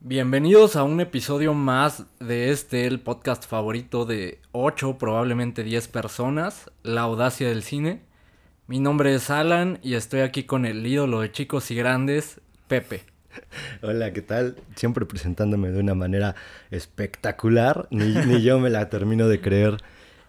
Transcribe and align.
Bienvenidos 0.00 0.76
a 0.76 0.84
un 0.84 1.00
episodio 1.00 1.54
más 1.54 2.04
de 2.20 2.52
este, 2.52 2.86
el 2.86 3.00
podcast 3.00 3.44
favorito 3.44 4.06
de 4.06 4.38
8, 4.52 4.96
probablemente 4.96 5.64
10 5.64 5.88
personas, 5.88 6.70
La 6.84 7.00
Audacia 7.00 7.48
del 7.48 7.64
Cine. 7.64 8.02
Mi 8.68 8.78
nombre 8.78 9.12
es 9.12 9.28
Alan 9.28 9.80
y 9.82 9.94
estoy 9.94 10.20
aquí 10.20 10.44
con 10.44 10.66
el 10.66 10.86
ídolo 10.86 11.20
de 11.20 11.32
chicos 11.32 11.72
y 11.72 11.74
grandes, 11.74 12.40
Pepe. 12.68 13.02
Hola, 13.82 14.12
¿qué 14.12 14.22
tal? 14.22 14.54
Siempre 14.76 15.04
presentándome 15.04 15.72
de 15.72 15.80
una 15.80 15.96
manera 15.96 16.36
espectacular, 16.70 17.88
ni, 17.90 18.40
yo 18.40 18.60
me 18.60 18.70
la 18.70 18.90
termino 18.90 19.26
de 19.26 19.40
creer, 19.40 19.78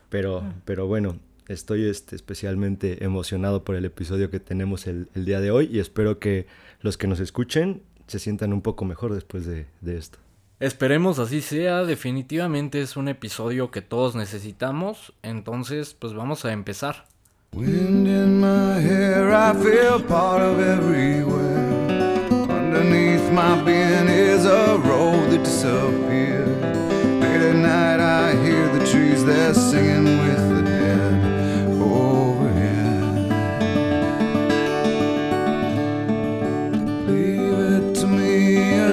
pero, 0.10 0.44
pero 0.66 0.88
bueno, 0.88 1.20
estoy 1.48 1.88
este, 1.88 2.16
especialmente 2.16 3.06
emocionado 3.06 3.64
por 3.64 3.76
el 3.76 3.86
episodio 3.86 4.32
que 4.32 4.40
tenemos 4.40 4.88
el, 4.88 5.10
el 5.14 5.26
día 5.26 5.40
de 5.40 5.52
hoy 5.52 5.70
y 5.72 5.78
espero 5.78 6.18
que 6.18 6.48
los 6.82 6.98
que 6.98 7.06
nos 7.06 7.20
escuchen 7.20 7.84
se 8.10 8.20
sientan 8.20 8.54
un 8.54 8.62
poco 8.62 8.86
mejor 8.86 9.14
después 9.14 9.46
de, 9.46 9.68
de 9.82 9.98
esto. 9.98 10.20
Esperemos 10.60 11.20
así 11.20 11.42
sea, 11.42 11.84
definitivamente 11.86 12.82
es 12.82 12.98
un 12.98 13.08
episodio 13.08 13.72
que 13.72 13.82
todos 13.82 14.16
necesitamos, 14.16 15.14
entonces 15.24 15.96
pues 15.98 16.14
vamos 16.14 16.44
a 16.44 16.52
empezar. 16.52 17.06
Wind 17.54 18.08
in 18.08 18.42
my 18.42 18.80
hair, 18.80 19.32
I 19.32 19.54
feel 19.54 20.04
part 20.06 20.42
of 20.42 20.60
everywhere. 20.60 21.90
Underneath 22.32 23.32
my 23.32 23.64
being 23.64 24.08
is 24.08 24.46
a 24.46 24.78
road 24.78 25.32
that. 25.32 26.19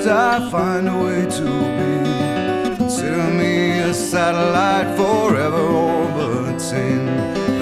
I 0.08 0.48
find 0.50 0.88
a 0.88 0.96
way 0.96 1.26
to 1.26 1.44
be. 1.76 2.76
Consider 2.76 3.28
me 3.34 3.80
a 3.80 3.92
satellite 3.92 4.96
forever 4.96 5.58
orbiting. 5.58 7.08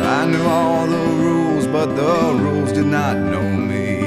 I 0.03 0.27
knew 0.27 0.45
all 0.45 0.87
the 0.87 1.07
rules, 1.23 1.67
but 1.67 1.95
the 1.97 2.35
rules 2.43 2.73
did 2.73 2.87
not 2.87 3.17
know 3.17 3.43
me. 3.43 4.01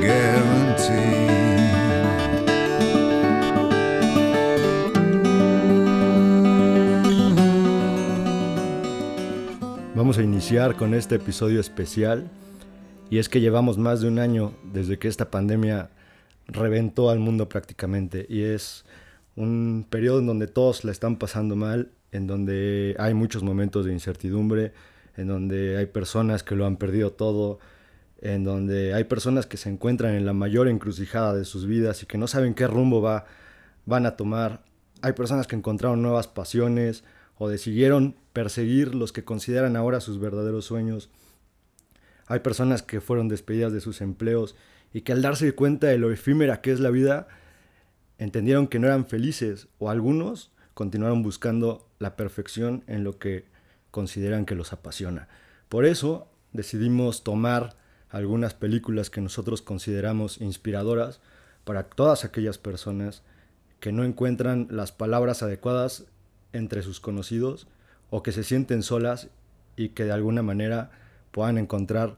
Guarantee. 0.00 1.14
Vamos 9.96 10.18
a 10.18 10.22
iniciar 10.22 10.76
con 10.76 10.94
este 10.94 11.16
episodio 11.16 11.60
especial 11.60 12.30
y 13.10 13.18
es 13.18 13.28
que 13.28 13.40
llevamos 13.40 13.78
más 13.78 14.00
de 14.00 14.08
un 14.08 14.18
año 14.18 14.52
desde 14.62 14.98
que 14.98 15.08
esta 15.08 15.30
pandemia 15.30 15.90
reventó 16.46 17.10
al 17.10 17.18
mundo 17.18 17.48
prácticamente 17.48 18.26
y 18.28 18.42
es 18.42 18.84
un 19.36 19.86
periodo 19.88 20.20
en 20.20 20.26
donde 20.26 20.46
todos 20.46 20.84
la 20.84 20.92
están 20.92 21.16
pasando 21.16 21.56
mal, 21.56 21.90
en 22.12 22.26
donde 22.26 22.94
hay 22.98 23.14
muchos 23.14 23.42
momentos 23.42 23.84
de 23.84 23.92
incertidumbre, 23.92 24.72
en 25.16 25.28
donde 25.28 25.76
hay 25.76 25.86
personas 25.86 26.42
que 26.42 26.54
lo 26.54 26.66
han 26.66 26.76
perdido 26.76 27.12
todo, 27.12 27.58
en 28.20 28.44
donde 28.44 28.94
hay 28.94 29.04
personas 29.04 29.46
que 29.46 29.56
se 29.56 29.68
encuentran 29.68 30.14
en 30.14 30.24
la 30.24 30.32
mayor 30.32 30.68
encrucijada 30.68 31.34
de 31.34 31.44
sus 31.44 31.66
vidas 31.66 32.02
y 32.02 32.06
que 32.06 32.18
no 32.18 32.26
saben 32.26 32.54
qué 32.54 32.66
rumbo 32.66 33.02
va, 33.02 33.26
van 33.86 34.06
a 34.06 34.16
tomar. 34.16 34.62
Hay 35.02 35.12
personas 35.12 35.46
que 35.46 35.56
encontraron 35.56 36.00
nuevas 36.02 36.28
pasiones 36.28 37.04
o 37.36 37.48
decidieron 37.48 38.14
perseguir 38.32 38.94
los 38.94 39.12
que 39.12 39.24
consideran 39.24 39.76
ahora 39.76 40.00
sus 40.00 40.20
verdaderos 40.20 40.64
sueños. 40.64 41.10
Hay 42.26 42.40
personas 42.40 42.82
que 42.82 43.00
fueron 43.00 43.28
despedidas 43.28 43.72
de 43.72 43.80
sus 43.80 44.00
empleos 44.00 44.56
y 44.94 45.02
que 45.02 45.12
al 45.12 45.20
darse 45.20 45.52
cuenta 45.52 45.88
de 45.88 45.98
lo 45.98 46.10
efímera 46.10 46.62
que 46.62 46.72
es 46.72 46.80
la 46.80 46.88
vida, 46.88 47.26
entendieron 48.16 48.68
que 48.68 48.78
no 48.78 48.86
eran 48.86 49.04
felices 49.04 49.68
o 49.78 49.90
algunos 49.90 50.52
continuaron 50.72 51.22
buscando 51.22 51.86
la 51.98 52.16
perfección 52.16 52.84
en 52.86 53.04
lo 53.04 53.18
que 53.18 53.44
consideran 53.90 54.46
que 54.46 54.54
los 54.54 54.72
apasiona. 54.72 55.28
Por 55.68 55.84
eso 55.84 56.28
decidimos 56.52 57.24
tomar 57.24 57.76
algunas 58.08 58.54
películas 58.54 59.10
que 59.10 59.20
nosotros 59.20 59.62
consideramos 59.62 60.40
inspiradoras 60.40 61.20
para 61.64 61.82
todas 61.82 62.24
aquellas 62.24 62.58
personas 62.58 63.22
que 63.80 63.90
no 63.90 64.04
encuentran 64.04 64.68
las 64.70 64.92
palabras 64.92 65.42
adecuadas 65.42 66.04
entre 66.52 66.82
sus 66.82 67.00
conocidos 67.00 67.66
o 68.10 68.22
que 68.22 68.30
se 68.30 68.44
sienten 68.44 68.84
solas 68.84 69.28
y 69.76 69.88
que 69.88 70.04
de 70.04 70.12
alguna 70.12 70.42
manera 70.42 70.92
puedan 71.32 71.58
encontrar 71.58 72.16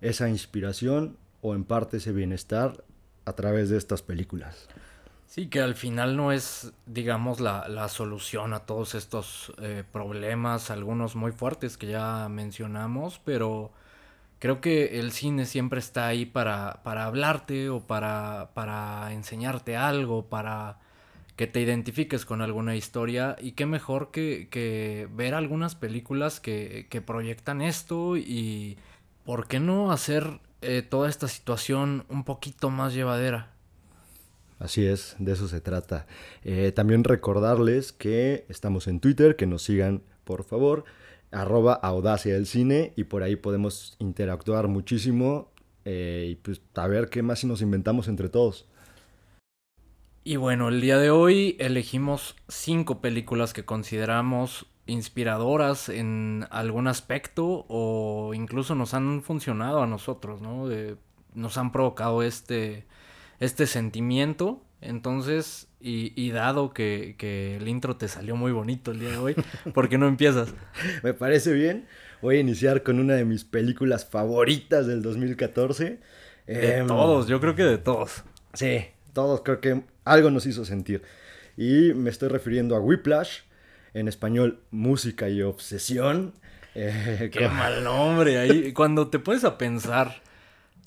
esa 0.00 0.30
inspiración 0.30 1.18
o 1.46 1.54
en 1.54 1.64
parte 1.64 1.98
ese 1.98 2.12
bienestar 2.12 2.84
a 3.24 3.32
través 3.34 3.70
de 3.70 3.78
estas 3.78 4.02
películas. 4.02 4.68
Sí, 5.26 5.48
que 5.48 5.60
al 5.60 5.74
final 5.74 6.16
no 6.16 6.32
es, 6.32 6.72
digamos, 6.86 7.40
la, 7.40 7.88
solución 7.88 8.52
a 8.52 8.60
todos 8.60 8.94
estos 8.94 9.52
eh, 9.60 9.84
problemas, 9.92 10.70
algunos 10.70 11.14
muy 11.14 11.32
fuertes 11.32 11.76
que 11.76 11.86
ya 11.86 12.28
mencionamos, 12.28 13.20
pero 13.24 13.72
creo 14.40 14.60
que 14.60 14.98
el 14.98 15.12
cine 15.12 15.46
siempre 15.46 15.78
está 15.78 16.08
ahí 16.08 16.26
para, 16.26 16.80
para 16.82 17.04
hablarte 17.04 17.68
o 17.68 17.80
para, 17.80 18.50
para 18.54 19.12
enseñarte 19.12 19.76
algo, 19.76 20.26
para 20.26 20.78
que 21.36 21.46
te 21.46 21.60
identifiques 21.60 22.24
con 22.24 22.42
alguna 22.42 22.74
historia 22.76 23.36
y 23.40 23.52
qué 23.52 23.66
mejor 23.66 24.10
que, 24.10 24.48
que 24.50 25.08
ver 25.12 25.34
algunas 25.34 25.74
películas 25.74 26.40
que, 26.40 26.86
que 26.90 27.02
proyectan 27.02 27.60
esto 27.62 28.16
y 28.16 28.78
por 29.24 29.46
qué 29.48 29.60
no 29.60 29.92
hacer 29.92 30.40
eh, 30.62 30.82
toda 30.82 31.08
esta 31.08 31.28
situación 31.28 32.04
un 32.08 32.24
poquito 32.24 32.70
más 32.70 32.94
llevadera. 32.94 33.52
Así 34.58 34.86
es, 34.86 35.16
de 35.18 35.32
eso 35.32 35.48
se 35.48 35.60
trata. 35.60 36.06
Eh, 36.42 36.72
también 36.72 37.04
recordarles 37.04 37.92
que 37.92 38.46
estamos 38.48 38.86
en 38.86 39.00
Twitter, 39.00 39.36
que 39.36 39.46
nos 39.46 39.62
sigan 39.62 40.02
por 40.24 40.44
favor, 40.44 40.84
arroba 41.30 41.74
audacia 41.74 42.34
del 42.34 42.46
cine 42.46 42.92
y 42.96 43.04
por 43.04 43.22
ahí 43.22 43.36
podemos 43.36 43.96
interactuar 43.98 44.66
muchísimo 44.68 45.52
eh, 45.84 46.28
y 46.30 46.34
pues 46.36 46.60
a 46.74 46.86
ver 46.88 47.08
qué 47.08 47.22
más 47.22 47.44
nos 47.44 47.62
inventamos 47.62 48.08
entre 48.08 48.28
todos. 48.28 48.66
Y 50.24 50.36
bueno, 50.36 50.68
el 50.68 50.80
día 50.80 50.98
de 50.98 51.10
hoy 51.10 51.56
elegimos 51.60 52.34
cinco 52.48 53.00
películas 53.00 53.52
que 53.52 53.64
consideramos 53.64 54.66
inspiradoras 54.86 55.88
en 55.88 56.46
algún 56.50 56.88
aspecto 56.88 57.66
o 57.68 58.32
incluso 58.34 58.74
nos 58.74 58.94
han 58.94 59.22
funcionado 59.22 59.82
a 59.82 59.86
nosotros, 59.86 60.40
¿no? 60.40 60.68
nos 61.34 61.58
han 61.58 61.72
provocado 61.72 62.22
este, 62.22 62.84
este 63.40 63.66
sentimiento. 63.66 64.62
Entonces, 64.80 65.68
y, 65.80 66.30
dado 66.30 66.72
que, 66.72 67.14
que, 67.18 67.56
el 67.56 67.66
intro 67.68 67.96
te 67.96 68.08
salió 68.08 68.36
muy 68.36 68.52
bonito 68.52 68.90
el 68.90 69.00
día 69.00 69.10
de 69.10 69.16
hoy, 69.18 69.34
¿por 69.74 69.88
qué 69.88 69.98
no 69.98 70.06
empiezas? 70.06 70.52
Me 71.02 71.14
parece 71.14 71.52
bien. 71.52 71.86
Voy 72.22 72.36
a 72.36 72.40
iniciar 72.40 72.82
con 72.82 72.98
una 72.98 73.14
de 73.14 73.24
mis 73.24 73.44
películas 73.44 74.06
favoritas 74.06 74.86
del 74.86 75.02
2014. 75.02 76.00
De 76.46 76.76
em, 76.76 76.86
todos, 76.86 77.26
yo 77.26 77.40
creo 77.40 77.54
que 77.54 77.62
de 77.64 77.78
todos. 77.78 78.24
Sí, 78.52 78.86
todos 79.12 79.42
creo 79.42 79.60
que 79.60 79.82
algo 80.04 80.30
nos 80.30 80.46
hizo 80.46 80.64
sentir. 80.64 81.02
Y 81.56 81.92
me 81.94 82.10
estoy 82.10 82.28
refiriendo 82.28 82.76
a 82.76 82.80
Whiplash, 82.80 83.40
en 83.96 84.08
español 84.08 84.60
Música 84.70 85.28
y 85.28 85.42
Obsesión. 85.42 86.34
Eh, 86.74 87.30
Qué 87.32 87.48
mal 87.48 87.82
nombre 87.82 88.38
ahí. 88.38 88.72
Cuando 88.74 89.08
te 89.08 89.18
pones 89.18 89.44
a 89.44 89.56
pensar, 89.56 90.20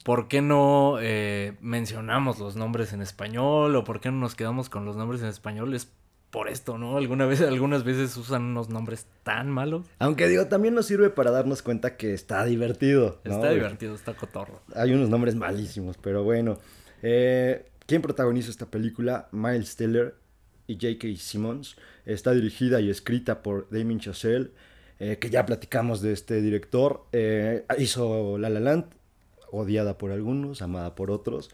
¿por 0.04 0.28
qué 0.28 0.42
no 0.44 0.98
eh, 1.02 1.54
mencionamos 1.60 2.38
los 2.38 2.56
nombres 2.56 2.94
en 2.94 3.02
español? 3.02 3.76
¿O 3.76 3.84
por 3.84 4.00
qué 4.00 4.12
no 4.12 4.20
nos 4.20 4.36
quedamos 4.36 4.70
con 4.70 4.86
los 4.86 4.96
nombres 4.96 5.22
en 5.22 5.28
español? 5.28 5.74
Es 5.74 5.92
por 6.30 6.50
esto, 6.50 6.78
¿no? 6.78 6.98
Alguna 6.98 7.26
vez, 7.26 7.42
algunas 7.42 7.84
veces 7.84 8.16
usan 8.16 8.44
unos 8.44 8.70
nombres 8.70 9.08
tan 9.24 9.50
malos. 9.50 9.88
Aunque 9.98 10.28
digo, 10.28 10.46
también 10.46 10.76
nos 10.76 10.86
sirve 10.86 11.10
para 11.10 11.32
darnos 11.32 11.64
cuenta 11.64 11.98
que 11.98 12.14
está 12.14 12.46
divertido. 12.46 13.20
Está 13.24 13.50
divertido, 13.50 13.96
está 13.96 14.14
cotorro. 14.14 14.62
Hay 14.76 14.94
unos 14.94 15.10
nombres 15.10 15.34
malísimos, 15.34 15.98
pero 15.98 16.24
bueno. 16.24 16.60
Eh, 17.02 17.66
¿Quién 17.88 18.04
protagoniza 18.04 18.52
esta 18.52 18.68
película? 18.68 19.30
Miles 19.32 19.76
Teller 19.76 20.14
y 20.70 20.76
J.K. 20.76 21.18
Simmons. 21.18 21.76
Está 22.06 22.34
dirigida 22.34 22.80
y 22.80 22.90
escrita 22.90 23.42
por 23.42 23.68
Damien 23.72 24.00
Chazelle, 24.00 24.52
eh, 25.00 25.18
que 25.20 25.30
ya 25.30 25.46
platicamos 25.46 26.02
de 26.02 26.14
este 26.14 26.42
director. 26.42 27.06
Eh, 27.12 27.66
hizo 27.80 28.38
La 28.38 28.50
La 28.50 28.60
Land, 28.60 28.86
odiada 29.52 29.98
por 29.98 30.12
algunos, 30.12 30.62
amada 30.62 30.94
por 30.96 31.10
otros. 31.10 31.50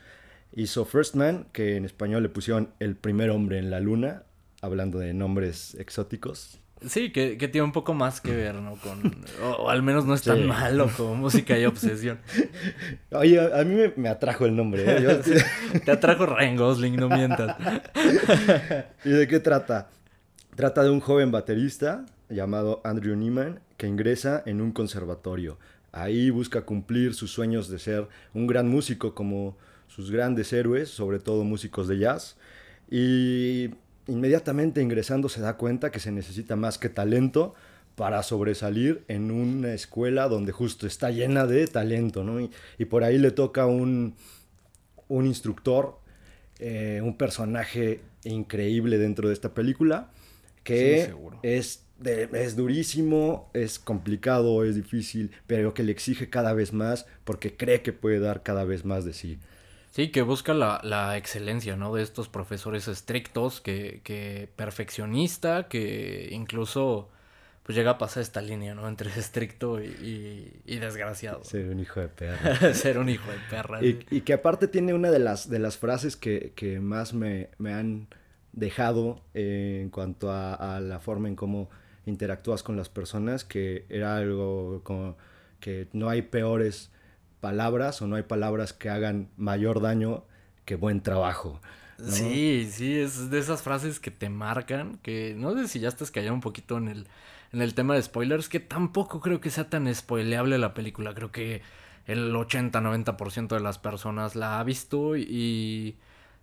Hizo 0.54 0.86
First 0.86 1.16
Man, 1.16 1.48
que 1.54 1.78
en 1.78 1.86
español 1.86 2.24
le 2.24 2.30
pusieron 2.30 2.74
El 2.80 2.96
primer 2.96 3.30
hombre 3.30 3.58
en 3.58 3.70
la 3.72 3.80
luna, 3.80 4.24
hablando 4.62 5.00
de 5.00 5.14
nombres 5.14 5.76
exóticos. 5.76 6.60
Sí, 6.82 7.12
que, 7.12 7.36
tiene 7.38 7.64
un 7.64 7.72
poco 7.72 7.94
más 7.94 8.20
que 8.20 8.36
ver, 8.36 8.56
¿no? 8.56 8.76
Con, 8.76 9.16
o, 9.42 9.70
al 9.70 9.82
menos 9.82 10.06
no 10.06 10.14
es 10.14 10.24
tan 10.24 10.46
malo 10.46 10.90
como 10.96 11.16
música 11.16 11.58
y 11.58 11.66
obsesión. 11.66 12.20
Oye, 13.12 13.40
a, 13.40 13.64
mí 13.64 13.92
me, 13.96 14.10
atrajo 14.10 14.46
el 14.46 14.56
nombre. 14.56 14.84
¿eh? 14.86 15.22
Te 15.86 15.92
atrajo 15.92 16.26
Ryan 16.26 16.58
Gosling, 16.58 16.98
no 16.98 17.08
mientas. 17.08 17.56
¿Y 19.06 19.10
de 19.10 19.28
qué 19.28 19.40
trata? 19.40 19.90
Trata 20.56 20.84
de 20.84 20.90
un 20.90 21.00
joven 21.00 21.32
baterista 21.32 22.06
llamado 22.30 22.82
Andrew 22.84 23.16
Neiman 23.16 23.62
que 23.78 23.88
ingresa 23.88 24.44
en 24.46 24.62
un 24.62 24.72
conservatorio. 24.72 25.58
Ahí 25.94 26.30
busca 26.30 26.66
cumplir 26.66 27.14
sus 27.14 27.32
sueños 27.32 27.70
de 27.70 27.80
ser 27.80 28.08
un 28.34 28.48
gran 28.48 28.68
músico 28.68 29.16
como 29.16 29.58
sus 29.88 30.12
grandes 30.12 30.52
héroes, 30.52 30.90
sobre 30.90 31.20
todo 31.20 31.46
músicos 31.46 31.88
de 31.88 32.00
jazz. 32.00 32.36
y 32.92 33.70
inmediatamente 34.08 34.82
ingresando 34.82 35.30
se 35.30 35.42
da 35.42 35.58
cuenta 35.58 35.92
que 35.92 36.00
se 36.00 36.12
necesita 36.12 36.56
más 36.56 36.78
que 36.78 36.90
talento 36.90 37.54
para 37.96 38.24
sobresalir 38.24 39.04
en 39.08 39.32
una 39.32 39.74
escuela 39.74 40.28
donde 40.28 40.52
justo 40.52 40.86
está 40.86 41.12
llena 41.12 41.48
de 41.48 41.66
talento, 41.68 42.24
¿no? 42.24 42.42
Y, 42.42 42.86
por 42.86 43.04
ahí 43.04 43.18
le 43.18 43.32
toca 43.32 43.66
un, 43.66 44.16
un 45.08 45.26
instructor, 45.26 46.00
eh, 46.60 47.02
un 47.04 47.18
personaje 47.18 48.02
increíble 48.26 48.98
dentro 48.98 49.30
de 49.30 49.34
esta 49.34 49.54
película, 49.54 50.12
que 50.64 51.14
es, 51.44 51.84
es 52.04 52.56
durísimo, 52.56 53.50
es 53.54 53.80
complicado, 53.80 54.66
es 54.66 54.76
difícil, 54.76 55.32
pero 55.48 55.74
que 55.74 55.84
le 55.84 55.92
exige 55.92 56.30
cada 56.30 56.54
vez 56.54 56.74
más 56.74 57.06
porque 57.24 57.56
cree 57.56 57.82
que 57.82 57.94
puede 57.94 58.20
dar 58.20 58.44
cada 58.44 58.66
vez 58.66 58.84
más 58.84 59.06
de 59.06 59.14
sí. 59.14 59.40
Sí, 59.96 60.10
que 60.10 60.24
busca 60.24 60.54
la, 60.54 60.82
la 60.84 61.16
excelencia, 61.16 61.78
¿no? 61.78 61.96
De 61.96 62.04
estos 62.04 62.28
profesores 62.28 62.90
estrictos, 62.90 63.62
que, 63.62 64.02
que 64.04 64.50
perfeccionista, 64.58 65.70
que 65.70 66.28
incluso 66.34 67.08
pues 67.64 67.78
llega 67.78 67.92
a 67.92 67.98
pasar 67.98 68.22
esta 68.22 68.42
línea, 68.42 68.76
¿no? 68.76 68.90
Entre 68.90 69.10
estricto 69.18 69.82
y, 69.82 70.62
y, 70.66 70.80
desgraciado. 70.80 71.46
Ser 71.46 71.70
un 71.70 71.80
hijo 71.80 72.02
de 72.02 72.10
perra. 72.10 72.74
Ser 72.74 72.98
un 72.98 73.08
hijo 73.08 73.32
de 73.32 73.38
perra. 73.50 73.82
Y, 73.86 74.06
y, 74.12 74.20
que 74.22 74.34
aparte 74.34 74.68
tiene 74.68 74.94
una 74.94 75.12
de 75.12 75.20
las, 75.20 75.50
de 75.50 75.60
las 75.60 75.78
frases 75.78 76.18
que, 76.18 76.52
que 76.58 76.82
más 76.82 77.14
me, 77.14 77.48
me, 77.58 77.74
han 77.74 78.10
dejado 78.52 79.22
eh, 79.34 79.80
en 79.82 79.92
cuanto 79.92 80.30
a, 80.30 80.76
a, 80.76 80.82
la 80.82 81.00
forma 81.00 81.30
en 81.30 81.38
cómo 81.38 81.70
interactúas 82.06 82.64
con 82.64 82.76
las 82.76 82.90
personas, 82.90 83.46
que 83.46 83.86
era 83.88 84.18
algo 84.18 84.82
como 84.84 85.16
que 85.62 85.88
no 85.94 86.10
hay 86.10 86.22
peores 86.22 86.92
palabras 87.46 88.02
o 88.02 88.08
no 88.08 88.16
hay 88.16 88.24
palabras 88.24 88.74
que 88.74 88.90
hagan 88.90 89.30
mayor 89.38 89.80
daño 89.80 90.24
que 90.66 90.76
buen 90.76 91.02
trabajo. 91.02 91.62
Sí, 92.04 92.68
sí, 92.72 92.98
es 92.98 93.30
de 93.30 93.38
esas 93.38 93.62
frases 93.62 94.00
que 94.00 94.10
te 94.10 94.30
marcan, 94.30 94.98
que 95.04 95.36
no 95.38 95.54
sé 95.54 95.68
si 95.68 95.80
ya 95.80 95.90
estás 95.90 96.10
callado 96.10 96.34
un 96.34 96.42
poquito 96.42 96.80
en 96.80 96.88
el 96.88 97.08
en 97.54 97.62
el 97.62 97.76
tema 97.76 97.94
de 97.94 98.02
spoilers, 98.02 98.50
que 98.50 98.60
tampoco 98.60 99.22
creo 99.22 99.40
que 99.40 99.52
sea 99.52 99.70
tan 99.70 99.94
spoileable 99.94 100.58
la 100.58 100.74
película. 100.74 101.14
Creo 101.14 101.32
que 101.32 101.62
el 102.08 102.34
80-90% 102.34 103.56
de 103.56 103.60
las 103.62 103.78
personas 103.78 104.36
la 104.36 104.60
ha 104.60 104.64
visto 104.64 105.16
y 105.16 105.96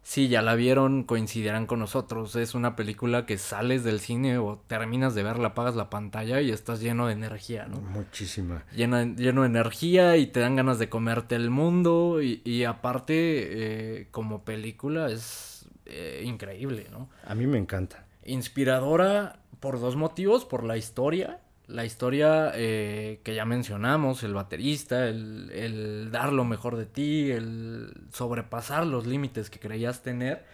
si 0.02 0.28
ya 0.28 0.42
la 0.42 0.54
vieron, 0.56 1.04
coincidirán 1.04 1.66
con 1.66 1.78
nosotros. 1.78 2.34
Es 2.34 2.54
una 2.54 2.74
película 2.74 3.24
que 3.24 3.38
sales 3.38 3.84
del 3.84 4.00
cine 4.00 4.38
o 4.38 4.58
terminas 4.66 5.14
de 5.14 5.22
verla, 5.22 5.48
apagas 5.48 5.76
la 5.76 5.90
pantalla 5.90 6.40
y 6.40 6.50
estás 6.50 6.80
lleno 6.80 7.06
de 7.06 7.12
energía, 7.12 7.66
¿no? 7.66 7.80
Muchísima. 7.80 8.64
Lleno, 8.74 9.02
lleno 9.14 9.42
de 9.42 9.46
energía 9.46 10.16
y 10.16 10.26
te 10.26 10.40
dan 10.40 10.56
ganas 10.56 10.78
de 10.78 10.88
comerte 10.88 11.36
el 11.36 11.50
mundo 11.50 12.20
y, 12.20 12.64
aparte, 12.64 13.14
eh, 13.14 14.08
como 14.10 14.44
película, 14.44 15.08
es 15.08 15.66
eh, 15.86 16.22
increíble, 16.24 16.88
¿no? 16.90 17.08
A 17.24 17.34
mí 17.34 17.46
me 17.46 17.58
encanta. 17.58 18.06
Inspiradora 18.24 19.38
por 19.60 19.78
dos 19.80 19.94
motivos, 19.94 20.44
por 20.44 20.64
la 20.64 20.76
historia, 20.76 21.40
la 21.66 21.84
historia 21.84 22.52
eh, 22.54 23.20
que 23.22 23.34
ya 23.34 23.44
mencionamos, 23.44 24.22
el 24.22 24.34
baterista, 24.34 25.08
el, 25.08 26.10
dar 26.10 26.32
lo 26.32 26.44
mejor 26.44 26.76
de 26.76 26.86
ti, 26.86 27.30
el 27.30 27.94
sobrepasar 28.12 28.86
los 28.86 29.06
límites 29.06 29.48
que 29.48 29.58
creías 29.58 30.02
tener, 30.02 30.44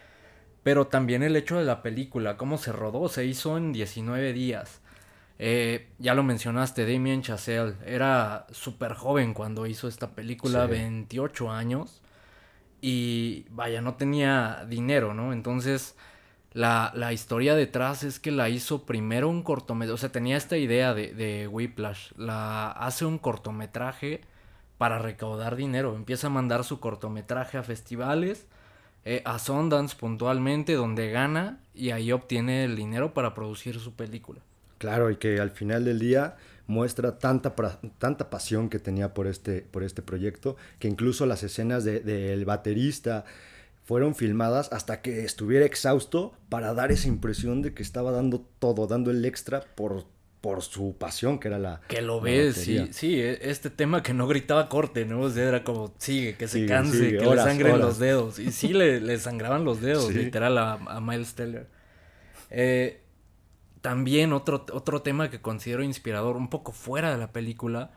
pero 0.63 0.87
también 0.87 1.23
el 1.23 1.35
hecho 1.35 1.57
de 1.57 1.65
la 1.65 1.81
película, 1.81 2.37
cómo 2.37 2.57
se 2.57 2.71
rodó, 2.71 3.09
se 3.09 3.25
hizo 3.25 3.57
en 3.57 3.73
19 3.73 4.33
días. 4.33 4.81
Eh, 5.39 5.87
ya 5.99 6.13
lo 6.13 6.23
mencionaste, 6.23 6.91
Damien 6.91 7.21
Chazelle 7.21 7.75
era 7.85 8.45
súper 8.51 8.93
joven 8.93 9.33
cuando 9.33 9.65
hizo 9.65 9.87
esta 9.87 10.11
película, 10.11 10.67
28 10.67 11.51
años, 11.51 12.01
y 12.81 13.45
vaya, 13.49 13.81
no 13.81 13.95
tenía 13.95 14.65
dinero, 14.67 15.13
¿no? 15.13 15.33
Entonces 15.33 15.95
la, 16.59 16.91
la, 16.93 17.13
historia 17.13 17.55
detrás 17.55 18.03
es 18.03 18.19
que 18.19 18.31
la 18.31 18.49
hizo 18.49 18.85
primero 18.85 19.29
un 19.29 19.43
cortometraje, 19.43 19.93
o 19.93 19.97
sea, 19.97 20.11
tenía 20.11 20.35
esta 20.35 20.57
idea 20.57 20.93
de, 20.93 21.13
de 21.13 21.47
Whiplash, 21.47 22.11
la 22.17 22.69
hace 22.71 23.05
un 23.05 23.17
cortometraje 23.17 24.19
para 24.77 24.99
recaudar 24.99 25.55
dinero, 25.55 25.95
empieza 25.95 26.27
a 26.27 26.29
mandar 26.29 26.65
su 26.65 26.81
cortometraje 26.81 27.57
a 27.57 27.63
festivales, 27.63 28.45
eh, 29.05 29.21
a 29.23 29.39
Sundance 29.39 29.95
puntualmente, 29.95 30.73
donde 30.73 31.09
gana 31.11 31.61
y 31.73 31.91
ahí 31.91 32.11
obtiene 32.11 32.65
el 32.65 32.75
dinero 32.75 33.13
para 33.13 33.33
producir 33.33 33.79
su 33.79 33.93
película. 33.93 34.41
Claro, 34.79 35.11
y 35.11 35.15
que 35.15 35.39
al 35.39 35.51
final 35.51 35.85
del 35.85 35.99
día 35.99 36.35
muestra 36.67 37.19
tanta, 37.19 37.55
tanta 37.99 38.29
pasión 38.29 38.67
que 38.67 38.79
tenía 38.79 39.13
por 39.13 39.27
este, 39.27 39.61
por 39.61 39.83
este 39.83 40.01
proyecto, 40.01 40.57
que 40.77 40.89
incluso 40.89 41.25
las 41.25 41.41
escenas 41.41 41.85
del 41.85 42.03
de, 42.03 42.43
baterista, 42.45 43.23
fueron 43.89 44.13
filmadas 44.13 44.71
hasta 44.71 45.01
que 45.01 45.25
estuviera 45.25 45.65
exhausto 45.65 46.37
para 46.47 46.75
dar 46.75 46.91
esa 46.91 47.07
impresión 47.07 47.63
de 47.63 47.73
que 47.73 47.81
estaba 47.81 48.11
dando 48.11 48.45
todo, 48.59 48.85
dando 48.85 49.09
el 49.09 49.25
extra 49.25 49.61
por, 49.73 50.05
por 50.41 50.61
su 50.61 50.95
pasión, 50.95 51.39
que 51.39 51.47
era 51.47 51.57
la. 51.57 51.81
Que 51.87 52.03
lo 52.03 52.21
ves, 52.21 52.55
sí, 52.55 52.89
sí, 52.91 53.19
e, 53.19 53.49
este 53.49 53.71
tema 53.71 54.03
que 54.03 54.13
no 54.13 54.27
gritaba 54.27 54.69
corte, 54.69 55.05
¿no? 55.05 55.21
O 55.21 55.29
sea, 55.31 55.47
era 55.47 55.63
como, 55.63 55.91
sigue, 55.97 56.35
que 56.35 56.47
se 56.47 56.67
canse, 56.67 57.17
que 57.17 57.25
le 57.25 57.37
sangren 57.37 57.79
los 57.79 57.97
dedos. 57.97 58.37
Y 58.37 58.51
sí, 58.51 58.73
le, 58.73 59.01
le 59.01 59.17
sangraban 59.17 59.65
los 59.65 59.81
dedos, 59.81 60.13
literal, 60.13 60.59
a, 60.59 60.73
a, 60.73 61.01
Miles 61.01 61.33
Teller. 61.33 61.65
Eh, 62.51 63.01
también 63.81 64.33
otro, 64.33 64.67
otro 64.71 65.01
tema 65.01 65.31
que 65.31 65.41
considero 65.41 65.81
inspirador, 65.81 66.37
un 66.37 66.51
poco 66.51 66.73
fuera 66.73 67.09
de 67.11 67.17
la 67.17 67.31
película, 67.31 67.89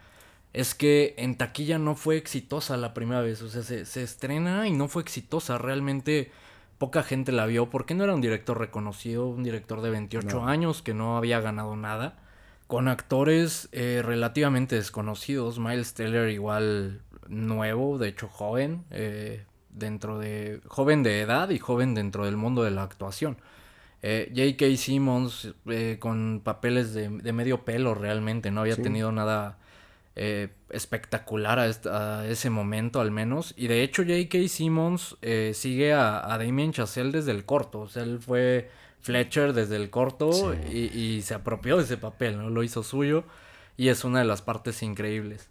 es 0.52 0.74
que 0.74 1.14
en 1.16 1.36
taquilla 1.36 1.78
no 1.78 1.94
fue 1.94 2.16
exitosa 2.16 2.76
la 2.76 2.92
primera 2.92 3.20
vez. 3.20 3.40
O 3.42 3.48
sea, 3.48 3.62
se, 3.62 4.02
estrena 4.02 4.68
y 4.68 4.72
no 4.72 4.88
fue 4.88 5.02
exitosa. 5.02 5.58
Realmente 5.58 6.30
poca 6.78 7.02
gente 7.02 7.32
la 7.32 7.46
vio 7.46 7.70
porque 7.70 7.94
no 7.94 8.04
era 8.04 8.14
un 8.14 8.20
director 8.20 8.58
reconocido, 8.58 9.28
un 9.28 9.44
director 9.44 9.80
de 9.80 9.90
28 9.90 10.44
años 10.44 10.82
que 10.82 10.94
no 10.94 11.16
había 11.16 11.40
ganado 11.40 11.76
nada. 11.76 12.18
Con 12.66 12.88
actores 12.88 13.68
eh, 13.72 14.02
relativamente 14.04 14.76
desconocidos. 14.76 15.58
Miles 15.58 15.94
Teller 15.94 16.28
igual 16.28 17.00
nuevo, 17.28 17.98
de 17.98 18.08
hecho 18.08 18.28
joven, 18.28 18.84
eh, 18.90 19.44
dentro 19.70 20.18
de... 20.18 20.60
joven 20.66 21.02
de 21.02 21.20
edad 21.20 21.48
y 21.50 21.58
joven 21.58 21.94
dentro 21.94 22.26
del 22.26 22.36
mundo 22.36 22.62
de 22.62 22.70
la 22.70 22.82
actuación. 22.82 23.38
Eh, 24.02 24.32
J.K. 24.34 24.76
Simmons 24.76 25.54
con 25.98 26.40
papeles 26.42 26.92
de, 26.92 27.08
medio 27.08 27.64
pelo 27.64 27.94
realmente, 27.94 28.50
no 28.50 28.62
había 28.62 28.76
tenido 28.76 29.12
nada 29.12 29.58
eh, 30.14 30.50
espectacular 30.68 31.58
a, 31.58 32.26
ese 32.26 32.50
momento 32.50 33.00
al 33.00 33.10
menos. 33.10 33.54
Y 33.56 33.68
de 33.68 33.82
hecho 33.82 34.02
J.K. 34.02 34.46
Simmons 34.48 35.16
eh, 35.22 35.52
sigue 35.54 35.94
a, 35.94 36.36
Damien 36.38 36.72
Chazelle 36.72 37.12
desde 37.12 37.30
el 37.30 37.46
corto. 37.46 37.80
O 37.80 37.88
sea, 37.88 38.02
él 38.02 38.18
fue 38.20 38.70
Fletcher 39.00 39.54
desde 39.54 39.76
el 39.76 39.88
corto 39.88 40.54
y, 40.70 41.22
se 41.22 41.34
apropió 41.34 41.78
de 41.78 41.84
ese 41.84 41.96
papel, 41.96 42.36
¿no? 42.36 42.50
Lo 42.50 42.62
hizo 42.62 42.82
suyo 42.82 43.24
y 43.78 43.88
es 43.88 44.04
una 44.04 44.18
de 44.18 44.26
las 44.26 44.42
partes 44.42 44.82
increíbles. 44.82 45.48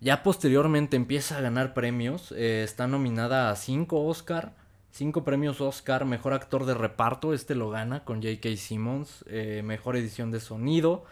Ya 0.00 0.22
posteriormente 0.22 0.96
empieza 0.96 1.38
a 1.38 1.40
ganar 1.40 1.74
premios. 1.74 2.32
Eh, 2.36 2.62
está 2.62 2.86
nominada 2.86 3.50
a 3.50 3.56
5 3.56 4.04
Oscar. 4.04 4.54
5 4.92 5.24
premios 5.24 5.60
Oscar. 5.60 6.04
Mejor 6.04 6.32
actor 6.32 6.64
de 6.64 6.74
reparto. 6.74 7.34
Este 7.34 7.56
lo 7.56 7.70
gana 7.70 8.04
con 8.04 8.22
J.K. 8.22 8.56
Simmons. 8.56 9.24
mejor 9.64 9.96
edición 9.96 10.30
de 10.30 10.38
sonido. 10.38 11.04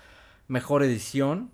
Mejor 0.47 0.85
edición 0.85 1.51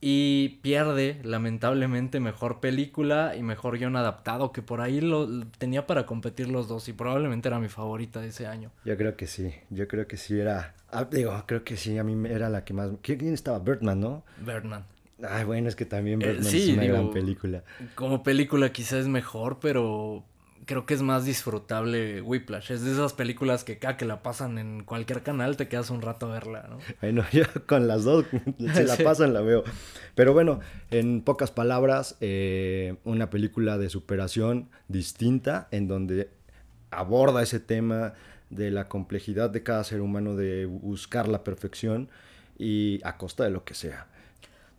y 0.00 0.60
pierde 0.62 1.20
lamentablemente 1.22 2.20
mejor 2.20 2.60
película 2.60 3.34
y 3.36 3.42
mejor 3.42 3.78
guion 3.78 3.96
adaptado, 3.96 4.52
que 4.52 4.62
por 4.62 4.80
ahí 4.80 5.00
lo 5.00 5.44
tenía 5.58 5.86
para 5.86 6.06
competir 6.06 6.48
los 6.48 6.68
dos 6.68 6.88
y 6.88 6.92
probablemente 6.92 7.48
era 7.48 7.58
mi 7.58 7.68
favorita 7.68 8.20
de 8.20 8.28
ese 8.28 8.46
año. 8.46 8.70
Yo 8.84 8.96
creo 8.96 9.16
que 9.16 9.26
sí, 9.26 9.52
yo 9.68 9.86
creo 9.88 10.06
que 10.06 10.16
sí 10.16 10.38
era, 10.40 10.74
ah, 10.90 11.04
digo, 11.04 11.42
creo 11.46 11.64
que 11.64 11.76
sí, 11.76 11.98
a 11.98 12.04
mí 12.04 12.28
era 12.28 12.48
la 12.48 12.64
que 12.64 12.72
más, 12.72 12.90
¿quién 13.02 13.34
estaba? 13.34 13.58
Birdman, 13.58 14.00
¿no? 14.00 14.24
Birdman. 14.38 14.84
Ay, 15.28 15.44
bueno, 15.44 15.68
es 15.68 15.76
que 15.76 15.84
también 15.84 16.22
eh, 16.22 16.28
Birdman 16.28 16.54
es 16.54 16.68
una 16.68 16.84
gran 16.84 17.10
película. 17.10 17.62
Como 17.94 18.22
película 18.22 18.72
quizás 18.72 19.00
es 19.00 19.08
mejor, 19.08 19.58
pero 19.60 20.24
creo 20.70 20.86
que 20.86 20.94
es 20.94 21.02
más 21.02 21.24
disfrutable 21.24 22.22
Whiplash. 22.22 22.70
Es 22.70 22.84
de 22.84 22.92
esas 22.92 23.12
películas 23.12 23.64
que 23.64 23.78
cada 23.78 23.96
que 23.96 24.04
la 24.04 24.22
pasan 24.22 24.56
en 24.56 24.84
cualquier 24.84 25.24
canal 25.24 25.56
te 25.56 25.66
quedas 25.66 25.90
un 25.90 26.00
rato 26.00 26.26
a 26.26 26.34
verla, 26.34 26.68
¿no? 26.70 26.78
Bueno, 27.00 27.24
yo 27.32 27.42
con 27.66 27.88
las 27.88 28.04
dos, 28.04 28.24
si 28.58 28.84
la 28.84 28.96
pasan 29.04 29.34
la 29.34 29.40
veo. 29.40 29.64
Pero 30.14 30.32
bueno, 30.32 30.60
en 30.92 31.22
pocas 31.22 31.50
palabras, 31.50 32.16
eh, 32.20 32.94
una 33.02 33.30
película 33.30 33.78
de 33.78 33.90
superación 33.90 34.68
distinta 34.86 35.66
en 35.72 35.88
donde 35.88 36.30
aborda 36.92 37.42
ese 37.42 37.58
tema 37.58 38.12
de 38.50 38.70
la 38.70 38.86
complejidad 38.88 39.50
de 39.50 39.64
cada 39.64 39.82
ser 39.82 40.00
humano 40.00 40.36
de 40.36 40.66
buscar 40.66 41.26
la 41.26 41.42
perfección 41.42 42.10
y 42.58 43.00
a 43.02 43.16
costa 43.16 43.42
de 43.42 43.50
lo 43.50 43.64
que 43.64 43.74
sea. 43.74 44.06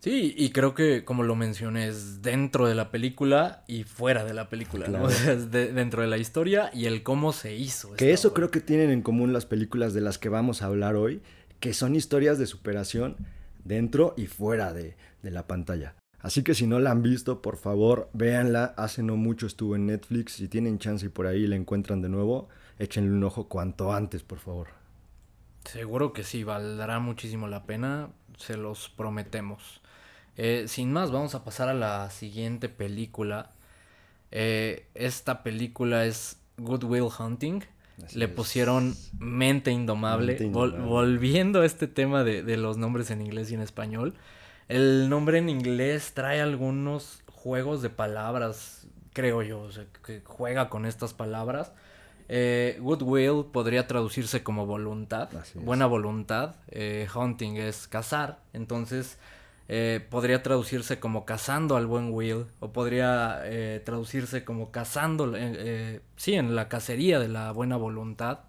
Sí, 0.02 0.34
y 0.36 0.50
creo 0.50 0.74
que, 0.74 1.04
como 1.04 1.22
lo 1.22 1.36
mencioné, 1.36 1.86
es 1.86 2.22
dentro 2.22 2.66
de 2.66 2.74
la 2.74 2.90
película 2.90 3.62
y 3.68 3.84
fuera 3.84 4.24
de 4.24 4.34
la 4.34 4.48
película, 4.48 4.88
¿no? 4.88 5.04
O 5.04 5.10
sea, 5.10 5.32
es 5.34 5.52
dentro 5.52 6.02
de 6.02 6.08
la 6.08 6.18
historia 6.18 6.72
y 6.74 6.86
el 6.86 7.04
cómo 7.04 7.32
se 7.32 7.54
hizo. 7.54 7.94
Que 7.94 8.12
eso 8.12 8.34
creo 8.34 8.50
que 8.50 8.60
tienen 8.60 8.90
en 8.90 9.02
común 9.02 9.32
las 9.32 9.46
películas 9.46 9.94
de 9.94 10.00
las 10.00 10.18
que 10.18 10.28
vamos 10.28 10.60
a 10.60 10.66
hablar 10.66 10.96
hoy, 10.96 11.22
que 11.60 11.72
son 11.72 11.94
historias 11.94 12.36
de 12.40 12.46
superación 12.46 13.16
dentro 13.62 14.14
y 14.16 14.26
fuera 14.26 14.72
de, 14.72 14.96
de 15.22 15.30
la 15.30 15.46
pantalla. 15.46 15.94
Así 16.18 16.42
que 16.42 16.54
si 16.54 16.66
no 16.66 16.80
la 16.80 16.90
han 16.90 17.02
visto, 17.02 17.40
por 17.40 17.56
favor, 17.56 18.10
véanla. 18.12 18.74
Hace 18.76 19.04
no 19.04 19.16
mucho 19.16 19.46
estuvo 19.46 19.76
en 19.76 19.86
Netflix. 19.86 20.32
Si 20.32 20.48
tienen 20.48 20.80
chance 20.80 21.06
y 21.06 21.10
por 21.10 21.28
ahí 21.28 21.46
la 21.46 21.54
encuentran 21.54 22.02
de 22.02 22.08
nuevo, 22.08 22.48
échenle 22.80 23.12
un 23.12 23.22
ojo 23.22 23.48
cuanto 23.48 23.92
antes, 23.92 24.24
por 24.24 24.40
favor. 24.40 24.68
Seguro 25.64 26.12
que 26.12 26.24
sí, 26.24 26.42
valdrá 26.42 26.98
muchísimo 26.98 27.46
la 27.46 27.66
pena, 27.66 28.10
se 28.36 28.56
los 28.56 28.88
prometemos. 28.88 29.80
Eh, 30.36 30.64
sin 30.68 30.92
más, 30.92 31.10
vamos 31.10 31.34
a 31.34 31.44
pasar 31.44 31.68
a 31.68 31.74
la 31.74 32.10
siguiente 32.10 32.68
película. 32.68 33.50
Eh, 34.30 34.86
esta 34.94 35.42
película 35.42 36.06
es 36.06 36.38
Good 36.56 36.84
Will 36.84 37.08
Hunting. 37.18 37.62
Le 38.14 38.26
pusieron 38.26 38.96
Mente 39.18 39.70
Indomable. 39.70 40.36
volviendo 40.48 41.60
a 41.60 41.66
este 41.66 41.86
tema 41.86 42.24
de, 42.24 42.56
los 42.56 42.76
nombres 42.76 43.10
en 43.10 43.20
inglés 43.20 43.50
y 43.50 43.54
en 43.54 43.60
español. 43.60 44.14
El 44.68 45.08
nombre 45.08 45.38
en 45.38 45.48
inglés 45.48 46.12
trae 46.14 46.40
algunos 46.40 47.22
juegos 47.26 47.82
de 47.82 47.90
palabras, 47.90 48.86
creo 49.12 49.42
yo, 49.42 49.68
que 50.04 50.22
juega 50.24 50.68
con 50.68 50.86
estas 50.86 51.12
palabras. 51.12 51.72
Eh, 52.28 52.78
goodwill 52.80 53.44
podría 53.52 53.86
traducirse 53.86 54.42
como 54.42 54.64
voluntad, 54.64 55.28
buena 55.54 55.86
voluntad. 55.86 56.56
Eh, 56.68 57.06
hunting 57.14 57.56
es 57.56 57.86
cazar, 57.86 58.38
entonces 58.52 59.18
eh, 59.74 60.00
podría 60.10 60.42
traducirse 60.42 61.00
como 61.00 61.24
cazando 61.24 61.78
al 61.78 61.86
buen 61.86 62.10
Will 62.12 62.44
o 62.60 62.74
podría 62.74 63.40
eh, 63.44 63.80
traducirse 63.82 64.44
como 64.44 64.70
cazando, 64.70 65.32
eh, 65.34 66.00
sí, 66.16 66.34
en 66.34 66.54
la 66.54 66.68
cacería 66.68 67.18
de 67.18 67.28
la 67.28 67.52
buena 67.52 67.78
voluntad, 67.78 68.40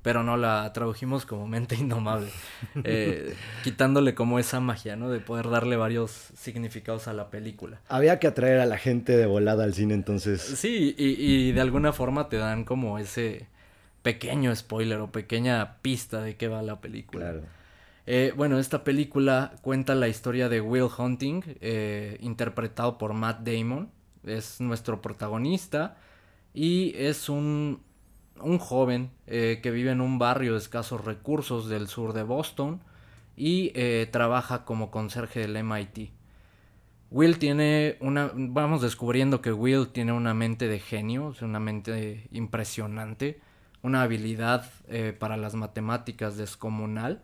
pero 0.00 0.22
no 0.22 0.38
la 0.38 0.72
tradujimos 0.72 1.26
como 1.26 1.46
mente 1.46 1.74
indomable, 1.74 2.30
quitándole 3.64 4.14
como 4.14 4.38
esa 4.38 4.60
magia, 4.60 4.96
¿no? 4.96 5.10
De 5.10 5.20
poder 5.20 5.50
darle 5.50 5.76
varios 5.76 6.10
significados 6.10 7.06
a 7.06 7.12
la 7.12 7.28
película. 7.28 7.82
Había 7.88 8.18
que 8.18 8.26
atraer 8.26 8.60
a 8.60 8.64
la 8.64 8.78
gente 8.78 9.14
de 9.14 9.26
volada 9.26 9.62
al 9.62 9.74
cine 9.74 9.92
entonces. 9.92 10.40
Sí, 10.40 10.94
y, 10.96 11.22
y 11.22 11.52
de 11.52 11.60
alguna 11.60 11.92
forma 11.92 12.30
te 12.30 12.38
dan 12.38 12.64
como 12.64 12.98
ese 12.98 13.46
pequeño 14.02 14.56
spoiler 14.56 15.00
o 15.00 15.12
pequeña 15.12 15.82
pista 15.82 16.22
de 16.22 16.38
qué 16.38 16.48
va 16.48 16.62
la 16.62 16.80
película. 16.80 17.32
Claro. 17.32 17.56
Eh, 18.08 18.32
bueno, 18.36 18.60
esta 18.60 18.84
película 18.84 19.56
cuenta 19.62 19.96
la 19.96 20.06
historia 20.06 20.48
de 20.48 20.60
Will 20.60 20.88
Hunting, 20.96 21.42
eh, 21.60 22.18
interpretado 22.20 22.98
por 22.98 23.14
Matt 23.14 23.40
Damon. 23.40 23.90
Es 24.24 24.60
nuestro 24.60 25.02
protagonista 25.02 25.96
y 26.54 26.94
es 26.96 27.28
un, 27.28 27.82
un 28.40 28.58
joven 28.58 29.10
eh, 29.26 29.58
que 29.60 29.72
vive 29.72 29.90
en 29.90 30.00
un 30.00 30.18
barrio 30.18 30.52
de 30.52 30.58
escasos 30.58 31.04
recursos 31.04 31.68
del 31.68 31.88
sur 31.88 32.12
de 32.12 32.22
Boston 32.22 32.80
y 33.36 33.72
trabaja 34.12 34.64
como 34.64 34.90
conserje 34.90 35.40
del 35.40 35.62
MIT. 35.62 36.10
Will 37.10 37.38
tiene 37.38 37.98
una. 38.00 38.30
Vamos 38.34 38.80
descubriendo 38.80 39.42
que 39.42 39.52
Will 39.52 39.88
tiene 39.88 40.12
una 40.12 40.32
mente 40.32 40.68
de 40.68 40.78
genio, 40.80 41.34
una 41.42 41.60
mente 41.60 42.28
impresionante, 42.32 43.38
una 43.82 44.00
habilidad 44.02 44.70
para 45.18 45.36
las 45.36 45.54
matemáticas 45.54 46.38
descomunal 46.38 47.20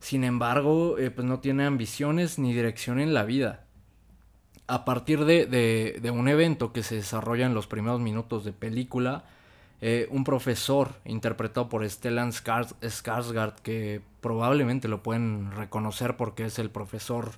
sin 0.00 0.24
embargo, 0.24 0.98
eh, 0.98 1.10
pues 1.10 1.26
no 1.26 1.40
tiene 1.40 1.64
ambiciones 1.64 2.38
ni 2.38 2.52
dirección 2.54 3.00
en 3.00 3.14
la 3.14 3.24
vida. 3.24 3.64
A 4.66 4.84
partir 4.84 5.24
de, 5.24 6.10
un 6.12 6.28
evento 6.28 6.72
que 6.72 6.82
se 6.82 6.96
desarrolla 6.96 7.46
en 7.46 7.54
los 7.54 7.66
primeros 7.66 8.00
minutos 8.00 8.44
de 8.44 8.52
película, 8.52 9.24
eh, 9.80 10.08
un 10.10 10.24
profesor 10.24 10.94
interpretado 11.04 11.68
por 11.68 11.88
Stellan 11.88 12.32
Skarsgård, 12.32 13.54
que 13.62 14.02
probablemente 14.20 14.88
lo 14.88 15.02
pueden 15.02 15.52
reconocer 15.52 16.16
porque 16.16 16.44
es 16.44 16.58
el 16.58 16.70
profesor 16.70 17.30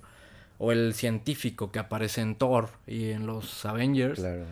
o 0.57 0.71
el 0.71 0.93
científico 0.93 1.71
que 1.71 1.79
aparece 1.79 2.21
en 2.21 2.35
Thor 2.35 2.69
y 2.85 3.11
en 3.11 3.25
los 3.25 3.65
Avengers. 3.65 4.19
Claro. 4.19 4.43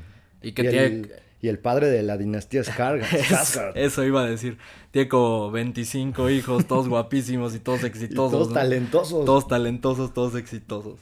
Y 0.42 0.54
que 0.54 0.64
tiene 0.64 1.10
y 1.42 1.48
el 1.48 1.60
padre 1.60 1.88
de 1.88 2.04
la 2.04 2.18
dinastía 2.18 2.62
Skarsgård. 2.64 3.72
Eso 3.76 4.04
iba 4.04 4.22
a 4.22 4.26
decir. 4.26 4.58
Tiene 4.92 5.08
como 5.08 5.52
25 5.52 6.30
hijos, 6.30 6.66
todos 6.66 6.90
guapísimos 6.90 7.56
y 7.56 7.60
todos 7.60 7.84
exitosos. 7.84 8.32
todos 8.32 8.54
talentosos. 8.54 9.26
Todos 9.26 9.48
talentosos, 9.48 10.14
todos 10.14 10.36
exitosos. 10.36 11.00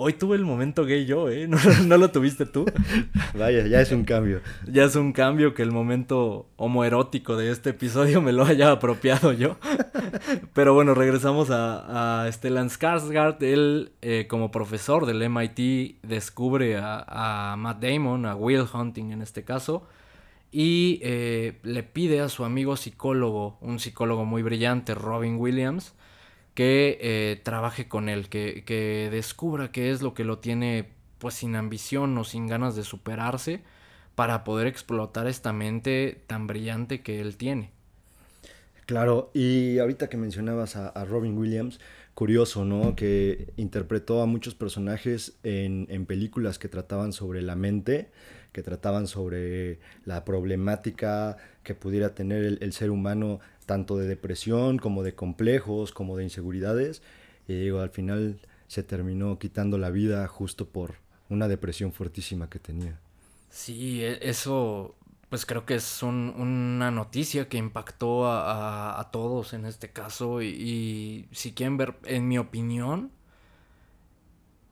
Hoy 0.00 0.12
tuve 0.12 0.36
el 0.36 0.44
momento 0.44 0.84
gay 0.84 1.06
yo, 1.06 1.28
¿eh? 1.28 1.48
¿No, 1.84 1.96
lo 1.96 2.12
tuviste 2.12 2.46
tú? 2.46 2.66
Vaya, 3.36 3.66
ya 3.66 3.80
es 3.80 3.90
un 3.90 4.04
cambio. 4.04 4.42
Ya 4.64 4.84
es 4.84 4.94
un 4.94 5.12
cambio 5.12 5.54
que 5.54 5.62
el 5.62 5.72
momento 5.72 6.46
homoerótico 6.54 7.36
de 7.36 7.50
este 7.50 7.70
episodio 7.70 8.22
me 8.22 8.30
lo 8.30 8.44
haya 8.44 8.70
apropiado 8.70 9.32
yo. 9.32 9.56
Pero 10.54 10.72
bueno, 10.72 10.94
regresamos 10.94 11.50
a, 11.50 12.22
a 12.22 12.30
Stellan 12.30 12.68
Skarsgård. 12.70 13.42
Él, 13.42 13.90
eh, 14.00 14.26
como 14.28 14.52
profesor 14.52 15.04
del 15.04 15.28
MIT, 15.28 15.96
descubre 16.04 16.78
a, 16.80 17.56
Matt 17.58 17.82
Damon, 17.82 18.24
a 18.24 18.36
Will 18.36 18.66
Hunting 18.72 19.10
en 19.10 19.20
este 19.20 19.42
caso, 19.42 19.88
y 20.52 21.00
eh, 21.02 21.58
le 21.64 21.82
pide 21.82 22.20
a 22.20 22.28
su 22.28 22.44
amigo 22.44 22.76
psicólogo, 22.76 23.58
un 23.60 23.80
psicólogo 23.80 24.24
muy 24.24 24.42
brillante, 24.42 24.94
Robin 24.94 25.38
Williams, 25.38 25.92
que 26.58 26.98
eh, 27.00 27.40
trabaje 27.44 27.86
con 27.86 28.08
él, 28.08 28.28
que, 28.28 28.64
que, 28.66 29.10
descubra 29.12 29.70
qué 29.70 29.92
es 29.92 30.02
lo 30.02 30.12
que 30.12 30.24
lo 30.24 30.40
tiene 30.40 30.88
pues 31.18 31.34
sin 31.34 31.54
ambición 31.54 32.18
o 32.18 32.24
sin 32.24 32.48
ganas 32.48 32.74
de 32.74 32.82
superarse 32.82 33.60
para 34.16 34.42
poder 34.42 34.66
explotar 34.66 35.28
esta 35.28 35.52
mente 35.52 36.20
tan 36.26 36.48
brillante 36.48 37.00
que 37.00 37.20
él 37.20 37.36
tiene. 37.36 37.70
Claro, 38.86 39.30
y 39.34 39.78
ahorita 39.78 40.08
que 40.08 40.16
mencionabas 40.16 40.74
a, 40.74 41.04
Robin 41.04 41.38
Williams, 41.38 41.78
curioso, 42.14 42.64
¿no? 42.64 42.96
Que 42.96 43.52
interpretó 43.56 44.20
a 44.20 44.26
muchos 44.26 44.56
personajes 44.56 45.38
en, 45.44 45.86
en, 45.90 46.06
películas 46.06 46.58
que 46.58 46.66
trataban 46.66 47.12
sobre 47.12 47.40
la 47.40 47.54
mente, 47.54 48.10
que 48.50 48.64
trataban 48.64 49.06
sobre 49.06 49.78
la 50.04 50.24
problemática 50.24 51.36
que 51.62 51.76
pudiera 51.76 52.16
tener 52.16 52.58
el 52.60 52.72
ser 52.72 52.90
humano 52.90 53.38
tanto 53.68 53.98
de 53.98 54.08
depresión 54.08 54.78
como 54.78 55.02
de 55.02 55.14
complejos, 55.14 55.92
como 55.92 56.16
de 56.16 56.24
inseguridades. 56.24 57.02
Y 57.46 57.52
digo, 57.52 57.80
al 57.80 57.90
final 57.90 58.40
se 58.66 58.82
terminó 58.82 59.38
quitando 59.38 59.76
la 59.76 59.90
vida 59.90 60.26
justo 60.26 60.66
por 60.66 60.94
una 61.28 61.48
depresión 61.48 61.92
fuertísima 61.92 62.48
que 62.48 62.58
tenía. 62.58 62.98
Sí, 63.50 64.02
e, 64.02 64.18
eso 64.22 64.96
pues 65.28 65.44
creo 65.44 65.66
que 65.66 65.74
es 65.74 66.02
una 66.02 66.90
noticia 66.90 67.50
que 67.50 67.58
impactó 67.58 68.26
a, 68.26 69.06
todos 69.12 69.52
en 69.52 69.66
este 69.66 69.90
caso 69.90 70.40
y, 70.40 71.28
si 71.32 71.52
quieren 71.52 71.76
ver, 71.76 71.98
en 72.04 72.26
mi 72.26 72.38
opinión, 72.38 73.10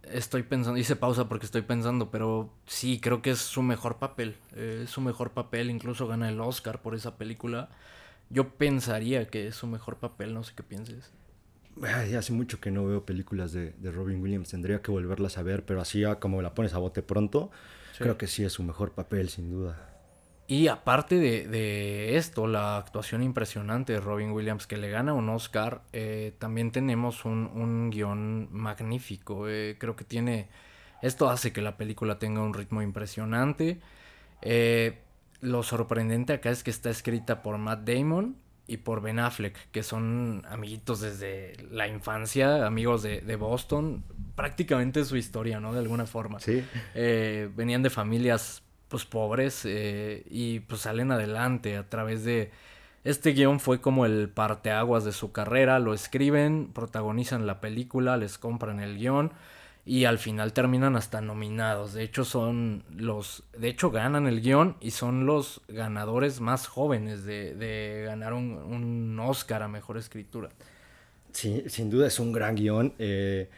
estoy 0.04 0.44
pensando, 0.44 0.78
hice 0.78 0.96
pausa 0.96 1.28
porque 1.28 1.44
estoy 1.44 1.60
pensando, 1.60 2.10
pero 2.10 2.48
sí, 2.64 3.00
creo 3.00 3.20
que 3.20 3.32
es 3.32 3.40
su 3.40 3.60
mejor 3.60 3.98
papel, 3.98 4.36
es 4.56 4.88
su 4.88 5.02
mejor 5.02 5.32
papel, 5.32 5.68
incluso 5.68 6.06
gana 6.06 6.30
el 6.30 6.40
Oscar 6.40 6.80
por 6.80 6.94
esa 6.94 7.18
película. 7.18 7.68
Yo 8.30 8.48
pensaría 8.50 9.26
que 9.26 9.46
es 9.46 9.54
su 9.54 9.66
mejor 9.66 9.96
papel, 9.96 10.34
no 10.34 10.42
sé 10.42 10.52
qué 10.56 10.62
pienses. 10.62 11.12
hace 11.82 12.32
mucho 12.32 12.60
que 12.60 12.70
no 12.70 12.86
veo 12.86 13.04
películas 13.04 13.52
de, 13.52 13.74
Robin 13.82 14.20
Williams, 14.20 14.50
tendría 14.50 14.82
que 14.82 14.90
volverlas 14.90 15.38
a 15.38 15.42
ver, 15.42 15.64
pero 15.64 15.80
así 15.80 16.02
como 16.20 16.42
la 16.42 16.54
pones 16.54 16.74
a 16.74 16.78
bote 16.78 17.02
pronto, 17.02 17.50
creo 17.98 18.18
que 18.18 18.26
sí 18.26 18.44
es 18.44 18.52
su 18.52 18.62
mejor 18.62 18.92
papel, 18.92 19.28
sin 19.28 19.50
duda. 19.50 19.92
Y 20.48 20.68
aparte 20.68 21.16
de, 21.16 22.16
esto, 22.16 22.46
la 22.46 22.76
actuación 22.76 23.22
impresionante 23.22 23.94
de 23.94 24.00
Robin 24.00 24.30
Williams 24.30 24.68
que 24.68 24.76
le 24.76 24.90
gana 24.90 25.12
un 25.12 25.28
Oscar, 25.28 25.82
eh, 25.92 26.34
también 26.38 26.70
tenemos 26.70 27.24
un, 27.24 27.50
un 27.52 27.90
guion 27.90 28.48
magnífico. 28.52 29.48
Eh, 29.48 29.76
creo 29.78 29.96
que 29.96 30.04
tiene... 30.04 30.48
Esto 31.02 31.28
hace 31.28 31.52
que 31.52 31.60
la 31.60 31.76
película 31.76 32.20
tenga 32.20 32.42
un 32.42 32.54
ritmo 32.54 32.80
impresionante. 32.80 33.80
Eh, 34.40 35.00
lo 35.40 35.62
sorprendente 35.62 36.32
acá 36.32 36.50
es 36.50 36.62
que 36.62 36.70
está 36.70 36.90
escrita 36.90 37.42
por 37.42 37.58
Matt 37.58 37.88
Damon 37.88 38.36
y 38.68 38.78
por 38.78 39.00
Ben 39.00 39.18
Affleck, 39.18 39.56
que 39.70 39.82
son 39.82 40.44
amiguitos 40.48 41.00
desde 41.00 41.52
la 41.70 41.86
infancia, 41.86 42.66
amigos 42.66 43.02
de, 43.02 43.36
Boston. 43.36 44.04
Prácticamente 44.34 45.04
su 45.04 45.16
historia, 45.16 45.60
¿no? 45.60 45.72
De 45.72 45.78
alguna 45.78 46.06
forma. 46.06 46.40
Sí. 46.40 46.64
Eh, 46.94 47.48
venían 47.54 47.82
de 47.82 47.90
familias, 47.90 48.62
pues, 48.88 49.04
pobres 49.04 49.62
eh, 49.64 50.24
y, 50.28 50.60
pues, 50.60 50.82
salen 50.82 51.12
adelante 51.12 51.76
a 51.76 51.88
través 51.88 52.24
de... 52.24 52.50
Este 53.04 53.34
guion 53.34 53.60
fue 53.60 53.80
como 53.80 54.04
el 54.04 54.28
parteaguas 54.28 55.04
de 55.04 55.12
su 55.12 55.30
carrera. 55.30 55.78
Lo 55.78 55.94
escriben, 55.94 56.72
protagonizan 56.72 57.46
la 57.46 57.60
película, 57.60 58.16
les 58.16 58.36
compran 58.36 58.80
el 58.80 58.98
guion 58.98 59.32
y 59.86 60.04
al 60.04 60.18
final 60.18 60.52
terminan 60.52 60.96
hasta 60.96 61.20
nominados. 61.20 61.94
De 61.94 62.02
hecho, 62.02 62.24
son 62.24 62.82
los. 62.90 63.44
De 63.56 63.68
hecho, 63.68 63.92
ganan 63.92 64.26
el 64.26 64.42
guion 64.42 64.76
y 64.80 64.90
son 64.90 65.26
los 65.26 65.62
ganadores 65.68 66.40
más 66.40 66.66
jóvenes 66.66 67.24
de, 67.24 68.02
ganar 68.04 68.34
un, 68.34 69.16
Oscar 69.20 69.62
a 69.62 69.68
mejor 69.68 69.96
escritura. 69.96 70.50
Sí, 71.30 71.62
sin 71.68 71.88
duda 71.88 72.08
es 72.08 72.18
un 72.18 72.32
gran 72.32 72.56
guion. 72.56 72.94
Eh, 72.98 73.48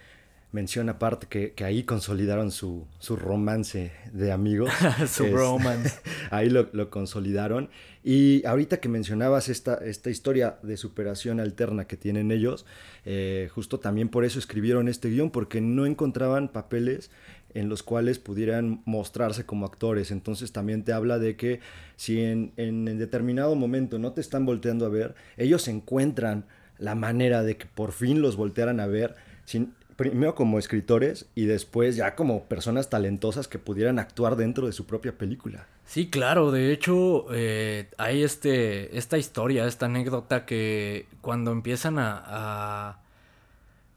menciona 0.51 0.93
aparte 0.93 1.27
que, 1.55 1.65
ahí 1.65 1.83
consolidaron 1.83 2.51
su, 2.51 2.87
romance 3.09 3.93
de 4.13 4.33
amigos. 4.33 4.71
su 5.09 5.27
romance. 5.27 6.01
ahí 6.31 6.49
lo, 6.49 6.69
lo, 6.73 6.91
consolidaron. 6.91 7.69
Y 8.03 8.45
ahorita 8.47 8.81
que 8.81 8.89
mencionabas 8.89 9.49
esta, 9.49 9.75
esta 9.75 10.09
historia 10.09 10.59
de 10.63 10.77
superación 10.77 11.41
alterna 11.41 11.87
que 11.87 11.97
tienen 11.97 12.31
ellos, 12.31 12.65
eh, 13.05 13.51
justo 13.55 13.81
también 13.81 14.09
por 14.09 14.25
eso 14.25 14.39
escribieron 14.39 14.89
este 14.89 15.11
guion, 15.11 15.31
porque 15.31 15.61
no 15.61 15.85
encontraban 15.85 16.49
papeles 16.49 17.11
en 17.55 17.69
los 17.69 17.83
cuales 17.83 18.19
pudieran 18.19 18.83
mostrarse 18.85 19.45
como 19.45 19.67
actores. 19.67 20.11
Entonces 20.11 20.53
también 20.53 20.85
te 20.85 20.93
habla 20.93 21.19
de 21.19 21.37
que 21.37 21.61
si 21.97 22.21
en, 22.21 22.53
en, 22.57 22.85
determinado 22.99 23.55
momento 23.55 23.99
no 23.99 24.13
te 24.13 24.21
están 24.21 24.47
volteando 24.47 24.87
a 24.87 24.91
ver, 24.91 25.15
ellos 25.37 25.69
encuentran 25.69 26.47
la 26.79 26.95
manera 26.95 27.43
de 27.43 27.57
que 27.57 27.67
por 27.67 27.93
fin 27.93 28.23
los 28.23 28.37
voltearan 28.37 28.81
a 28.81 28.87
ver, 28.87 29.17
sin, 29.45 29.75
primero 29.99 30.35
como 30.35 30.59
escritores 30.59 31.27
y 31.35 31.45
después 31.45 31.97
ya 31.97 32.15
como 32.15 32.45
personas 32.45 32.89
talentosas 32.89 33.49
que 33.49 33.59
pudieran 33.59 33.99
actuar 33.99 34.37
dentro 34.37 34.67
de 34.67 34.73
su 34.73 34.87
propia 34.87 35.13
película. 35.19 35.67
Sí, 35.85 36.09
claro, 36.09 36.51
de 36.51 36.73
hecho 36.73 37.27
eh, 37.35 37.91
hay 37.99 38.23
este, 38.23 38.97
esta 38.97 39.19
historia, 39.19 39.67
esta 39.67 39.85
anécdota 39.85 40.47
que 40.47 41.07
cuando 41.21 41.53
empiezan 41.53 41.97
a 41.99 43.01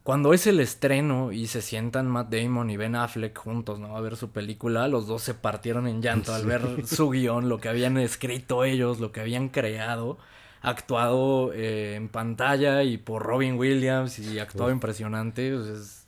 cuando 0.02 0.34
es 0.34 0.48
el 0.48 0.58
estreno 0.58 1.30
y 1.30 1.46
se 1.46 1.62
sientan 1.62 2.08
Matt 2.08 2.32
Damon 2.32 2.70
y 2.70 2.76
Ben 2.76 2.96
Affleck 2.96 3.38
juntos, 3.38 3.78
¿no? 3.78 3.96
A 3.96 4.00
ver 4.00 4.16
su 4.16 4.30
película, 4.30 4.88
los 4.88 5.06
dos 5.06 5.22
se 5.22 5.34
partieron 5.34 5.86
en 5.86 6.02
llanto 6.02 6.34
al 6.34 6.44
ver 6.44 6.62
su 6.86 7.10
guion, 7.10 7.48
lo 7.48 7.60
que 7.60 7.68
habían 7.68 7.96
escrito 7.96 8.64
ellos, 8.64 8.98
lo 8.98 9.12
que 9.12 9.20
habían 9.20 9.48
creado, 9.48 10.18
actuado 10.62 11.52
eh, 11.52 11.96
en 11.96 12.08
pantalla 12.08 12.82
y 12.82 12.96
por 12.96 13.22
Robin 13.22 13.58
Williams 13.58 14.18
y 14.18 14.38
actuado 14.38 14.70
impresionante. 14.70 15.54
Pues, 15.54 15.68
es 15.68 16.06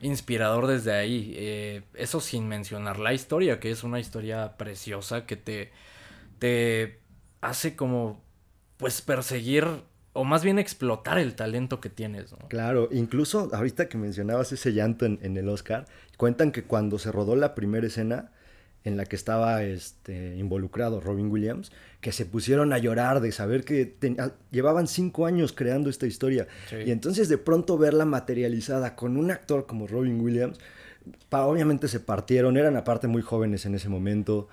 inspirador 0.00 0.66
desde 0.66 0.92
ahí. 0.92 1.32
Eh, 1.36 1.82
eso 1.94 2.20
sin 2.20 2.46
mencionar 2.46 2.98
la 2.98 3.14
historia, 3.14 3.58
que 3.58 3.70
es 3.70 3.82
una 3.82 3.98
historia 3.98 4.56
preciosa 4.56 5.26
que 5.26 5.36
te, 5.36 5.72
te 6.38 7.00
hace 7.40 7.74
como, 7.74 8.22
pues, 8.76 9.00
perseguir 9.00 9.66
o 10.14 10.24
más 10.24 10.44
bien 10.44 10.58
explotar 10.58 11.18
el 11.18 11.34
talento 11.34 11.80
que 11.80 11.90
tienes. 11.90 12.32
¿no? 12.32 12.48
Claro, 12.48 12.88
incluso 12.92 13.50
ahorita 13.52 13.88
que 13.88 13.98
mencionabas 13.98 14.52
ese 14.52 14.72
llanto 14.72 15.04
en, 15.04 15.36
el 15.36 15.48
Oscar, 15.48 15.86
cuentan 16.16 16.52
que 16.52 16.62
cuando 16.62 16.98
se 16.98 17.10
rodó 17.12 17.34
la 17.36 17.54
primera 17.54 17.86
escena 17.86 18.30
en 18.84 18.98
la 18.98 19.06
que 19.06 19.16
estaba 19.16 19.62
este, 19.64 20.36
involucrado 20.36 21.00
Robin 21.00 21.30
Williams, 21.30 21.72
que 22.02 22.12
se 22.12 22.26
pusieron 22.26 22.72
a 22.74 22.78
llorar 22.78 23.20
de 23.20 23.32
saber 23.32 23.64
que 23.64 23.94
ah, 24.18 24.32
llevaban 24.50 24.86
cinco 24.86 25.24
años 25.24 25.52
creando 25.52 25.88
esta 25.88 26.06
historia. 26.06 26.46
Y 26.84 26.90
entonces 26.90 27.30
de 27.30 27.38
pronto 27.38 27.78
verla 27.78 28.04
materializada 28.04 28.94
con 28.94 29.16
un 29.16 29.30
actor 29.30 29.66
como 29.66 29.86
Robin 29.86 30.20
Williams, 30.20 30.58
obviamente 31.30 31.88
se 31.88 31.98
partieron, 31.98 32.56
eran 32.56 32.76
aparte 32.76 33.08
muy 33.08 33.22
jóvenes 33.22 33.64
en 33.66 33.74
ese 33.74 33.88
momento 33.88 34.48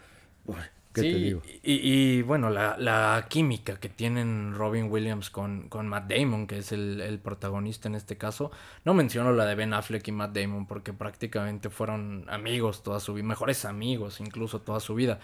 sí, 0.94 1.36
Y, 1.64 2.22
bueno, 2.24 2.50
la, 2.50 3.26
química 3.30 3.80
que 3.80 3.90
tienen 3.90 4.54
Robin 4.56 4.92
Williams 4.92 5.30
con, 5.30 5.70
con 5.70 5.88
Matt 5.88 6.12
Damon, 6.12 6.48
que 6.48 6.58
es 6.58 6.72
el, 6.72 7.20
protagonista 7.24 7.88
en 7.88 7.96
este 7.96 8.18
caso. 8.18 8.52
No 8.86 8.94
menciono 8.94 9.32
la 9.34 9.46
de 9.46 9.56
Ben 9.56 9.74
Affleck 9.74 10.08
y 10.08 10.12
Matt 10.12 10.36
Damon 10.36 10.66
porque 10.66 10.94
prácticamente 10.94 11.70
fueron 11.70 12.26
amigos 12.30 12.84
toda 12.84 13.00
su 13.00 13.14
vida, 13.14 13.26
mejores 13.26 13.66
amigos 13.66 14.20
incluso 14.20 14.62
toda 14.62 14.80
su 14.80 14.96
vida. 14.96 15.20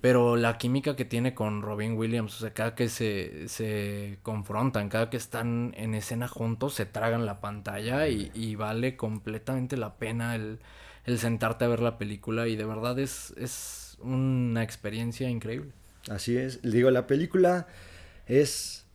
Pero 0.00 0.36
la 0.36 0.58
química 0.58 0.96
que 0.96 1.04
tiene 1.04 1.34
con 1.34 1.62
Robin 1.62 1.96
Williams, 1.96 2.36
o 2.36 2.40
sea, 2.40 2.54
cada 2.54 2.74
que 2.74 2.88
se, 2.88 3.48
se 3.48 4.18
confrontan, 4.22 4.88
cada 4.88 5.10
que 5.10 5.16
están 5.16 5.74
en 5.76 5.94
escena 5.94 6.28
juntos, 6.28 6.74
se 6.74 6.86
tragan 6.86 7.26
la 7.26 7.40
pantalla 7.40 8.08
y, 8.08 8.30
y 8.34 8.56
vale 8.56 8.96
completamente 8.96 9.76
la 9.76 9.94
pena 9.96 10.34
el, 10.34 10.58
el 11.04 11.18
sentarte 11.18 11.64
a 11.64 11.68
ver 11.68 11.80
la 11.80 11.98
película 11.98 12.48
y 12.48 12.56
de 12.56 12.64
verdad 12.64 12.98
es, 12.98 13.32
es 13.36 13.81
una 14.02 14.62
experiencia 14.62 15.28
increíble. 15.28 15.72
Así 16.08 16.36
es. 16.36 16.60
Digo, 16.62 16.90
la 16.90 17.06
película 17.06 17.66
es 18.26 18.86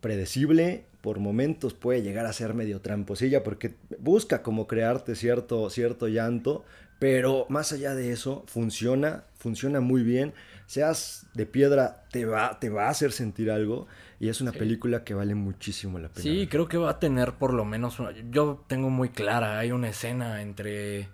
predecible, 0.00 0.84
por 1.00 1.18
momentos 1.18 1.74
puede 1.74 2.02
llegar 2.02 2.26
a 2.26 2.32
ser 2.32 2.54
medio 2.54 2.80
tramposilla 2.80 3.42
porque 3.42 3.74
busca 3.98 4.42
como 4.42 4.66
crearte 4.66 5.14
cierto, 5.14 5.68
cierto 5.70 6.08
llanto, 6.08 6.64
pero 6.98 7.46
más 7.48 7.72
allá 7.72 7.94
de 7.94 8.12
eso, 8.12 8.44
funciona, 8.46 9.24
funciona 9.36 9.80
muy 9.80 10.02
bien. 10.02 10.34
Seas 10.66 11.26
de 11.34 11.46
piedra, 11.46 12.04
te 12.10 12.26
va, 12.26 12.58
te 12.58 12.68
va 12.68 12.86
a 12.86 12.90
hacer 12.90 13.12
sentir 13.12 13.50
algo 13.50 13.86
y 14.20 14.28
es 14.28 14.40
una 14.40 14.52
película 14.52 15.04
que 15.04 15.14
vale 15.14 15.34
muchísimo 15.34 15.98
la 15.98 16.08
pena. 16.08 16.22
Sí, 16.22 16.46
creo 16.48 16.68
que 16.68 16.76
va 16.76 16.90
a 16.90 16.98
tener 16.98 17.34
por 17.34 17.54
lo 17.54 17.64
menos, 17.64 17.98
yo 18.30 18.64
tengo 18.66 18.90
muy 18.90 19.10
clara, 19.10 19.58
hay 19.58 19.70
una 19.70 19.88
escena 19.88 20.42
entre 20.42 21.08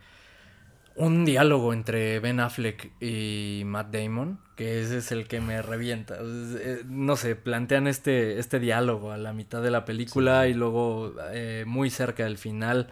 un 0.97 1.25
diálogo 1.25 1.73
entre 1.73 2.21
Ben 2.21 2.41
Affleck 2.41 2.91
y 3.01 3.63
Matt 3.67 3.93
Damon, 3.93 4.39
que 4.57 4.81
ese 4.81 4.99
es 4.99 5.13
el 5.13 5.27
que 5.27 5.41
me 5.41 5.61
revienta. 5.63 6.17
Eh, 6.21 6.83
no 6.87 7.17
sé, 7.17 7.37
plantean 7.37 7.87
este, 7.87 8.39
este 8.39 8.61
diálogo 8.61 9.11
a 9.13 9.17
la 9.17 9.33
mitad 9.33 9.63
de 9.63 9.71
la 9.71 9.85
película 9.85 10.47
y 10.47 10.55
luego 10.55 11.15
eh, 11.33 11.65
muy 11.67 11.91
cerca 11.91 12.25
del 12.25 12.39
final 12.39 12.89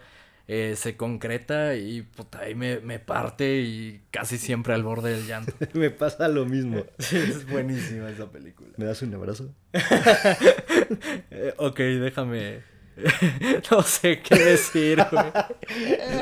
eh, 0.47 0.75
se 0.75 0.97
concreta 0.97 1.75
y 1.75 2.01
puta, 2.01 2.39
ahí 2.39 2.55
me, 2.55 2.81
me, 2.81 2.99
parte 2.99 3.61
y 3.61 4.01
casi 4.11 4.37
siempre 4.37 4.73
al 4.73 4.83
borde 4.83 5.15
del 5.15 5.25
llanto. 5.25 5.53
me 5.73 5.89
pasa 5.89 6.27
lo 6.27 6.45
mismo. 6.45 6.83
es 6.97 7.47
buenísima 7.49 8.09
esa 8.09 8.29
película. 8.29 8.71
¿Me 8.75 8.85
das 8.85 9.01
un 9.01 9.13
abrazo? 9.13 9.55
ok, 11.57 11.79
déjame 11.79 12.72
no 13.71 13.81
sé 13.81 14.21
qué 14.21 14.35
decir, 14.35 15.05
güey. 15.11 15.31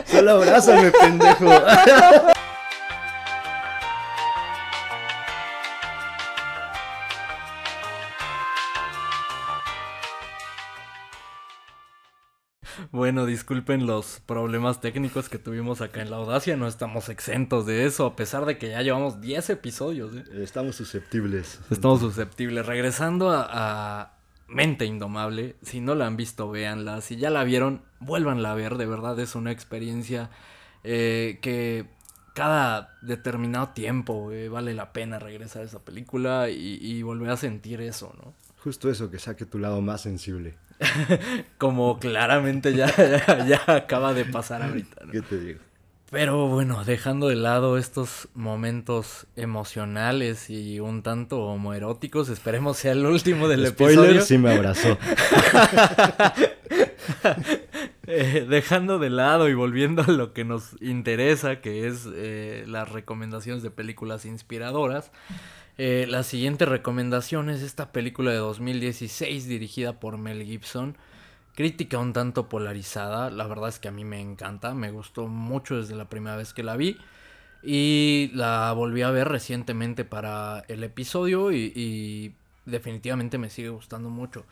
Solo 0.05 0.31
abrázame, 0.31 0.91
pendejo. 0.99 1.49
Bueno, 12.91 13.25
disculpen 13.25 13.85
los 13.87 14.21
problemas 14.25 14.81
técnicos 14.81 15.29
que 15.29 15.37
tuvimos 15.37 15.79
acá 15.79 16.01
en 16.01 16.11
la 16.11 16.17
audacia, 16.17 16.57
no 16.57 16.67
estamos 16.67 17.07
exentos 17.07 17.65
de 17.65 17.85
eso, 17.85 18.05
a 18.05 18.15
pesar 18.17 18.45
de 18.45 18.57
que 18.57 18.69
ya 18.69 18.81
llevamos 18.81 19.21
10 19.21 19.49
episodios. 19.51 20.13
¿eh? 20.13 20.23
Estamos 20.43 20.75
susceptibles. 20.75 21.61
Estamos 21.69 22.01
susceptibles. 22.01 22.65
Regresando 22.65 23.31
a, 23.31 24.17
Mente 24.51 24.85
Indomable. 24.85 25.55
Si 25.61 25.81
no 25.81 25.95
la 25.95 26.07
han 26.07 26.17
visto, 26.17 26.49
véanla. 26.49 27.01
Si 27.01 27.17
ya 27.17 27.29
la 27.29 27.43
vieron, 27.43 27.81
vuélvanla 27.99 28.51
a 28.51 28.55
ver. 28.55 28.77
De 28.77 28.85
verdad 28.85 29.19
es 29.19 29.35
una 29.35 29.51
experiencia 29.51 30.29
eh, 30.83 31.39
que 31.41 31.87
cada 32.33 32.97
determinado 33.01 33.69
tiempo 33.69 34.31
vale 34.49 34.73
la 34.73 34.93
pena 34.93 35.19
regresar 35.19 35.63
a 35.63 35.65
esa 35.65 35.79
película 35.79 36.49
y, 36.49 37.01
volver 37.03 37.29
a 37.29 37.37
sentir 37.37 37.81
eso, 37.81 38.13
¿no? 38.17 38.33
Justo 38.63 38.89
eso, 38.89 39.09
que 39.09 39.19
saque 39.19 39.45
tu 39.45 39.57
lado 39.57 39.81
más 39.81 40.01
sensible. 40.01 40.55
Como 41.57 41.99
claramente 41.99 42.73
ya, 42.73 42.87
ya, 43.45 43.63
acaba 43.67 44.13
de 44.13 44.25
pasar 44.25 44.61
ahorita. 44.63 45.05
¿Qué 45.11 45.21
te 45.21 45.39
digo? 45.39 45.59
Pero 46.11 46.47
bueno, 46.47 46.83
dejando 46.83 47.29
de 47.29 47.35
lado 47.35 47.77
estos 47.77 48.27
momentos 48.33 49.27
emocionales 49.35 50.49
y 50.49 50.79
un 50.79 51.03
tanto 51.03 51.39
homoeróticos, 51.43 52.27
esperemos 52.29 52.77
sea 52.77 52.91
el 52.91 53.05
último 53.05 53.47
del 53.47 53.65
Spoiler, 53.67 53.99
episodio. 53.99 54.21
sí 54.21 54.37
me 54.37 54.53
abrazó. 54.53 54.97
Eh, 58.07 58.45
dejando 58.49 58.99
de 58.99 59.09
lado 59.09 59.47
y 59.47 59.53
volviendo 59.53 60.01
a 60.01 60.07
lo 60.07 60.33
que 60.33 60.43
nos 60.43 60.75
interesa, 60.81 61.61
que 61.61 61.87
es 61.87 62.09
eh, 62.13 62.65
las 62.67 62.91
recomendaciones 62.91 63.63
de 63.63 63.71
películas 63.71 64.25
inspiradoras. 64.25 65.11
Eh, 65.77 66.07
la 66.09 66.23
siguiente 66.23 66.65
recomendación 66.65 67.49
es 67.49 67.61
esta 67.61 67.93
película 67.93 68.31
de 68.31 68.37
2016 68.37 69.47
dirigida 69.47 69.99
por 69.99 70.17
Mel 70.17 70.43
Gibson 70.43 70.97
crítica 71.55 71.99
un 71.99 72.13
tanto 72.13 72.49
polarizada. 72.49 73.29
La 73.29 73.47
verdad 73.47 73.69
es 73.69 73.79
que 73.79 73.87
a 73.87 73.91
mí 73.91 74.03
me 74.03 74.19
encanta, 74.19 74.73
me 74.73 74.91
gustó 74.91 75.27
mucho 75.27 75.77
desde 75.77 75.95
la 75.95 76.09
primera 76.09 76.35
vez 76.35 76.53
que 76.53 76.63
la 76.63 76.75
vi. 76.75 76.97
Y 77.63 78.31
la 78.33 78.71
volví 78.73 79.03
a 79.03 79.11
ver 79.11 79.27
recientemente 79.27 80.03
para 80.03 80.63
el 80.67 80.83
episodio 80.83 81.51
y, 81.51 82.35
definitivamente 82.65 83.37
me 83.37 83.49
sigue 83.49 83.69
gustando 83.69 84.09
mucho. 84.09 84.45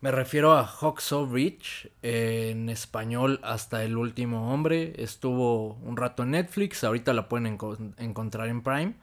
Me 0.00 0.10
refiero 0.10 0.52
a 0.52 0.66
Hawksaw 0.66 1.32
Ridge, 1.32 1.88
en 2.02 2.68
español 2.68 3.38
Hasta 3.44 3.84
el 3.84 3.96
último 3.96 4.52
hombre. 4.52 4.94
Estuvo 4.96 5.74
un 5.74 5.96
rato 5.96 6.24
en 6.24 6.32
Netflix, 6.32 6.84
ahorita 6.84 7.12
la 7.12 7.28
pueden 7.28 7.58
encontrar 7.98 8.48
en 8.48 8.62
Prime. 8.62 8.94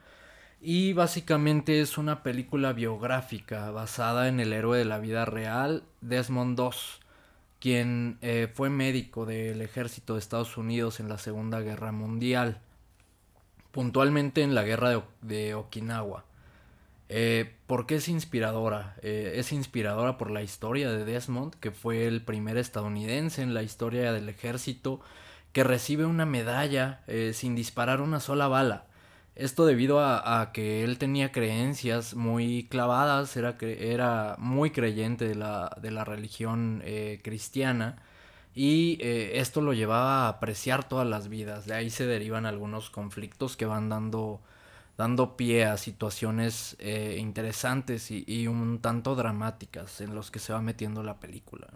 Y 0.62 0.92
básicamente 0.94 1.80
es 1.80 1.98
una 1.98 2.22
película 2.22 2.74
biográfica 2.74 3.72
basada 3.72 4.28
en 4.28 4.42
el 4.42 4.52
héroe 4.52 4.78
de 4.78 4.86
la 4.86 5.00
vida 5.00 5.24
real, 5.24 5.84
Desmond 6.02 6.60
II 6.60 6.70
quien 7.60 8.18
eh, 8.22 8.50
fue 8.54 8.70
médico 8.70 9.26
del 9.26 9.62
ejército 9.62 10.14
de 10.14 10.20
Estados 10.20 10.58
Unidos 10.58 11.00
en 11.00 11.10
la 11.10 11.18
Segunda 11.18 11.60
Guerra 11.60 11.92
Mundial, 11.92 12.62
puntualmente 13.72 14.42
en 14.42 14.56
la 14.56 14.64
guerra 14.64 15.04
de, 15.22 15.54
Okinawa. 15.54 16.26
Eh, 17.10 17.56
¿Por 17.68 17.86
qué 17.86 17.96
es 17.96 18.08
inspiradora? 18.08 18.96
Eh, 19.02 19.34
es 19.36 19.52
inspiradora 19.52 20.18
por 20.18 20.32
la 20.32 20.42
historia 20.42 20.90
de 20.90 21.06
Desmond, 21.06 21.56
que 21.56 21.72
fue 21.72 22.08
el 22.08 22.22
primer 22.24 22.58
estadounidense 22.58 23.42
en 23.42 23.54
la 23.54 23.64
historia 23.64 24.14
del 24.14 24.30
ejército 24.30 25.02
que 25.52 25.64
recibe 25.64 26.06
una 26.06 26.28
medalla 26.28 27.02
sin 27.34 27.56
disparar 27.56 28.02
una 28.02 28.20
sola 28.20 28.48
bala. 28.48 28.86
Esto 29.40 29.66
debido 29.66 30.02
a, 30.02 30.52
que 30.52 30.84
él 30.84 30.98
tenía 30.98 31.32
creencias 31.32 32.14
muy 32.14 32.68
clavadas, 32.70 33.38
era, 33.38 33.56
era 33.62 34.36
muy 34.38 34.72
creyente 34.72 35.26
de 35.26 35.36
la, 35.36 35.78
de 35.82 35.92
la 35.92 36.04
religión 36.04 36.82
eh, 36.84 37.22
cristiana 37.24 38.04
y 38.54 38.98
eh, 39.00 39.40
esto 39.40 39.62
lo 39.62 39.72
llevaba 39.72 40.26
a 40.26 40.28
apreciar 40.28 40.90
todas 40.90 41.08
las 41.08 41.30
vidas. 41.30 41.66
De 41.66 41.74
ahí 41.74 41.90
se 41.90 42.06
derivan 42.06 42.46
algunos 42.46 42.90
conflictos 42.90 43.56
que 43.56 43.66
van 43.66 43.88
dando, 43.88 44.42
dando 44.98 45.38
pie 45.38 45.64
a 45.64 45.78
situaciones 45.78 46.76
eh, 46.80 47.16
interesantes 47.18 48.12
y, 48.12 48.48
un 48.48 48.80
tanto 48.80 49.16
dramáticas 49.16 50.02
en 50.02 50.16
los 50.16 50.32
que 50.32 50.40
se 50.40 50.52
va 50.52 50.62
metiendo 50.62 51.02
la 51.02 51.22
película. 51.22 51.68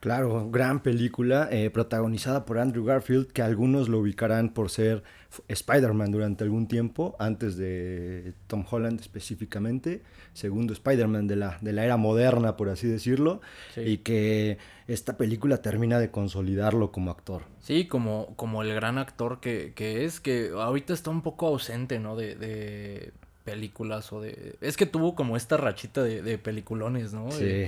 Claro, 0.00 0.50
gran 0.50 0.82
película, 0.82 1.46
eh, 1.52 1.68
protagonizada 1.68 2.46
por 2.46 2.58
Andrew 2.58 2.86
Garfield, 2.86 3.26
que 3.32 3.42
algunos 3.42 3.90
lo 3.90 3.98
ubicarán 3.98 4.48
por 4.48 4.70
ser 4.70 5.02
Spider-Man 5.46 6.10
durante 6.10 6.42
algún 6.42 6.68
tiempo, 6.68 7.16
antes 7.18 7.58
de 7.58 8.32
Tom 8.46 8.64
Holland 8.68 8.98
específicamente, 8.98 10.02
segundo 10.32 10.72
Spider-Man 10.72 11.26
de 11.26 11.36
la, 11.36 11.58
de 11.60 11.74
la 11.74 11.84
era 11.84 11.98
moderna, 11.98 12.56
por 12.56 12.70
así 12.70 12.88
decirlo, 12.88 13.42
y 13.76 13.98
que 13.98 14.56
esta 14.88 15.18
película 15.18 15.58
termina 15.58 15.98
de 15.98 16.10
consolidarlo 16.10 16.92
como 16.92 17.10
actor. 17.10 17.42
Sí, 17.60 17.86
como, 17.86 18.34
como 18.36 18.62
el 18.62 18.72
gran 18.74 18.96
actor 18.96 19.40
que, 19.40 19.74
es, 19.76 20.18
que 20.18 20.50
ahorita 20.56 20.94
está 20.94 21.10
un 21.10 21.20
poco 21.20 21.46
ausente, 21.46 21.98
¿no? 21.98 22.16
De, 22.16 22.36
de 22.36 23.12
películas 23.44 24.12
o 24.14 24.22
de... 24.22 24.56
Es 24.62 24.78
que 24.78 24.86
tuvo 24.86 25.14
como 25.14 25.36
esta 25.36 25.58
rachita 25.58 26.02
de, 26.02 26.22
de 26.22 26.38
peliculones, 26.38 27.12
¿no? 27.12 27.30
Sí. 27.30 27.66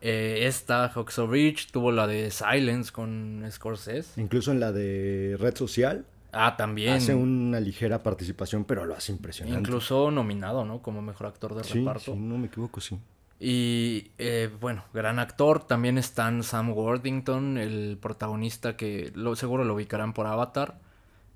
Eh, 0.00 0.46
esta, 0.46 0.92
Huxo 0.94 1.26
Ridge, 1.26 1.68
tuvo 1.70 1.90
la 1.90 2.06
de 2.06 2.30
Silence 2.30 2.92
con 2.92 3.44
Scorsese. 3.50 4.20
Incluso 4.20 4.52
en 4.52 4.60
la 4.60 4.72
de 4.72 5.36
Red 5.38 5.56
Social. 5.56 6.04
Ah, 6.32 6.56
también. 6.56 6.94
Hace 6.94 7.14
una 7.14 7.60
ligera 7.60 8.02
participación, 8.02 8.64
pero 8.64 8.84
lo 8.84 8.94
hace 8.94 9.12
impresionante. 9.12 9.58
Incluso 9.58 10.10
nominado, 10.10 10.64
¿no? 10.64 10.82
Como 10.82 11.00
mejor 11.00 11.28
actor 11.28 11.54
de 11.54 11.62
reparto. 11.62 12.12
Sí, 12.12 12.18
no 12.18 12.36
me 12.36 12.48
equivoco, 12.48 12.80
sí. 12.80 12.98
Y 13.40 14.10
eh, 14.18 14.50
bueno, 14.60 14.84
gran 14.92 15.18
actor. 15.18 15.66
También 15.66 15.96
están 15.96 16.42
Sam 16.42 16.70
Worthington, 16.70 17.56
el 17.56 17.98
protagonista 18.00 18.76
que 18.76 19.12
lo, 19.14 19.34
seguro 19.34 19.64
lo 19.64 19.74
ubicarán 19.74 20.12
por 20.12 20.26
Avatar. 20.26 20.78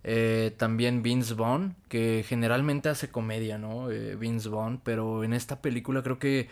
Eh, 0.03 0.55
también 0.57 1.03
Vince 1.03 1.35
Vaughn, 1.35 1.77
que 1.89 2.25
generalmente 2.27 2.89
hace 2.89 3.11
comedia, 3.11 3.59
¿no? 3.59 3.87
Vince 3.87 4.49
Vaughn, 4.49 4.81
pero 4.83 5.25
en 5.25 5.33
esta 5.33 5.61
película 5.61 6.03
creo 6.03 6.19
que 6.19 6.49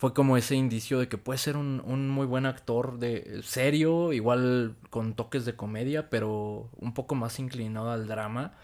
fue 0.00 0.14
como 0.14 0.38
ese 0.38 0.56
indicio 0.56 0.98
de 0.98 1.08
que 1.08 1.18
puede 1.18 1.38
ser 1.38 1.58
un, 1.58 2.08
muy 2.08 2.24
buen 2.24 2.46
actor 2.46 2.98
de 2.98 3.42
serio, 3.42 4.14
igual 4.14 4.76
con 4.88 5.12
toques 5.12 5.44
de 5.44 5.56
comedia, 5.56 6.08
pero 6.08 6.70
un 6.78 6.94
poco 6.94 7.14
más 7.14 7.38
inclinado 7.38 7.90
al 7.90 8.06
drama. 8.08 8.54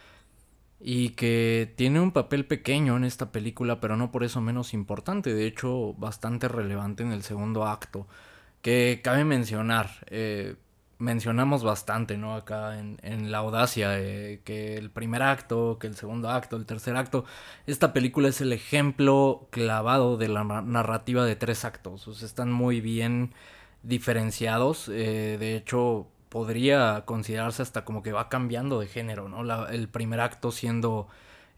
Y 0.80 1.10
que 1.10 1.74
tiene 1.76 2.00
un 2.00 2.12
papel 2.12 2.46
pequeño 2.46 2.96
en 2.96 3.04
esta 3.04 3.32
película, 3.32 3.80
pero 3.80 3.98
no 3.98 4.10
por 4.12 4.24
eso 4.24 4.40
menos 4.40 4.72
importante, 4.72 5.34
de 5.34 5.46
hecho 5.46 5.92
bastante 5.98 6.48
relevante 6.48 7.02
en 7.02 7.12
el 7.12 7.22
segundo 7.22 7.66
acto. 7.66 8.06
Que 8.62 9.00
cabe 9.04 9.24
mencionar, 9.24 9.90
eh, 10.06 10.56
mencionamos 10.98 11.62
bastante, 11.62 12.16
¿no? 12.16 12.34
Acá 12.34 12.78
en, 12.78 13.30
La 13.30 13.38
Audacia, 13.38 13.98
eh, 13.98 14.40
que 14.44 14.76
el 14.76 14.90
primer 14.90 15.22
acto, 15.22 15.78
que 15.78 15.86
el 15.86 15.96
segundo 15.96 16.30
acto, 16.30 16.56
el 16.56 16.66
tercer 16.66 16.96
acto. 16.96 17.24
Esta 17.66 17.92
película 17.92 18.28
es 18.28 18.40
el 18.40 18.52
ejemplo 18.52 19.48
clavado 19.50 20.16
de 20.16 20.28
la 20.28 20.44
narrativa 20.44 21.24
de 21.24 21.36
tres 21.36 21.64
actos. 21.64 22.08
O 22.08 22.12
están 22.12 22.52
muy 22.52 22.80
bien 22.80 23.34
diferenciados. 23.82 24.88
Eh, 24.88 25.36
de 25.38 25.56
hecho, 25.56 26.08
podría 26.28 27.04
considerarse 27.06 27.62
hasta 27.62 27.84
como 27.84 28.02
que 28.02 28.12
va 28.12 28.28
cambiando 28.28 28.80
de 28.80 28.86
género, 28.88 29.28
¿no? 29.28 29.68
el 29.68 29.88
primer 29.88 30.20
acto 30.20 30.52
siendo 30.52 31.08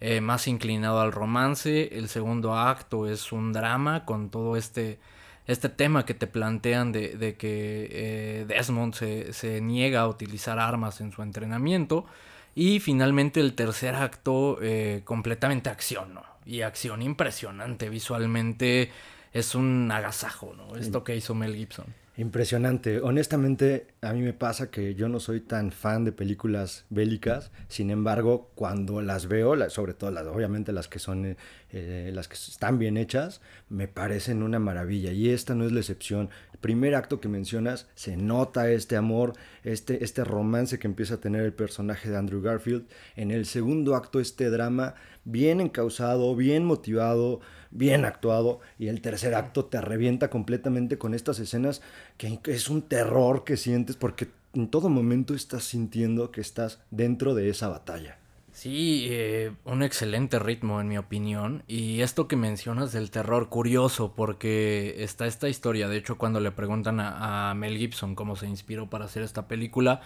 eh, 0.01 0.20
más 0.20 0.46
inclinado 0.46 1.01
al 1.01 1.11
romance, 1.12 1.98
el 1.98 2.09
segundo 2.09 2.55
acto 2.55 3.09
es 3.09 3.33
un 3.33 3.53
drama 3.53 4.05
con 4.05 4.31
todo 4.31 4.57
este 4.57 5.01
este 5.49 5.71
tema 5.71 6.05
que 6.05 6.15
te 6.15 6.27
plantean 6.27 6.93
de, 6.93 7.37
que 7.37 7.89
eh, 7.91 8.45
Desmond 8.47 8.95
se, 8.95 9.61
niega 9.63 10.03
a 10.03 10.09
utilizar 10.09 10.59
armas 10.59 11.01
en 11.01 11.11
su 11.11 11.23
entrenamiento. 11.23 12.07
Y 12.55 12.81
finalmente 12.81 13.41
el 13.41 13.55
tercer 13.55 13.95
acto, 13.95 14.59
eh, 14.61 15.01
completamente 15.05 15.71
acción, 15.71 16.15
¿no? 16.15 16.23
Y 16.45 16.63
acción 16.63 17.03
impresionante, 17.03 17.89
visualmente 17.89 18.91
es 19.33 19.55
un 19.55 19.91
agasajo, 19.91 20.55
¿no? 20.57 20.77
Esto 20.77 21.03
que 21.03 21.17
hizo 21.17 21.35
Mel 21.35 21.57
Gibson. 21.57 21.87
Impresionante. 22.18 23.00
Honestamente, 23.00 23.87
a 24.00 24.12
mí 24.12 24.22
me 24.22 24.33
pasa 24.33 24.72
que 24.72 24.96
yo 24.96 25.09
no 25.09 25.20
soy 25.20 25.40
tan 25.40 25.70
fan 25.70 26.04
de 26.04 26.11
películas 26.11 26.85
bélicas. 26.90 27.52
Sin 27.68 27.92
embargo, 27.92 28.50
cuando 28.57 29.00
las 29.00 29.28
veo, 29.28 29.70
sobre 29.70 29.94
todo 29.94 30.11
las, 30.11 30.26
obviamente 30.26 30.72
las 30.72 30.88
que 30.88 30.98
son, 30.98 31.37
eh, 31.70 32.11
las 32.12 32.26
que 32.26 32.35
están 32.35 32.81
bien 32.81 32.96
hechas, 32.96 33.40
me 33.68 33.87
parecen 33.87 34.42
una 34.42 34.59
maravilla. 34.59 35.12
Y 35.12 35.31
esta 35.31 35.54
no 35.54 35.64
es 35.64 35.70
la 35.70 35.78
excepción. 35.78 36.28
El 36.52 36.59
primer 36.59 36.96
acto 36.96 37.20
que 37.20 37.28
mencionas, 37.28 37.87
se 37.94 38.16
nota 38.16 38.68
este 38.68 38.96
amor, 38.96 39.35
este, 39.62 40.02
este 40.02 40.24
romance 40.24 40.81
que 40.81 40.88
empieza 40.88 41.14
a 41.14 41.20
tener 41.20 41.44
el 41.44 41.52
personaje 41.52 42.11
de 42.11 42.16
Andrew 42.16 42.42
Garfield. 42.42 42.88
En 43.14 43.31
el 43.31 43.46
segundo 43.46 43.94
acto, 43.94 44.18
este 44.18 44.50
drama 44.50 44.96
bien 45.24 45.61
encausado, 45.61 46.35
bien 46.35 46.64
motivado, 46.64 47.38
bien 47.70 48.04
actuado. 48.04 48.61
Y 48.78 48.88
el 48.88 49.00
tercer 49.00 49.35
acto 49.35 49.64
te 49.64 49.81
revienta 49.81 50.31
completamente 50.31 50.98
con 50.98 51.14
estas 51.14 51.38
escenas 51.38 51.83
que 52.16 52.40
es 52.44 52.68
un 52.68 52.83
terror 52.83 53.44
que 53.44 53.57
sientes 53.57 53.96
porque 53.96 54.28
en 54.54 54.68
todo 54.68 54.88
momento 54.88 55.35
estás 55.35 55.64
sintiendo 55.64 56.31
que 56.31 56.40
estás 56.40 56.81
dentro 56.90 57.35
de 57.35 57.48
esa 57.50 57.68
batalla. 57.68 58.18
Sí, 58.59 59.07
eh, 59.11 59.52
un 59.64 59.85
excelente 59.85 60.40
ritmo 60.40 60.81
en 60.81 60.88
mi 60.88 60.98
opinión. 60.98 61.62
Y 61.68 62.00
esto 62.00 62.26
que 62.26 62.35
mencionas 62.35 62.90
del 62.90 63.12
terror, 63.12 63.48
curioso, 63.48 64.14
porque 64.16 64.96
está 64.98 65.28
esta 65.28 65.48
historia. 65.48 65.87
De 65.87 65.96
hecho, 65.96 66.18
cuando 66.18 66.40
le 66.40 66.50
preguntan 66.50 66.98
a, 66.98 67.54
Mel 67.54 67.78
Gibson 67.78 68.16
cómo 68.16 68.35
se 68.35 68.48
inspiró 68.48 68.90
para 68.90 69.04
hacer 69.04 69.22
esta 69.22 69.46
película, 69.46 70.00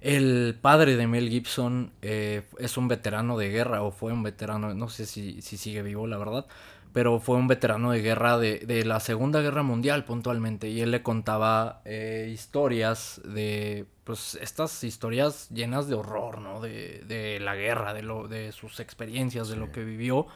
el 0.00 0.58
padre 0.60 0.96
de 0.96 1.06
Mel 1.06 1.28
Gibson 1.28 1.92
eh, 2.02 2.42
es 2.58 2.76
un 2.76 2.88
veterano 2.88 3.38
de 3.38 3.50
guerra 3.50 3.84
o 3.84 3.92
fue 3.92 4.12
un 4.12 4.24
veterano, 4.24 4.74
no 4.74 4.88
sé 4.88 5.06
si, 5.06 5.40
si 5.40 5.56
sigue 5.56 5.82
vivo, 5.82 6.08
la 6.08 6.18
verdad, 6.18 6.46
pero 6.92 7.20
fue 7.20 7.36
un 7.36 7.48
veterano 7.48 7.92
de 7.92 8.02
guerra 8.02 8.38
de, 8.38 8.84
la 8.84 9.00
Segunda 9.00 9.40
Guerra 9.40 9.62
Mundial 9.62 10.04
puntualmente 10.04 10.68
y 10.68 10.80
él 10.80 10.90
le 10.90 11.02
contaba 11.02 11.80
eh, 11.84 12.30
historias 12.32 13.20
de, 13.24 13.86
pues 14.04 14.38
estas 14.40 14.84
historias 14.84 15.48
llenas 15.50 15.88
de 15.88 15.94
horror, 15.94 16.40
¿no? 16.40 16.60
De, 16.60 17.02
de 17.06 17.40
la 17.40 17.54
guerra, 17.54 17.94
de, 17.94 18.02
lo, 18.02 18.28
de 18.28 18.52
sus 18.52 18.80
experiencias, 18.80 19.48
de 19.48 19.56
lo 19.56 19.72
que 19.72 19.84
vivió 19.84 20.26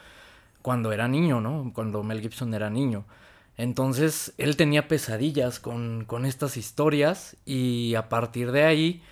cuando 0.62 0.92
era 0.92 1.09
niño, 1.09 1.40
¿no? 1.40 1.71
Cuando 1.75 2.03
Mel 2.03 2.21
Gibson 2.21 2.55
era 2.55 2.71
niño. 2.71 3.05
Entonces 3.57 4.35
él 4.38 4.57
tenía 4.57 4.88
pesadillas 4.88 5.61
con, 5.61 6.05
con 6.05 6.27
estas 6.27 6.57
historias 6.57 7.37
y 7.45 7.95
a 7.95 8.09
partir 8.09 8.53
de 8.53 8.64
ahí 8.64 9.03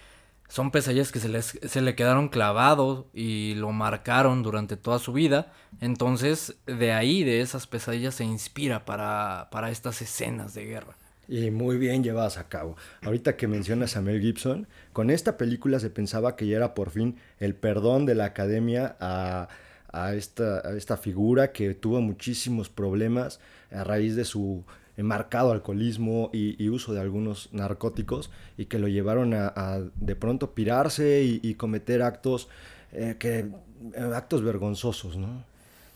son 0.49 0.71
pesadillas 0.71 1.11
que 1.11 1.21
se, 1.21 1.29
les, 1.29 1.59
se 1.63 1.81
le 1.81 1.95
quedaron 1.95 2.29
clavados 2.29 3.07
y 3.13 3.55
lo 3.55 3.73
marcaron 3.73 4.43
durante 4.43 4.77
toda 4.77 4.99
su 4.99 5.13
vida. 5.13 5.53
Entonces, 5.81 6.57
de 6.67 6.93
ahí, 6.93 7.25
de 7.25 7.41
esas 7.41 7.67
pesadillas, 7.67 8.15
se 8.15 8.25
inspira 8.25 8.85
para, 8.85 9.49
para 9.51 9.71
estas 9.71 10.01
escenas 10.03 10.55
de 10.55 10.67
guerra. 10.67 10.97
Y 11.27 11.51
muy 11.51 11.79
bien 11.79 12.05
llevadas 12.05 12.37
a 12.37 12.49
cabo. 12.49 12.77
Ahorita 13.03 13.37
que 13.37 13.49
mencionas 13.49 13.97
a 13.97 14.03
Mel 14.03 14.21
Gibson, 14.21 14.69
con 14.93 15.11
esta 15.11 15.39
película 15.39 15.81
se 15.81 15.89
pensaba 15.91 16.37
que 16.37 16.47
ya 16.47 16.59
era 16.59 16.75
por 16.75 16.91
fin 16.91 17.17
el 17.39 17.55
perdón 17.55 18.05
de 18.05 18.15
la 18.15 18.27
academia 18.27 18.97
a, 19.01 19.49
a, 19.91 20.15
esta, 20.15 20.59
a 20.69 20.77
esta 20.77 20.99
figura 20.99 21.53
que 21.53 21.73
tuvo 21.75 22.01
muchísimos 22.03 22.69
problemas 22.69 23.41
a 23.71 23.85
raíz 23.85 24.17
de 24.17 24.27
su 24.27 24.65
marcado 25.03 25.53
alcoholismo 25.53 26.31
y, 26.33 26.69
uso 26.69 26.93
de 26.93 27.01
algunos 27.01 27.49
narcóticos 27.53 28.31
y 28.57 28.67
que 28.67 28.79
lo 28.79 28.89
llevaron 28.89 29.35
a, 29.35 29.81
de 29.97 30.17
pronto 30.17 30.55
pirarse 30.55 31.23
y, 31.25 31.55
cometer 31.55 32.03
actos 32.03 32.49
eh, 32.93 33.17
que 33.19 33.39
eh, 33.41 34.11
actos 34.15 34.43
vergonzosos, 34.43 35.17
¿no? 35.17 35.45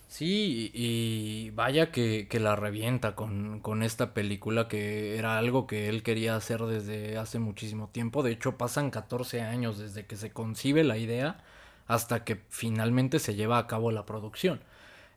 Sí, 0.08 0.70
y 0.72 1.50
vaya 1.50 1.92
que, 1.92 2.26
la 2.40 2.56
revienta 2.56 3.14
con, 3.14 3.60
con, 3.60 3.82
esta 3.82 4.14
película 4.14 4.66
que 4.66 5.18
era 5.18 5.38
algo 5.38 5.66
que 5.66 5.88
él 5.90 6.02
quería 6.02 6.34
hacer 6.34 6.62
desde 6.62 7.18
hace 7.18 7.38
muchísimo 7.38 7.88
tiempo. 7.88 8.22
De 8.22 8.32
hecho, 8.32 8.56
pasan 8.56 8.90
14 8.90 9.42
años 9.42 9.78
desde 9.78 10.06
que 10.06 10.16
se 10.16 10.30
concibe 10.30 10.82
la 10.82 10.96
idea 10.96 11.44
hasta 11.86 12.24
que 12.24 12.40
finalmente 12.48 13.18
se 13.18 13.34
lleva 13.34 13.58
a 13.58 13.66
cabo 13.66 13.90
la 13.92 14.06
producción. 14.06 14.60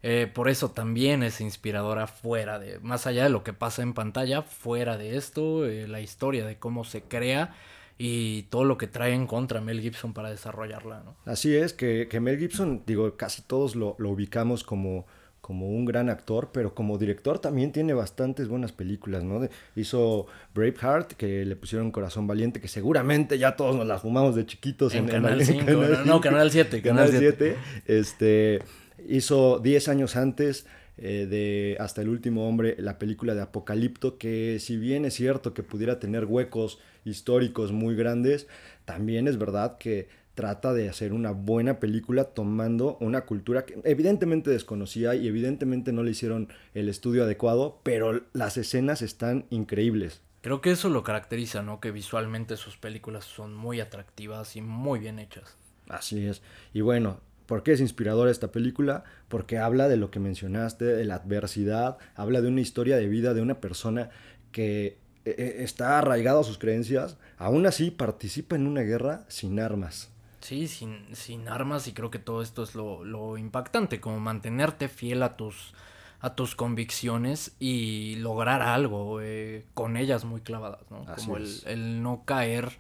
Eh, 0.04 0.30
por 0.34 0.50
eso 0.50 0.72
también 0.72 1.22
es 1.22 1.42
inspiradora 1.42 2.08
fuera 2.08 2.58
de, 2.58 2.80
más 2.80 3.06
allá 3.06 3.24
de 3.24 3.30
lo 3.30 3.44
que 3.44 3.54
pasa 3.54 3.84
en 3.84 3.94
pantalla, 3.94 4.42
fuera 4.42 4.98
de 4.98 5.16
esto, 5.16 5.66
eh, 5.66 5.88
la 5.88 6.02
historia 6.02 6.46
de 6.46 6.58
cómo 6.58 6.84
se 6.84 7.04
crea 7.04 7.54
y 7.98 8.44
todo 8.44 8.64
lo 8.64 8.80
que 8.80 8.88
trae 8.88 9.14
en 9.14 9.28
contra 9.28 9.62
Mel 9.62 9.80
Gibson 9.80 10.14
para 10.14 10.32
desarrollarla. 10.32 11.04
¿no? 11.06 11.16
Así 11.26 11.56
es, 11.56 11.74
que, 11.74 12.08
Mel 12.20 12.40
Gibson, 12.40 12.82
digo, 12.88 13.16
casi 13.16 13.44
todos 13.44 13.76
lo, 13.76 13.96
ubicamos 14.00 14.64
como, 14.64 15.06
como 15.40 15.70
un 15.70 15.86
gran 15.86 16.10
actor, 16.10 16.50
pero 16.52 16.74
como 16.74 16.98
director 16.98 17.38
también 17.38 17.72
tiene 17.72 17.94
bastantes 17.94 18.48
buenas 18.48 18.72
películas, 18.72 19.24
¿no? 19.24 19.48
hizo 19.76 20.26
Braveheart, 20.56 21.12
que 21.12 21.46
le 21.46 21.56
pusieron 21.56 21.92
Corazón 21.92 22.26
Valiente, 22.26 22.60
que 22.60 22.68
seguramente 22.68 23.38
ya 23.38 23.56
todos 23.56 23.76
nos 23.76 23.86
la 23.86 24.00
fumamos 24.00 24.34
de 24.34 24.48
chiquitos 24.48 24.96
en, 24.96 25.06
Canal 25.06 25.46
5, 25.46 25.72
no, 26.06 26.22
Canal 26.22 26.50
7. 26.50 26.82
Canal 26.82 27.10
7. 27.12 27.56
Este, 27.86 28.64
hizo 29.08 29.60
10 29.60 29.88
años 29.88 30.16
antes 30.16 30.66
eh, 30.98 31.26
de 31.30 31.78
Hasta 31.80 32.02
el 32.02 32.10
último 32.10 32.48
hombre, 32.48 32.76
la 32.78 33.00
película 33.00 33.34
de 33.34 33.42
Apocalipto, 33.42 34.18
que 34.18 34.60
si 34.60 34.78
bien 34.78 35.06
es 35.06 35.16
cierto 35.16 35.54
que 35.54 35.64
pudiera 35.64 36.00
tener 36.00 36.26
huecos 36.26 36.80
históricos 37.06 37.72
muy 37.72 37.96
grandes, 37.96 38.48
también 38.86 39.28
es 39.28 39.38
verdad 39.38 39.78
que 39.78 40.10
trata 40.36 40.74
de 40.74 40.90
hacer 40.90 41.14
una 41.14 41.32
buena 41.32 41.80
película 41.80 42.26
tomando 42.26 42.98
una 43.00 43.22
cultura 43.22 43.66
que 43.66 43.80
evidentemente 43.84 44.50
desconocía 44.50 45.16
y 45.16 45.28
evidentemente 45.28 45.92
no 45.92 46.04
le 46.04 46.12
hicieron 46.12 46.50
el 46.74 46.90
estudio 46.90 47.24
adecuado, 47.24 47.80
pero 47.84 48.22
las 48.34 48.58
escenas 48.58 49.02
están 49.02 49.46
increíbles. 49.50 50.22
Creo 50.42 50.62
que 50.62 50.72
eso 50.72 50.90
lo 50.90 51.04
caracteriza, 51.04 51.62
¿no? 51.62 51.80
Que 51.80 51.92
visualmente 51.92 52.58
sus 52.58 52.78
películas 52.78 53.26
son 53.26 53.54
muy 53.54 53.80
atractivas 53.80 54.56
y 54.56 54.62
muy 54.62 55.00
bien 55.00 55.20
hechas. 55.20 55.58
Así 55.88 56.26
es. 56.26 56.42
Y 56.74 56.82
bueno, 56.82 57.20
¿por 57.52 57.64
qué 57.64 57.74
es 57.74 57.82
inspiradora 57.82 58.32
esta 58.32 58.50
película? 58.50 59.04
Porque 59.28 59.58
habla 59.58 59.90
de 59.90 59.98
lo 59.98 60.10
que 60.10 60.22
mencionaste, 60.22 60.86
de 60.86 61.04
la 61.04 61.16
adversidad, 61.16 61.98
habla 62.16 62.40
de 62.40 62.48
una 62.48 62.62
historia 62.62 62.96
de 62.96 63.10
vida 63.10 63.34
de 63.34 63.42
una 63.42 63.60
persona 63.60 64.10
que 64.54 64.98
eh, 65.26 65.36
eh, 65.38 65.56
está 65.58 66.00
arraigado 66.00 66.40
a 66.40 66.44
sus 66.46 66.58
creencias, 66.58 67.18
aún 67.38 67.66
así 67.66 67.92
participa 67.92 68.56
en 68.56 68.68
una 68.68 68.84
guerra 68.84 69.26
sin 69.28 69.60
armas. 69.60 70.14
Sí, 70.40 70.70
sin, 70.70 71.14
sin 71.14 71.50
armas 71.50 71.90
y 71.90 71.92
creo 71.92 72.10
que 72.10 72.20
todo 72.20 72.42
esto 72.42 72.64
es 72.64 72.74
lo, 72.74 73.04
lo 73.04 73.38
impactante, 73.38 74.00
como 74.00 74.22
mantenerte 74.22 74.88
fiel 74.88 75.22
a 75.22 75.36
tus, 75.36 75.74
a 76.22 76.36
tus 76.36 76.56
convicciones 76.56 77.58
y 77.60 78.16
lograr 78.20 78.62
algo 78.62 79.20
eh, 79.20 79.66
con 79.74 79.98
ellas 79.98 80.24
muy 80.24 80.40
clavadas, 80.40 80.90
¿no? 80.90 81.06
como 81.18 81.36
el, 81.36 81.54
el, 81.66 82.02
no 82.02 82.24
caer 82.24 82.78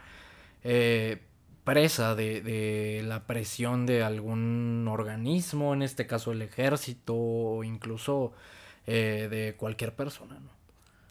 eh, 0.63 1.21
presa 1.63 2.15
de, 2.15 2.41
de, 2.41 3.04
la 3.04 3.26
presión 3.28 3.86
de 3.86 4.04
algún 4.04 4.88
organismo, 4.88 5.74
en 5.74 5.82
este 5.82 6.08
caso 6.08 6.32
el 6.32 6.41
ejército 6.41 7.15
o 7.15 7.63
incluso 7.63 8.34
eh, 8.88 9.28
de 9.30 9.56
cualquier 9.56 9.93
persona. 9.95 10.39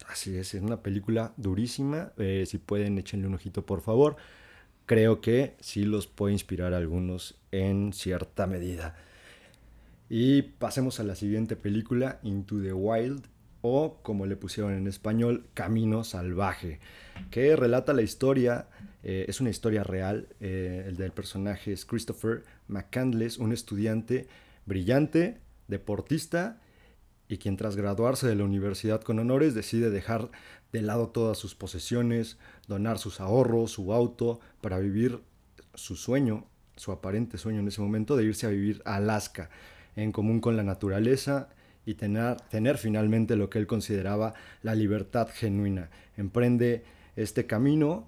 Así 0.08 0.36
es, 0.36 0.54
es 0.54 0.62
una 0.62 0.82
película 0.82 1.32
durísima. 1.36 2.12
Eh, 2.16 2.44
si 2.46 2.58
pueden, 2.58 2.98
échenle 2.98 3.28
un 3.28 3.34
ojito, 3.34 3.64
por 3.64 3.80
favor. 3.80 4.16
Creo 4.86 5.20
que 5.20 5.54
sí 5.60 5.84
los 5.84 6.08
puede 6.08 6.32
inspirar 6.32 6.74
a 6.74 6.78
algunos 6.78 7.38
en 7.52 7.92
cierta 7.92 8.48
medida. 8.48 8.96
Y 10.08 10.42
pasemos 10.42 10.98
a 10.98 11.04
la 11.04 11.14
siguiente 11.14 11.54
película, 11.54 12.18
Into 12.24 12.60
the 12.60 12.72
Wild, 12.72 13.26
o 13.62 13.98
como 14.02 14.26
le 14.26 14.34
pusieron 14.34 14.74
en 14.74 14.88
español, 14.88 15.46
Camino 15.54 16.02
Salvaje, 16.02 16.80
que 17.30 17.54
relata 17.54 17.92
la 17.92 18.02
historia, 18.02 18.66
eh, 19.02 19.24
es 19.28 19.40
una 19.40 19.50
historia 19.50 19.82
real, 19.82 20.28
eh, 20.40 20.84
el 20.86 20.96
del 20.96 21.12
personaje 21.12 21.72
es 21.72 21.84
Christopher 21.84 22.44
McCandless, 22.68 23.38
un 23.38 23.52
estudiante 23.52 24.26
brillante, 24.66 25.38
deportista 25.68 26.60
y 27.28 27.38
quien 27.38 27.56
tras 27.56 27.76
graduarse 27.76 28.26
de 28.26 28.34
la 28.34 28.44
universidad 28.44 29.00
con 29.00 29.18
honores 29.18 29.54
decide 29.54 29.90
dejar 29.90 30.30
de 30.72 30.82
lado 30.82 31.08
todas 31.08 31.38
sus 31.38 31.54
posesiones, 31.54 32.38
donar 32.66 32.98
sus 32.98 33.20
ahorros, 33.20 33.72
su 33.72 33.92
auto, 33.92 34.40
para 34.60 34.78
vivir 34.78 35.20
su 35.74 35.96
sueño, 35.96 36.46
su 36.76 36.92
aparente 36.92 37.38
sueño 37.38 37.60
en 37.60 37.68
ese 37.68 37.80
momento 37.80 38.16
de 38.16 38.24
irse 38.24 38.46
a 38.46 38.50
vivir 38.50 38.82
a 38.84 38.96
Alaska, 38.96 39.48
en 39.96 40.12
común 40.12 40.40
con 40.40 40.56
la 40.56 40.62
naturaleza 40.62 41.48
y 41.86 41.94
tener, 41.94 42.36
tener 42.50 42.78
finalmente 42.78 43.36
lo 43.36 43.48
que 43.48 43.58
él 43.58 43.66
consideraba 43.66 44.34
la 44.62 44.74
libertad 44.74 45.28
genuina. 45.32 45.90
Emprende 46.16 46.84
este 47.16 47.46
camino 47.46 48.06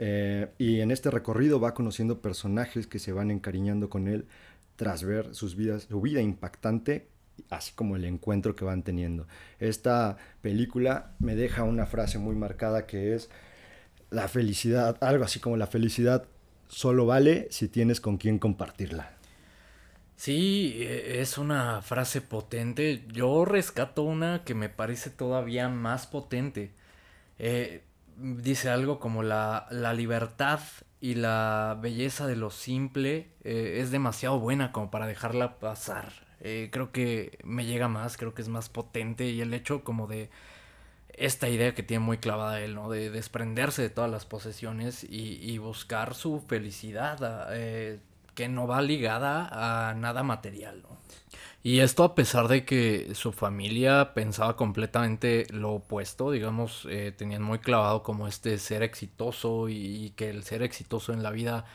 eh, 0.00 0.48
y 0.58 0.80
en 0.80 0.90
este 0.90 1.10
recorrido 1.10 1.60
va 1.60 1.74
conociendo 1.74 2.20
personajes 2.20 2.88
que 2.88 2.98
se 2.98 3.12
van 3.12 3.30
encariñando 3.30 3.88
con 3.88 4.08
él 4.08 4.26
tras 4.74 5.04
ver 5.04 5.34
sus 5.34 5.54
vidas, 5.54 5.84
su 5.84 6.00
vida 6.00 6.20
impactante 6.20 7.06
así 7.48 7.72
como 7.74 7.96
el 7.96 8.04
encuentro 8.04 8.54
que 8.54 8.64
van 8.64 8.82
teniendo. 8.82 9.26
Esta 9.58 10.16
película 10.42 11.12
me 11.18 11.36
deja 11.36 11.62
una 11.64 11.86
frase 11.86 12.18
muy 12.18 12.34
marcada 12.34 12.86
que 12.86 13.14
es 13.14 13.30
la 14.10 14.28
felicidad, 14.28 14.98
algo 15.02 15.24
así 15.24 15.40
como 15.40 15.56
la 15.56 15.66
felicidad 15.66 16.26
solo 16.68 17.06
vale 17.06 17.48
si 17.50 17.68
tienes 17.68 18.00
con 18.00 18.16
quién 18.16 18.38
compartirla. 18.38 19.12
Sí, 20.16 20.76
e, 20.78 21.20
es 21.20 21.38
una 21.38 21.82
frase 21.82 22.20
potente. 22.20 23.04
Yo 23.12 23.44
rescato 23.44 24.02
una 24.02 24.44
que 24.44 24.54
me 24.54 24.68
parece 24.68 25.10
todavía 25.10 25.68
más 25.68 26.06
potente. 26.06 26.72
Eh, 27.38 27.82
dice 28.20 28.70
algo 28.70 28.98
como 28.98 29.22
la, 29.22 29.66
la, 29.70 29.92
libertad 29.94 30.60
y 31.00 31.14
la 31.14 31.78
belleza 31.80 32.26
de 32.26 32.36
lo 32.36 32.50
simple 32.50 33.28
eh, 33.44 33.78
es 33.80 33.90
demasiado 33.90 34.38
buena 34.38 34.72
como 34.72 34.90
para 34.90 35.06
dejarla 35.06 35.58
pasar. 35.58 36.12
Eh, 36.40 36.68
creo 36.72 36.92
que 36.92 37.38
me 37.44 37.66
llega 37.66 37.88
más, 37.88 38.16
creo 38.16 38.34
que 38.34 38.42
es 38.42 38.48
más 38.48 38.68
potente 38.68 39.26
y 39.28 39.40
el 39.40 39.52
hecho 39.54 39.84
como 39.84 40.06
de 40.06 40.30
esta 41.14 41.48
idea 41.48 41.74
que 41.74 41.82
tiene 41.82 42.04
muy 42.04 42.18
clavada 42.18 42.60
él, 42.60 42.74
¿no? 42.74 42.88
De 42.90 43.10
desprenderse 43.10 43.82
de 43.82 43.90
todas 43.90 44.10
las 44.10 44.24
posesiones 44.24 45.04
y, 45.04 45.58
buscar 45.58 46.14
su 46.14 46.40
felicidad, 46.40 47.18
eh, 47.50 48.00
que 48.34 48.48
no 48.48 48.66
va 48.66 48.80
ligada 48.80 49.90
a 49.90 49.94
nada 49.94 50.22
material, 50.22 50.82
¿no? 50.82 50.98
Y 51.62 51.80
esto 51.80 52.04
a 52.04 52.14
pesar 52.14 52.48
de 52.48 52.64
que 52.64 53.14
su 53.14 53.32
familia 53.32 54.14
pensaba 54.14 54.56
completamente 54.56 55.46
lo 55.50 55.72
opuesto, 55.72 56.30
digamos, 56.30 56.86
eh, 56.90 57.12
tenían 57.16 57.42
muy 57.42 57.58
clavado 57.58 58.02
como 58.02 58.26
este 58.28 58.56
ser 58.58 58.82
exitoso 58.82 59.68
y 59.68 60.12
que 60.16 60.30
el 60.30 60.42
ser 60.42 60.62
exitoso 60.62 61.12
en 61.12 61.22
la 61.22 61.30
vida 61.30 61.66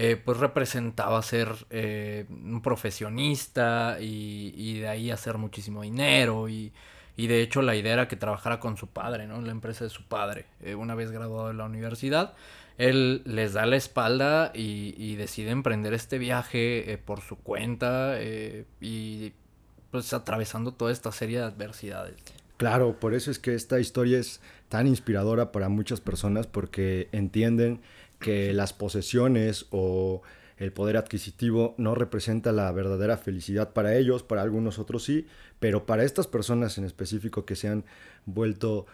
eh, 0.00 0.14
pues 0.14 0.38
representaba 0.38 1.20
ser 1.22 1.48
eh, 1.70 2.24
un 2.28 2.62
profesionista 2.62 3.96
y, 4.00 4.78
de 4.78 4.86
ahí 4.86 5.10
hacer 5.10 5.38
muchísimo 5.38 5.82
dinero 5.82 6.48
y, 6.48 6.72
de 7.16 7.42
hecho 7.42 7.62
la 7.62 7.74
idea 7.74 7.94
era 7.94 8.06
que 8.06 8.14
trabajara 8.14 8.60
con 8.60 8.76
su 8.76 8.86
padre, 8.86 9.26
¿no? 9.26 9.40
La 9.40 9.50
empresa 9.50 9.82
de 9.82 9.90
su 9.90 10.04
padre. 10.04 10.46
Eh, 10.60 10.76
una 10.76 10.94
vez 10.94 11.10
graduado 11.10 11.48
de 11.48 11.54
la 11.54 11.64
universidad, 11.64 12.34
él 12.78 13.22
les 13.26 13.52
da 13.52 13.66
la 13.66 13.76
espalda 13.76 14.52
y, 14.54 15.16
decide 15.16 15.50
emprender 15.50 15.92
este 15.94 16.18
viaje 16.18 17.00
por 17.04 17.20
su 17.20 17.36
cuenta 17.36 18.16
y 18.80 19.32
pues 19.90 20.12
atravesando 20.12 20.72
toda 20.72 20.92
esta 20.92 21.12
serie 21.12 21.38
de 21.38 21.44
adversidades. 21.44 22.16
Claro, 22.56 22.98
por 22.98 23.14
eso 23.14 23.30
es 23.30 23.38
que 23.38 23.54
esta 23.54 23.78
historia 23.78 24.18
es 24.18 24.40
tan 24.68 24.86
inspiradora 24.86 25.52
para 25.52 25.68
muchas 25.68 26.00
personas 26.00 26.46
porque 26.46 27.08
entienden 27.12 27.80
que 28.18 28.52
las 28.52 28.72
posesiones 28.72 29.66
o 29.70 30.22
el 30.56 30.72
poder 30.72 30.96
adquisitivo 30.96 31.74
no 31.78 31.94
representa 31.94 32.50
la 32.50 32.70
verdadera 32.72 33.16
felicidad 33.16 33.72
para 33.72 33.94
ellos, 33.96 34.24
para 34.24 34.42
algunos 34.42 34.80
otros 34.80 35.04
sí, 35.04 35.26
pero 35.60 35.86
para 35.86 36.02
estas 36.02 36.26
personas 36.26 36.78
en 36.78 36.84
específico 36.84 37.44
que 37.44 37.54
se 37.54 37.68
han 37.68 37.84
vuelto, 38.26 38.86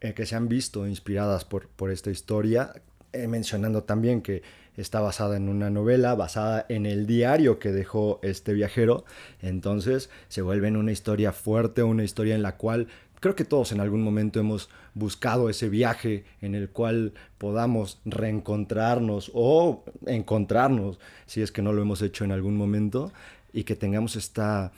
eh, 0.00 0.14
que 0.14 0.24
se 0.24 0.34
han 0.34 0.48
visto 0.48 0.86
inspiradas 0.86 1.44
por, 1.44 1.68
por 1.68 1.90
esta 1.90 2.10
historia, 2.10 2.72
eh, 3.12 3.26
mencionando 3.28 3.84
también 3.84 4.22
que 4.22 4.42
está 4.76 5.00
basada 5.00 5.36
en 5.36 5.48
una 5.48 5.70
novela, 5.70 6.14
basada 6.14 6.66
en 6.68 6.86
el 6.86 7.06
diario 7.06 7.58
que 7.58 7.72
dejó 7.72 8.20
este 8.22 8.52
viajero, 8.52 9.04
entonces 9.40 10.10
se 10.28 10.42
vuelve 10.42 10.68
en 10.68 10.76
una 10.76 10.92
historia 10.92 11.32
fuerte, 11.32 11.82
una 11.82 12.04
historia 12.04 12.34
en 12.34 12.42
la 12.42 12.56
cual 12.56 12.88
creo 13.20 13.34
que 13.34 13.44
todos 13.44 13.72
en 13.72 13.80
algún 13.80 14.02
momento 14.02 14.38
hemos 14.38 14.68
buscado 14.94 15.48
ese 15.48 15.68
viaje 15.68 16.24
en 16.40 16.54
el 16.54 16.70
cual 16.70 17.12
podamos 17.38 18.00
reencontrarnos 18.04 19.30
o 19.34 19.84
encontrarnos, 20.06 20.98
si 21.26 21.42
es 21.42 21.52
que 21.52 21.62
no 21.62 21.72
lo 21.72 21.82
hemos 21.82 22.02
hecho 22.02 22.24
en 22.24 22.32
algún 22.32 22.56
momento, 22.56 23.12
y 23.52 23.64
que 23.64 23.74
tengamos 23.74 24.16
esta, 24.16 24.72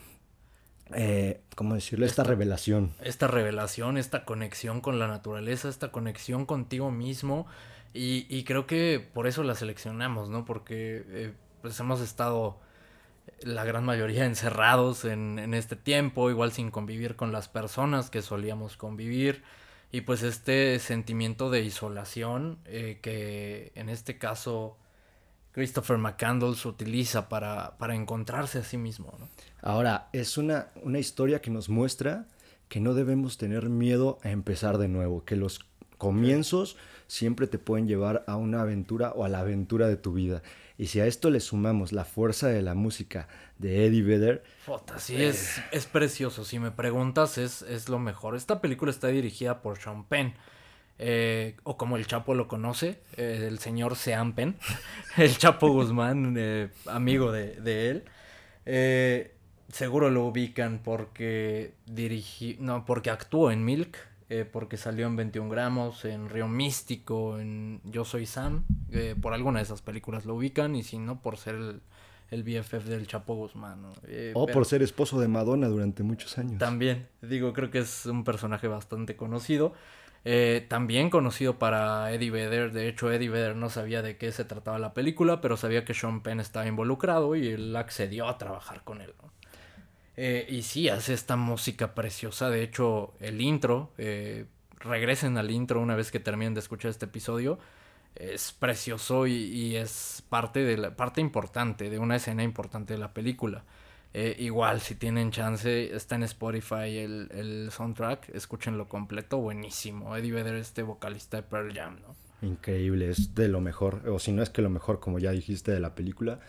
eh, 0.94 1.40
¿cómo 1.56 1.74
decirlo? 1.74 2.06
Esta, 2.06 2.24
revelación. 2.24 2.92
Esta 3.02 3.26
revelación, 3.26 3.98
esta 3.98 4.24
conexión 4.24 4.80
con 4.80 4.98
la 4.98 5.08
naturaleza, 5.08 5.68
esta 5.68 5.90
conexión 5.90 6.46
contigo 6.46 6.90
mismo. 6.90 7.46
Y, 8.00 8.44
creo 8.44 8.66
que 8.66 9.04
por 9.12 9.26
eso 9.26 9.42
la 9.42 9.56
seleccionamos, 9.56 10.28
¿no? 10.28 10.44
Porque 10.44 11.04
eh, 11.08 11.32
pues 11.62 11.78
hemos 11.80 12.00
estado 12.00 12.60
la 13.42 13.64
gran 13.64 13.84
mayoría 13.84 14.24
encerrados 14.26 15.04
en, 15.04 15.38
en, 15.38 15.52
este 15.52 15.74
tiempo, 15.74 16.30
igual 16.30 16.52
sin 16.52 16.70
convivir 16.70 17.16
con 17.16 17.32
las 17.32 17.48
personas 17.48 18.08
que 18.08 18.22
solíamos 18.22 18.76
convivir. 18.76 19.42
Y 19.90 20.02
pues 20.02 20.22
este 20.22 20.78
sentimiento 20.78 21.50
de 21.50 21.62
isolación 21.62 22.58
eh, 22.66 22.98
que 23.02 23.72
en 23.74 23.88
este 23.88 24.18
caso 24.18 24.76
Christopher 25.52 25.98
McCandles 25.98 26.64
utiliza 26.66 27.28
para, 27.28 27.78
para 27.78 27.94
encontrarse 27.94 28.58
a 28.58 28.64
sí 28.64 28.76
mismo. 28.76 29.12
¿no? 29.18 29.28
Ahora, 29.60 30.08
es 30.12 30.38
una, 30.38 30.68
una 30.82 30.98
historia 30.98 31.40
que 31.40 31.50
nos 31.50 31.68
muestra 31.68 32.28
que 32.68 32.80
no 32.80 32.94
debemos 32.94 33.38
tener 33.38 33.70
miedo 33.70 34.18
a 34.22 34.30
empezar 34.30 34.78
de 34.78 34.88
nuevo, 34.88 35.24
que 35.24 35.36
los 35.36 35.66
comienzos 35.96 36.76
siempre 37.08 37.48
te 37.48 37.58
pueden 37.58 37.88
llevar 37.88 38.24
a 38.28 38.36
una 38.36 38.60
aventura 38.62 39.12
o 39.12 39.24
a 39.24 39.28
la 39.28 39.40
aventura 39.40 39.88
de 39.88 39.96
tu 39.96 40.12
vida. 40.12 40.42
Y 40.76 40.86
si 40.86 41.00
a 41.00 41.06
esto 41.06 41.30
le 41.30 41.40
sumamos 41.40 41.92
la 41.92 42.04
fuerza 42.04 42.46
de 42.46 42.62
la 42.62 42.74
música 42.74 43.26
de 43.58 43.86
Eddie 43.86 44.02
Vedder. 44.02 44.44
Fota, 44.64 45.00
sí, 45.00 45.20
es, 45.20 45.60
es 45.72 45.86
precioso. 45.86 46.44
Si 46.44 46.60
me 46.60 46.70
preguntas, 46.70 47.36
es, 47.36 47.62
es 47.62 47.88
lo 47.88 47.98
mejor. 47.98 48.36
Esta 48.36 48.60
película 48.60 48.92
está 48.92 49.08
dirigida 49.08 49.60
por 49.60 49.78
Sean 49.78 50.04
Penn. 50.04 50.34
Eh, 51.00 51.56
o 51.62 51.76
como 51.76 51.96
el 51.96 52.06
Chapo 52.06 52.34
lo 52.34 52.48
conoce, 52.48 53.00
eh, 53.16 53.44
el 53.46 53.60
señor 53.60 53.94
Sean 53.94 54.32
Penn, 54.32 54.56
el 55.16 55.36
Chapo 55.38 55.68
Guzmán, 55.68 56.34
eh, 56.36 56.70
amigo 56.86 57.30
de, 57.30 57.54
de 57.60 57.90
él. 57.90 59.30
seguro 59.72 60.10
lo 60.10 60.24
ubican 60.24 60.80
porque 60.82 61.74
dirigí, 61.86 62.56
no, 62.60 62.84
porque 62.84 63.10
actuó 63.10 63.52
en 63.52 63.64
Milk, 63.64 63.96
eh, 64.30 64.44
porque 64.44 64.76
salió 64.76 65.06
en 65.06 65.16
21 65.16 65.48
gramos, 65.48 66.04
en 66.04 66.28
Río 66.28 66.48
Místico, 66.48 67.38
en 67.38 67.80
Yo 67.84 68.04
Soy 68.04 68.26
Sam, 68.26 68.64
eh, 68.90 69.14
por 69.20 69.32
alguna 69.32 69.60
de 69.60 69.64
esas 69.64 69.82
películas 69.82 70.24
lo 70.26 70.34
ubican 70.34 70.76
y 70.76 70.82
si 70.82 70.98
no 70.98 71.22
por 71.22 71.36
ser 71.36 71.54
el, 71.54 71.80
el 72.30 72.42
BFF 72.42 72.84
del 72.84 73.06
Chapo 73.06 73.34
Guzmán. 73.34 73.86
Eh, 74.06 74.32
o 74.34 74.46
por 74.46 74.66
ser 74.66 74.82
esposo 74.82 75.18
de 75.18 75.28
Madonna 75.28 75.68
durante 75.68 76.02
muchos 76.02 76.36
años. 76.38 76.58
También, 76.58 77.08
digo, 77.22 77.52
creo 77.52 77.70
que 77.70 77.78
es 77.78 78.06
un 78.06 78.24
personaje 78.24 78.68
bastante 78.68 79.16
conocido. 79.16 79.72
Eh, 80.24 80.66
también 80.68 81.10
conocido 81.10 81.58
para 81.58 82.12
Eddie 82.12 82.30
Vedder. 82.30 82.72
De 82.72 82.88
hecho, 82.88 83.10
Eddie 83.10 83.30
Vedder 83.30 83.56
no 83.56 83.70
sabía 83.70 84.02
de 84.02 84.18
qué 84.18 84.30
se 84.32 84.44
trataba 84.44 84.78
la 84.78 84.92
película, 84.92 85.40
pero 85.40 85.56
sabía 85.56 85.84
que 85.84 85.94
Sean 85.94 86.22
Penn 86.22 86.40
estaba 86.40 86.66
involucrado 86.66 87.34
y 87.34 87.48
él 87.48 87.74
accedió 87.76 88.28
a 88.28 88.36
trabajar 88.36 88.84
con 88.84 89.00
él. 89.00 89.14
Eh, 90.20 90.46
y 90.48 90.62
sí, 90.62 90.88
hace 90.88 91.14
esta 91.14 91.36
música 91.36 91.94
preciosa. 91.94 92.50
De 92.50 92.62
hecho, 92.62 93.14
el 93.20 93.40
intro, 93.40 93.92
regresen 94.80 95.38
al 95.38 95.50
intro 95.50 95.80
una 95.80 95.94
vez 95.94 96.10
que 96.10 96.18
terminen 96.18 96.54
de 96.54 96.60
escuchar 96.60 96.90
este 96.90 97.06
episodio 97.06 97.58
es 98.18 98.52
precioso 98.52 99.26
y, 99.26 99.76
es 99.76 100.22
parte 100.28 100.64
de 100.64 100.76
la 100.76 100.96
parte 100.96 101.20
importante 101.20 101.88
de 101.88 101.98
una 101.98 102.16
escena 102.16 102.42
importante 102.42 102.94
de 102.94 102.98
la 102.98 103.14
película. 103.14 103.64
Eh, 104.14 104.34
igual, 104.38 104.80
si 104.80 104.94
tienen 104.94 105.30
chance, 105.30 105.94
está 105.94 106.16
en 106.16 106.22
Spotify 106.24 106.98
el, 106.98 107.28
el, 107.32 107.70
soundtrack, 107.70 108.30
escúchenlo 108.30 108.88
completo, 108.88 109.38
buenísimo. 109.38 110.16
Eddie 110.16 110.32
Vedder, 110.32 110.54
este 110.54 110.82
vocalista 110.82 111.36
de 111.36 111.42
Pearl 111.44 111.72
Jam, 111.72 112.00
¿no? 112.00 112.16
Increíble, 112.46 113.10
es 113.10 113.34
de 113.34 113.48
lo 113.48 113.60
mejor, 113.60 114.08
o 114.08 114.18
si 114.18 114.32
no 114.32 114.42
es 114.42 114.50
que 114.50 114.62
lo 114.62 114.70
mejor, 114.70 115.00
como 115.00 115.18
ya 115.18 115.30
dijiste, 115.30 115.72
de 115.72 115.80
la 115.80 115.94
película. 115.94 116.40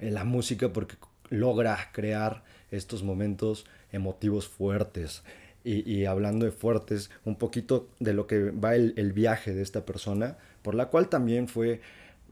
en 0.00 0.12
la 0.14 0.24
música, 0.24 0.72
porque 0.72 0.96
logra 1.30 1.90
crear 1.92 2.44
estos 2.70 3.02
momentos 3.02 3.66
emotivos 3.92 4.48
fuertes. 4.48 5.22
Y, 5.64 6.04
hablando 6.04 6.44
de 6.46 6.52
fuertes, 6.52 7.10
un 7.24 7.34
poquito 7.34 7.88
de 7.98 8.14
lo 8.14 8.28
que 8.28 8.50
va 8.52 8.76
el, 8.76 8.94
el 8.96 9.12
viaje 9.12 9.52
de 9.52 9.62
esta 9.62 9.84
persona, 9.84 10.38
por 10.62 10.76
la 10.76 10.90
cual 10.90 11.08
también 11.08 11.48
fue 11.48 11.80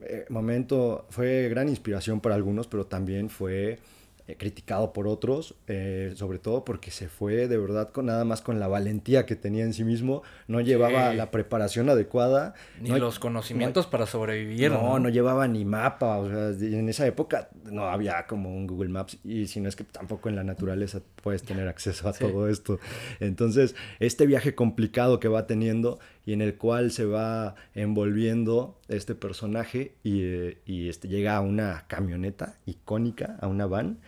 eh, 0.03 0.27
momento, 0.29 1.07
fue 1.11 1.49
gran 1.49 1.69
inspiración 1.69 2.21
para 2.21 2.35
algunos, 2.35 2.67
pero 2.67 2.87
también 2.87 3.31
fue 3.31 3.79
eh, 4.27 4.37
criticado 4.39 4.95
por 4.95 5.07
otros, 5.07 5.55
eh, 5.67 6.15
sobre 6.17 6.39
todo 6.39 6.65
porque 6.65 6.91
se 6.91 7.09
fue 7.09 7.47
de 7.47 7.59
verdad 7.59 7.91
con 7.91 8.07
nada 8.07 8.25
más 8.25 8.41
con 8.41 8.59
la 8.59 8.69
valentía 8.69 9.27
que 9.27 9.37
tenía 9.37 9.65
en 9.65 9.75
sí 9.75 9.85
mismo, 9.85 10.23
no 10.49 10.63
llevaba 10.63 11.13
la 11.13 11.31
preparación 11.31 11.91
adecuada. 11.91 12.55
Ni 12.81 12.89
los 12.99 13.19
conocimientos 13.19 13.87
para 13.87 14.07
sobrevivir. 14.07 14.71
No, 14.71 14.99
no, 14.99 15.11
llevaba 15.11 15.47
ni 15.47 15.67
mapa, 15.67 16.17
o 16.17 16.29
sea, 16.31 16.49
en 16.49 16.89
esa 16.89 17.07
época 17.07 17.51
no 17.71 17.85
había 17.91 18.27
como 18.27 18.55
un 18.55 18.67
Google 18.67 18.89
Maps 18.89 19.19
y 19.25 19.47
si 19.47 19.61
no 19.61 19.69
es 19.69 19.77
que 19.77 19.85
tampoco 19.85 20.31
en 20.31 20.37
la 20.37 20.45
naturaleza 20.45 21.03
puedes 21.23 21.43
tener 21.43 21.69
acceso 21.69 22.09
a 22.09 22.15
todo 22.15 22.49
esto. 22.49 22.79
Entonces, 23.21 23.75
este 24.01 24.27
viaje 24.27 24.55
complicado 24.55 25.21
que 25.21 25.29
va 25.29 25.47
teniendo 25.47 25.99
y 26.27 26.33
en 26.33 26.41
el 26.41 26.57
cual 26.57 26.91
se 26.91 27.05
va 27.05 27.55
envolviendo 27.75 28.81
este 28.89 29.15
personaje 29.15 29.97
y, 30.03 30.23
eh, 30.23 30.59
y 30.65 30.89
este, 30.89 31.09
llega 31.09 31.37
a 31.37 31.41
una 31.41 31.87
camioneta 31.87 32.59
icónica, 32.67 33.37
a 33.41 33.47
una 33.47 33.67
van, 33.67 34.01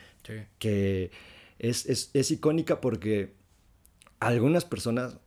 que 0.59 1.11
es, 1.59 1.87
es, 1.87 2.11
es, 2.15 2.31
icónica 2.31 2.81
porque 2.81 3.35
algunas 4.19 4.65
personas 4.65 5.19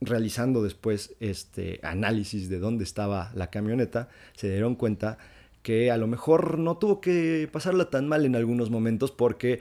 realizando 0.00 0.62
después 0.62 1.14
este 1.20 1.80
análisis 1.82 2.48
de 2.48 2.58
dónde 2.58 2.84
estaba 2.84 3.30
la 3.34 3.50
camioneta, 3.50 4.08
se 4.34 4.50
dieron 4.50 4.74
cuenta 4.74 5.18
que 5.62 5.90
a 5.90 5.96
lo 5.96 6.06
mejor 6.06 6.58
no 6.58 6.78
tuvo 6.78 7.00
que 7.00 7.48
pasarla 7.52 7.90
tan 7.90 8.08
mal 8.08 8.24
en 8.24 8.36
algunos 8.36 8.70
momentos 8.70 9.10
porque 9.10 9.60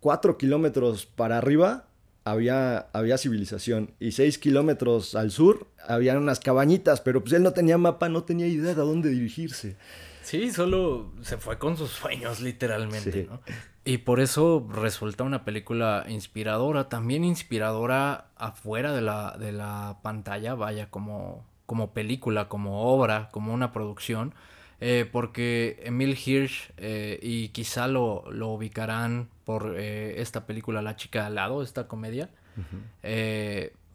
cuatro 0.00 0.38
kilómetros 0.38 1.06
para 1.06 1.38
arriba 1.38 1.89
había, 2.24 2.88
había 2.92 3.18
civilización 3.18 3.92
y 3.98 4.12
seis 4.12 4.38
kilómetros 4.38 5.14
al 5.14 5.30
sur 5.30 5.66
había 5.86 6.16
unas 6.18 6.40
cabañitas, 6.40 7.00
pero 7.00 7.20
pues 7.20 7.32
él 7.32 7.42
no 7.42 7.52
tenía 7.52 7.78
mapa, 7.78 8.08
no 8.08 8.24
tenía 8.24 8.46
idea 8.46 8.74
de 8.74 8.80
a 8.80 8.84
dónde 8.84 9.10
dirigirse. 9.10 9.76
Sí, 10.22 10.52
solo 10.52 11.12
se 11.22 11.38
fue 11.38 11.58
con 11.58 11.76
sus 11.76 11.90
sueños, 11.90 12.40
literalmente, 12.40 13.26
¿no? 13.28 13.40
Y 13.84 13.98
por 13.98 14.20
eso 14.20 14.68
resulta 14.70 15.24
una 15.24 15.44
película 15.44 16.04
inspiradora, 16.08 16.88
también 16.88 17.24
inspiradora 17.24 18.26
afuera 18.36 18.92
de 18.92 19.00
la, 19.00 19.36
de 19.38 19.52
la 19.52 19.98
pantalla, 20.02 20.54
vaya, 20.54 20.90
como, 20.90 21.46
como 21.66 21.92
película, 21.92 22.48
como 22.48 22.82
obra, 22.92 23.30
como 23.32 23.54
una 23.54 23.72
producción. 23.72 24.34
Eh, 24.82 25.08
porque 25.10 25.82
Emil 25.84 26.16
Hirsch, 26.24 26.70
eh, 26.76 27.18
y 27.22 27.48
quizá 27.48 27.86
lo, 27.86 28.24
lo 28.30 28.48
ubicarán 28.48 29.28
por 29.50 29.74
eh, 29.76 30.20
esta 30.20 30.46
película 30.46 30.80
La 30.80 30.94
chica 30.94 31.26
al 31.26 31.34
lado, 31.34 31.62
esta 31.62 31.88
comedia, 31.88 32.30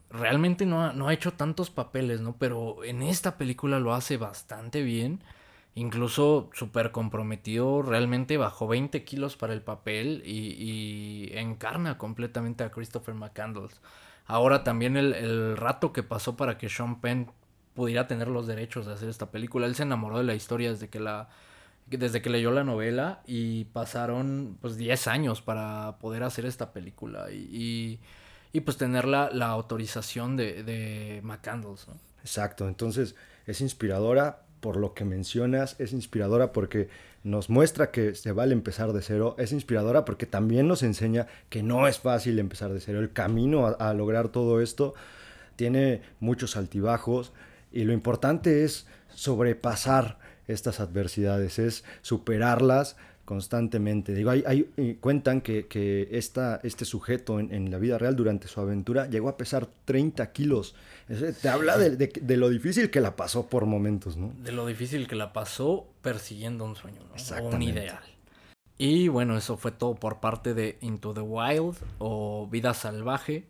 realmente 0.09 0.65
no 0.65 0.83
ha, 0.83 0.93
no 0.93 1.07
ha 1.07 1.13
hecho 1.13 1.33
tantos 1.33 1.69
papeles, 1.69 2.21
¿no? 2.21 2.35
Pero 2.37 2.83
en 2.83 3.01
esta 3.01 3.37
película 3.37 3.79
lo 3.79 3.93
hace 3.93 4.17
bastante 4.17 4.81
bien. 4.81 5.21
Incluso 5.75 6.49
súper 6.53 6.91
comprometido, 6.91 7.81
realmente 7.81 8.37
bajó 8.37 8.67
20 8.67 9.03
kilos 9.03 9.35
para 9.35 9.53
el 9.53 9.61
papel 9.61 10.23
y, 10.25 11.29
encarna 11.33 11.97
completamente 11.97 12.63
a 12.63 12.71
Christopher 12.71 13.13
McCandles. 13.13 13.81
Ahora 14.25 14.63
también 14.63 14.95
el, 14.95 15.13
el, 15.13 15.57
rato 15.57 15.91
que 15.91 16.01
pasó 16.01 16.37
para 16.37 16.57
que 16.57 16.69
Sean 16.69 17.01
Penn 17.01 17.29
pudiera 17.73 18.07
tener 18.07 18.29
los 18.29 18.47
derechos 18.47 18.85
de 18.85 18.93
hacer 18.93 19.09
esta 19.09 19.31
película. 19.31 19.65
Él 19.67 19.75
se 19.75 19.83
enamoró 19.83 20.17
de 20.17 20.23
la 20.23 20.33
historia 20.33 20.71
desde 20.71 20.89
que 20.89 21.01
la 21.01 21.29
desde 21.87 22.21
que 22.21 22.29
leyó 22.29 22.51
la 22.51 22.63
novela 22.63 23.21
y 23.25 23.65
pasaron 23.65 24.57
pues 24.61 24.77
10 24.77 25.07
años 25.07 25.41
para 25.41 25.97
poder 25.99 26.23
hacer 26.23 26.45
esta 26.45 26.73
película 26.73 27.31
y, 27.31 27.99
y, 28.51 28.59
pues 28.61 28.77
tener 28.77 29.05
la, 29.05 29.29
la 29.31 29.47
autorización 29.47 30.37
de, 30.37 30.63
de 30.63 31.21
McCandles. 31.23 31.87
Exacto, 32.21 32.67
entonces 32.67 33.15
es 33.45 33.61
inspiradora 33.61 34.41
por 34.61 34.77
lo 34.77 34.93
que 34.93 35.05
mencionas, 35.05 35.75
es 35.79 35.93
inspiradora 35.93 36.51
porque 36.51 36.89
nos 37.23 37.49
muestra 37.49 37.91
que 37.91 38.15
se 38.15 38.31
vale 38.31 38.53
empezar 38.53 38.93
de 38.93 39.01
cero, 39.01 39.35
es 39.37 39.51
inspiradora 39.51 40.05
porque 40.05 40.25
también 40.25 40.67
nos 40.67 40.81
enseña 40.83 41.27
que 41.49 41.61
no 41.61 41.87
es 41.87 41.99
fácil 41.99 42.39
empezar 42.39 42.73
de 42.73 42.79
cero, 42.79 42.99
el 42.99 43.11
camino 43.11 43.67
a 43.67 43.93
lograr 43.93 44.29
todo 44.29 44.61
esto 44.61 44.95
tiene 45.55 46.01
muchos 46.19 46.57
altibajos, 46.57 47.31
y 47.71 47.83
lo 47.83 47.93
importante 47.93 48.63
es 48.63 48.87
sobrepasar 49.13 50.17
estas 50.47 50.79
adversidades, 50.79 51.59
es 51.59 51.83
superarlas 52.01 52.95
constantemente. 53.25 54.13
Digo, 54.13 54.29
hay, 54.29 54.43
hay 54.45 54.69
eh, 54.77 54.97
cuentan 55.01 55.41
que, 55.41 55.67
que 55.67 56.07
esta, 56.11 56.59
este 56.63 56.85
sujeto 56.85 57.39
en, 57.39 57.71
la 57.71 57.79
vida 57.79 57.97
real 57.97 58.15
durante 58.15 58.47
su 58.47 58.61
aventura 58.61 59.07
llegó 59.09 59.29
a 59.29 59.37
pesar 59.37 59.67
30 59.85 60.31
kilos. 60.31 60.75
te 61.41 61.49
habla 61.49 61.77
de, 61.77 61.97
de, 61.97 62.37
lo 62.37 62.49
difícil 62.49 62.91
que 62.91 63.01
la 63.01 63.15
pasó 63.15 63.47
por 63.47 63.65
momentos, 63.65 64.15
¿no? 64.15 64.31
De 64.43 64.51
lo 64.51 64.65
difícil 64.65 65.07
que 65.07 65.15
la 65.15 65.33
pasó 65.33 65.87
persiguiendo 66.01 66.63
un 66.63 66.75
sueño, 66.75 67.01
¿no? 67.03 67.47
un 67.47 67.61
ideal. 67.61 68.03
Y 68.77 69.07
bueno, 69.07 69.37
eso 69.37 69.57
fue 69.57 69.71
todo 69.71 69.95
por 69.95 70.19
parte 70.19 70.53
de 70.53 70.77
Into 70.81 71.13
the 71.13 71.21
Wild 71.21 71.77
o 71.97 72.47
Vida 72.51 72.73
Salvaje. 72.73 73.45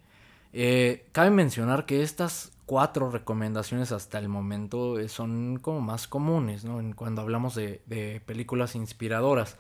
Eh, 0.54 1.06
cabe 1.12 1.32
mencionar 1.32 1.86
que 1.86 2.04
estas 2.04 2.52
cuatro 2.66 3.10
recomendaciones 3.12 3.92
hasta 3.92 4.20
el 4.20 4.30
momento 4.30 5.00
eh, 5.00 5.10
son 5.10 5.60
como 5.60 5.82
más 5.82 6.08
comunes, 6.08 6.66
¿no? 6.66 6.82
Cuando 6.96 7.22
hablamos 7.22 7.56
de, 7.56 8.22
películas 8.26 8.76
inspiradoras. 8.76 9.58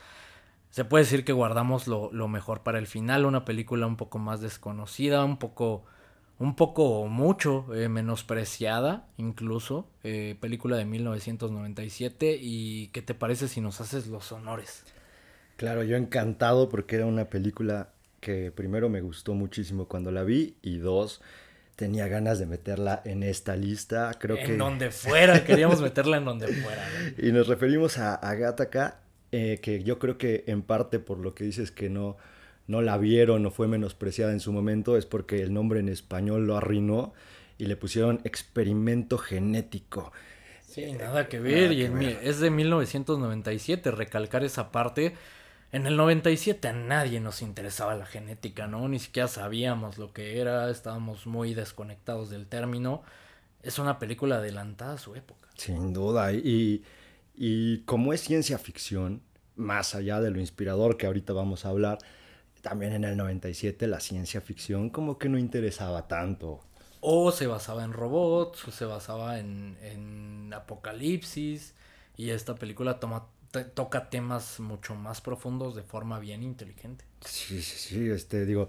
Se 0.70 0.84
puede 0.84 1.06
decir 1.06 1.24
que 1.24 1.32
guardamos 1.32 1.88
lo, 1.88 2.28
mejor 2.28 2.62
para 2.63 2.80
el 2.80 2.88
final, 2.88 3.26
una 3.26 3.46
película 3.46 3.88
un 3.88 3.96
poco 3.96 4.20
más 4.20 4.41
desconocida, 4.41 5.24
un 5.24 5.38
poco, 5.38 5.86
un 6.38 6.56
poco 6.56 7.08
mucho 7.08 7.74
eh, 7.74 7.88
menospreciada, 7.88 9.08
incluso, 9.18 9.88
eh, 10.04 10.36
película 10.41 10.76
de 10.76 10.84
1997. 10.84 12.38
¿Y 12.41 12.88
qué 12.88 13.02
te 13.02 13.13
parece 13.13 13.48
si 13.48 13.62
nos 13.62 13.80
haces 13.80 14.08
los 14.08 14.32
honores? 14.34 14.84
Claro, 15.56 15.84
yo 15.84 15.96
encantado 15.96 16.68
porque 16.68 16.98
era 16.98 17.06
una 17.06 17.30
película 17.30 17.89
que 18.20 18.52
primero 18.52 18.89
me 18.89 19.02
gustó 19.02 19.34
muchísimo 19.34 19.88
cuando 19.88 20.12
la 20.12 20.24
vi 20.24 20.58
y 20.62 20.78
dos, 20.78 21.22
tenía 21.76 22.08
ganas 22.08 22.40
de 22.40 22.46
meterla 22.46 23.02
en 23.06 23.24
esta 23.24 23.56
lista. 23.56 24.12
Creo 24.20 24.38
en 24.38 24.58
donde 24.58 24.92
fuera, 24.92 25.44
queríamos 25.46 25.82
meterla 25.82 26.18
en 26.18 26.26
donde 26.26 26.48
fuera. 26.48 26.88
Y 27.18 27.32
nos 27.32 27.48
referimos 27.48 27.98
a 27.98 28.16
Agatha 28.16 29.00
eh, 29.32 29.60
que 29.62 29.84
yo 29.84 30.00
creo 30.00 30.18
que 30.18 30.44
en 30.48 30.62
parte 30.62 31.00
por 31.00 31.18
lo 31.20 31.36
que 31.36 31.44
dices 31.44 31.72
que 31.72 31.89
no, 31.89 32.18
no 32.68 32.82
la 32.82 32.97
vieron 32.97 33.45
o 33.45 33.52
fue 33.52 33.68
menospreciada 33.68 34.32
en 34.32 34.39
su 34.39 34.54
momento, 34.54 34.97
es 34.97 35.06
porque 35.06 35.41
el 35.41 35.54
nombre 35.54 35.80
en 35.80 35.89
español 35.89 36.47
lo 36.47 36.58
arruinó 36.58 37.14
y 37.58 37.66
le 37.66 37.76
pusieron 37.76 38.22
experimento 38.24 39.18
genético. 39.18 40.12
Sí, 40.66 40.91
nada 40.93 41.28
que 41.28 41.39
ver. 41.39 41.72
y 41.72 41.84
es 42.22 42.39
de 42.39 42.49
1997, 42.49 43.91
recalcar 43.91 44.43
esa 44.43 44.72
parte 44.72 45.14
en 45.72 45.88
el 45.88 45.97
97 45.97 46.68
a 46.68 46.74
nadie 46.74 47.20
nos 47.20 47.41
interesaba 47.41 47.95
la 47.95 48.05
genética, 48.05 48.68
¿no? 48.68 48.88
Ni 48.88 48.99
siquiera 48.99 49.28
sabíamos 49.28 49.97
lo 49.97 50.13
que 50.13 50.39
era, 50.39 50.70
estábamos 50.70 51.28
muy 51.28 51.53
desconectados 51.53 52.30
del 52.30 52.47
término. 52.47 53.03
Es 53.61 53.80
una 53.80 53.99
película 53.99 54.38
adelantada 54.38 54.93
a 54.93 54.97
su 54.97 55.16
época. 55.16 55.49
Sin 55.57 55.93
duda, 55.93 56.32
y, 56.34 56.84
y 57.36 57.80
como 57.80 58.13
es 58.13 58.22
ciencia 58.22 58.57
ficción, 58.57 59.22
más 59.55 59.95
allá 59.95 60.20
de 60.22 60.32
lo 60.32 60.39
inspirador 60.39 60.97
que 60.97 61.07
ahorita 61.07 61.34
vamos 61.34 61.66
a 61.66 61.70
hablar, 61.70 61.97
también 62.61 62.93
en 62.93 63.03
el 63.03 63.18
97 63.18 63.88
la 63.88 63.99
ciencia 63.99 64.41
ficción 64.41 64.89
como 64.89 65.18
que 65.18 65.30
no 65.30 65.38
interesaba 65.38 66.07
tanto. 66.07 66.61
O 67.01 67.32
se 67.32 67.47
basaba 67.47 67.84
en 67.84 67.93
robots, 67.93 68.68
o 68.68 68.72
se 68.72 68.86
basaba 68.86 69.39
en, 69.39 69.78
en 69.82 70.51
apocalipsis, 70.53 71.76
y 72.18 72.32
esta 72.32 72.55
película 72.55 72.99
toma, 72.99 73.28
toca 73.64 74.10
temas 74.10 74.60
mucho 74.60 74.95
más 74.95 75.22
profundos 75.22 75.76
de 75.76 75.84
forma 75.84 76.20
bien 76.20 76.43
inteligente. 76.43 77.06
Sí, 77.22 77.62
sí, 77.62 77.78
sí, 77.78 78.10
este, 78.10 78.45
digo, 78.45 78.68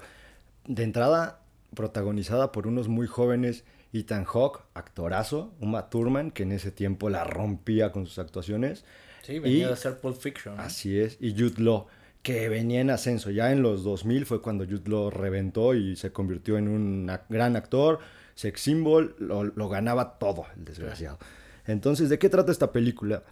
de 0.66 0.84
entrada 0.84 1.40
protagonizada 1.74 2.52
por 2.52 2.66
unos 2.66 2.88
muy 2.88 3.06
jóvenes 3.06 3.64
Ethan 3.92 4.24
Hawke, 4.24 4.60
actorazo, 4.74 5.54
Uma 5.60 5.88
Thurman, 5.88 6.30
que 6.30 6.42
en 6.42 6.52
ese 6.52 6.70
tiempo 6.70 7.08
la 7.10 7.24
rompía 7.24 7.92
con 7.92 8.06
sus 8.06 8.18
actuaciones. 8.18 8.84
Sí, 9.22 9.38
venía 9.38 9.68
de 9.68 9.72
hacer 9.72 9.98
Pulp 9.98 10.18
Fiction. 10.18 10.58
Así 10.60 10.98
es, 10.98 11.16
y 11.20 11.32
Jude 11.32 11.62
Law, 11.62 11.86
que 12.22 12.48
venía 12.48 12.80
en 12.80 12.90
ascenso. 12.90 13.30
Ya 13.30 13.52
en 13.52 13.62
los 13.62 13.84
2000 13.84 14.26
fue 14.26 14.42
cuando 14.42 14.64
Jude 14.64 14.88
Law 14.88 15.10
reventó 15.10 15.74
y 15.74 15.96
se 15.96 16.12
convirtió 16.12 16.58
en 16.58 16.68
un 16.68 17.10
gran 17.28 17.56
actor, 17.56 18.00
sex 18.34 18.60
symbol, 18.60 19.16
lo, 19.18 19.68
ganaba 19.68 20.18
todo, 20.18 20.46
el 20.56 20.64
desgraciado. 20.64 21.18
Entonces, 21.66 22.08
¿de 22.08 22.18
qué 22.18 22.28
trata 22.28 22.52
esta 22.52 22.70
película? 22.70 23.24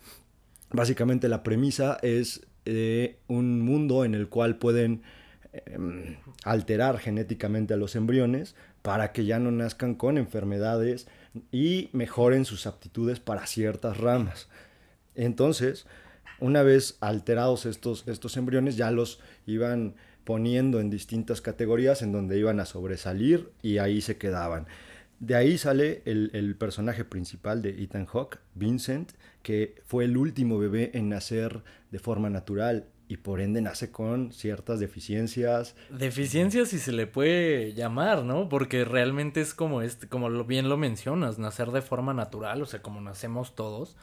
Básicamente 0.74 1.28
la 1.28 1.44
premisa 1.44 1.98
es 2.02 2.48
de 2.64 3.20
un 3.28 3.60
mundo 3.60 4.04
en 4.04 4.12
el 4.12 4.28
cual 4.28 4.56
pueden 4.56 5.02
em, 5.52 6.16
alterar 6.42 6.98
genéticamente 6.98 7.74
a 7.74 7.76
los 7.76 7.94
embriones 7.94 8.56
para 8.82 9.12
que 9.12 9.24
ya 9.24 9.38
no 9.38 9.52
nazcan 9.52 9.94
con 9.94 10.18
enfermedades 10.18 11.06
y 11.52 11.90
mejoren 11.92 12.44
sus 12.44 12.66
aptitudes 12.66 13.20
para 13.20 13.46
ciertas 13.46 13.98
ramas. 13.98 14.48
Entonces, 15.14 15.86
una 16.40 16.64
vez 16.64 16.96
alterados 17.00 17.66
estos, 17.66 18.08
estos 18.08 18.36
embriones, 18.36 18.76
ya 18.76 18.90
los 18.90 19.20
iban 19.46 19.94
poniendo 20.24 20.80
en 20.80 20.90
distintas 20.90 21.40
categorías 21.40 22.02
en 22.02 22.10
donde 22.10 22.36
iban 22.36 22.58
a 22.58 22.64
sobresalir 22.64 23.52
y 23.62 23.78
ahí 23.78 24.00
se 24.00 24.16
quedaban. 24.16 24.66
De 25.24 25.34
ahí 25.34 25.56
sale 25.56 26.02
el, 26.04 26.54
personaje 26.58 27.02
principal 27.02 27.62
de 27.62 27.82
Ethan 27.82 28.04
Hawke, 28.04 28.40
Vincent, 28.54 29.12
que 29.42 29.74
fue 29.86 30.04
el 30.04 30.18
último 30.18 30.58
bebé 30.58 30.90
en 30.92 31.08
nacer 31.08 31.62
de 31.90 31.98
forma 31.98 32.28
natural 32.28 32.88
y 33.08 33.16
por 33.16 33.40
ende 33.40 33.62
nace 33.62 33.90
con 33.90 34.32
ciertas 34.32 34.80
deficiencias. 34.80 35.76
Deficiencias 35.88 36.68
si 36.68 36.78
se 36.78 36.92
le 36.92 37.06
puede 37.06 37.72
llamar, 37.72 38.22
¿no? 38.22 38.50
Porque 38.50 38.84
realmente 38.84 39.40
es 39.40 39.54
como 39.54 39.80
este, 39.80 40.08
como 40.08 40.44
bien 40.44 40.68
lo 40.68 40.76
mencionas, 40.76 41.38
nacer 41.38 41.70
de 41.70 41.80
forma 41.80 42.12
natural, 42.12 42.60
o 42.60 42.66
sea, 42.66 42.82
como 42.82 43.00
nacemos 43.00 43.54
todos. 43.54 43.96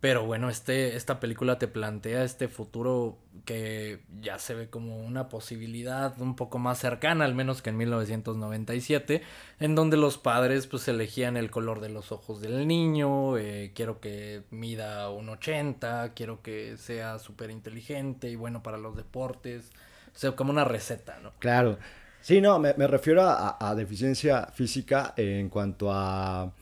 Pero 0.00 0.24
bueno, 0.24 0.48
este, 0.48 0.96
esta 0.96 1.18
película 1.18 1.58
te 1.58 1.66
plantea 1.66 2.22
este 2.22 2.46
futuro 2.46 3.18
que 3.44 4.00
ya 4.20 4.38
se 4.38 4.54
ve 4.54 4.70
como 4.70 4.98
una 5.00 5.28
posibilidad 5.28 6.20
un 6.20 6.36
poco 6.36 6.58
más 6.58 6.78
cercana, 6.78 7.24
al 7.24 7.34
menos 7.34 7.62
que 7.62 7.70
en 7.70 7.78
1997, 7.78 9.22
en 9.58 9.74
donde 9.74 9.96
los 9.96 10.16
padres 10.16 10.68
pues 10.68 10.86
elegían 10.86 11.36
el 11.36 11.50
color 11.50 11.80
de 11.80 11.88
los 11.88 12.12
ojos 12.12 12.40
del 12.40 12.68
niño, 12.68 13.38
eh, 13.38 13.72
quiero 13.74 14.00
que 14.00 14.44
mida 14.50 15.10
un 15.10 15.30
80, 15.30 16.12
quiero 16.14 16.42
que 16.42 16.76
sea 16.76 17.18
súper 17.18 17.50
inteligente 17.50 18.28
y 18.30 18.36
bueno 18.36 18.62
para 18.62 18.78
los 18.78 18.96
deportes, 18.96 19.72
o 20.14 20.18
sea, 20.18 20.32
como 20.32 20.52
una 20.52 20.64
receta, 20.64 21.18
¿no? 21.20 21.32
Claro. 21.40 21.78
Sí, 22.20 22.40
no, 22.40 22.58
me, 22.58 22.72
refiero 22.72 23.22
a 23.24 23.74
deficiencia 23.76 24.46
física 24.52 25.14
en 25.16 25.48
cuanto 25.48 25.90
a 25.92 26.52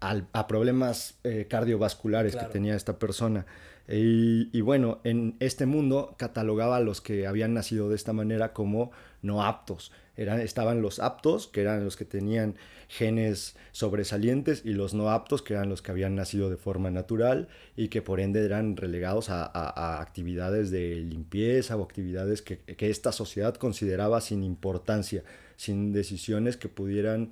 a 0.00 0.46
problemas 0.46 1.18
eh, 1.24 1.46
cardiovasculares 1.48 2.36
que 2.36 2.44
tenía 2.46 2.76
esta 2.76 2.98
persona. 2.98 3.46
Y, 3.90 4.60
bueno, 4.60 5.00
en 5.02 5.36
este 5.40 5.64
mundo 5.64 6.14
catalogaba 6.18 6.76
a 6.76 6.80
los 6.80 7.00
que 7.00 7.26
habían 7.26 7.54
nacido 7.54 7.88
de 7.88 7.96
esta 7.96 8.12
manera 8.12 8.52
como 8.52 8.90
no 9.22 9.42
aptos. 9.42 9.92
Eran, 10.14 10.40
estaban 10.40 10.82
los 10.82 10.98
aptos, 10.98 11.46
que 11.46 11.62
eran 11.62 11.84
los 11.84 11.96
que 11.96 12.04
tenían 12.04 12.56
genes 12.88 13.56
sobresalientes, 13.72 14.62
y 14.64 14.74
los 14.74 14.92
no 14.92 15.10
aptos, 15.10 15.40
que 15.40 15.54
eran 15.54 15.70
los 15.70 15.80
que 15.80 15.90
habían 15.90 16.16
nacido 16.16 16.50
de 16.50 16.58
forma 16.58 16.90
natural 16.90 17.48
y 17.76 17.88
que 17.88 18.02
por 18.02 18.20
ende 18.20 18.44
eran 18.44 18.76
relegados 18.76 19.30
a, 19.30 20.00
actividades 20.02 20.70
de 20.70 20.96
limpieza 20.96 21.76
o 21.76 21.82
actividades 21.82 22.42
que, 22.42 22.58
que 22.58 22.90
esta 22.90 23.12
sociedad 23.12 23.54
consideraba 23.54 24.20
sin 24.20 24.42
importancia, 24.42 25.22
sin 25.56 25.92
decisiones 25.92 26.58
que 26.58 26.68
pudieran 26.68 27.30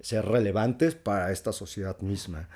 ser 0.00 0.24
relevantes 0.24 0.94
para 0.94 1.32
esta 1.32 1.52
sociedad 1.52 2.00
misma. 2.00 2.48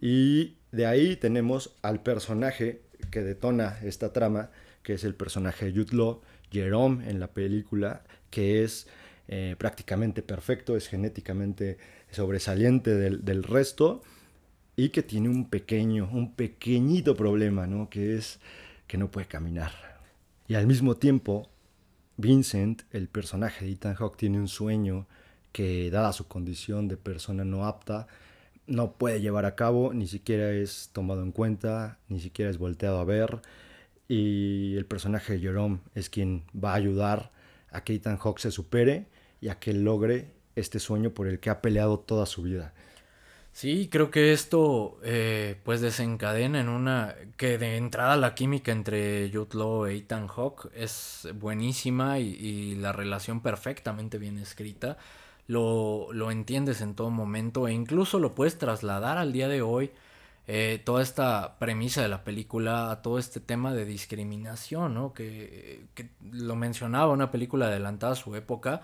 Y 0.00 0.56
de 0.72 0.86
ahí 0.86 1.16
tenemos 1.16 1.76
al 1.82 2.02
personaje 2.02 2.82
que 3.10 3.22
detona 3.22 3.78
esta 3.82 4.12
trama, 4.12 4.50
que 4.82 4.94
es 4.94 5.04
el 5.04 5.14
personaje 5.14 5.70
de 5.70 5.72
Jude 5.72 6.18
Jerome 6.50 7.08
en 7.10 7.20
la 7.20 7.28
película, 7.28 8.02
que 8.30 8.64
es 8.64 8.86
eh, 9.28 9.56
prácticamente 9.58 10.22
perfecto, 10.22 10.76
es 10.76 10.88
genéticamente 10.88 11.78
sobresaliente 12.10 12.94
del, 12.94 13.42
resto 13.42 14.02
y 14.76 14.88
que 14.88 15.02
tiene 15.02 15.28
un 15.28 15.50
pequeño, 15.50 16.08
un 16.10 16.34
pequeñito 16.34 17.14
problema, 17.14 17.66
¿no? 17.66 17.90
Que 17.90 18.16
es 18.16 18.40
que 18.86 18.96
no 18.96 19.10
puede 19.10 19.26
caminar. 19.26 19.72
Y 20.46 20.54
al 20.54 20.66
mismo 20.66 20.96
tiempo, 20.96 21.50
Vincent, 22.16 22.82
el 22.90 23.08
personaje 23.08 23.66
de 23.66 23.72
Ethan 23.72 23.94
Hawke, 23.94 24.16
tiene 24.16 24.38
un 24.38 24.48
sueño 24.48 25.06
que 25.52 25.90
dada 25.90 26.12
su 26.12 26.28
condición 26.28 26.88
de 26.88 26.96
persona 26.96 27.44
no 27.44 27.66
apta, 27.66 28.06
no 28.66 28.92
puede 28.92 29.20
llevar 29.20 29.46
a 29.46 29.54
cabo, 29.54 29.92
ni 29.94 30.06
siquiera 30.06 30.52
es 30.52 30.90
tomado 30.92 31.22
en 31.22 31.32
cuenta, 31.32 31.98
ni 32.08 32.20
siquiera 32.20 32.50
es 32.50 32.58
volteado 32.58 33.00
a 33.00 33.04
ver. 33.04 33.40
Y 34.08 34.76
el 34.76 34.86
personaje 34.86 35.34
de 35.34 35.40
Jerome 35.40 35.80
es 35.94 36.10
quien 36.10 36.44
va 36.52 36.72
a 36.72 36.76
ayudar 36.76 37.32
a 37.70 37.84
que 37.84 37.94
Ethan 37.94 38.18
Hawke 38.18 38.40
se 38.40 38.50
supere 38.50 39.06
y 39.40 39.48
a 39.48 39.58
que 39.58 39.72
logre 39.72 40.32
este 40.54 40.78
sueño 40.78 41.10
por 41.10 41.28
el 41.28 41.40
que 41.40 41.50
ha 41.50 41.60
peleado 41.62 41.98
toda 41.98 42.26
su 42.26 42.42
vida. 42.42 42.74
Sí, 43.52 43.88
creo 43.90 44.10
que 44.10 44.32
esto 44.32 45.00
eh, 45.02 45.56
pues 45.64 45.80
desencadena 45.80 46.60
en 46.60 46.68
una 46.68 47.16
que 47.36 47.58
de 47.58 47.76
entrada 47.76 48.16
la 48.16 48.34
química 48.34 48.70
entre 48.70 49.30
Jude 49.32 49.58
Law 49.58 49.86
e 49.86 49.96
Ethan 49.96 50.28
Hawke 50.28 50.70
es 50.74 51.26
buenísima 51.34 52.20
y, 52.20 52.34
y 52.34 52.74
la 52.76 52.92
relación 52.92 53.40
perfectamente 53.40 54.18
bien 54.18 54.38
escrita 54.38 54.96
lo, 55.48 56.12
lo 56.12 56.30
entiendes 56.30 56.80
en 56.82 56.94
todo 56.94 57.10
momento 57.10 57.66
e 57.66 57.72
incluso 57.72 58.20
lo 58.20 58.34
puedes 58.34 58.58
trasladar 58.58 59.18
al 59.18 59.32
día 59.32 59.48
de 59.48 59.62
hoy. 59.62 59.90
Eh, 60.50 60.80
toda 60.82 61.02
esta 61.02 61.58
premisa 61.58 62.00
de 62.00 62.08
la 62.08 62.24
película 62.24 62.90
a 62.90 63.02
todo 63.02 63.18
este 63.18 63.38
tema 63.38 63.74
de 63.74 63.84
discriminación, 63.84 64.94
¿no? 64.94 65.12
Que, 65.12 65.84
que, 65.94 66.08
lo 66.32 66.56
mencionaba, 66.56 67.12
una 67.12 67.30
película 67.30 67.66
adelantada 67.66 68.12
a 68.12 68.16
su 68.16 68.34
época, 68.34 68.80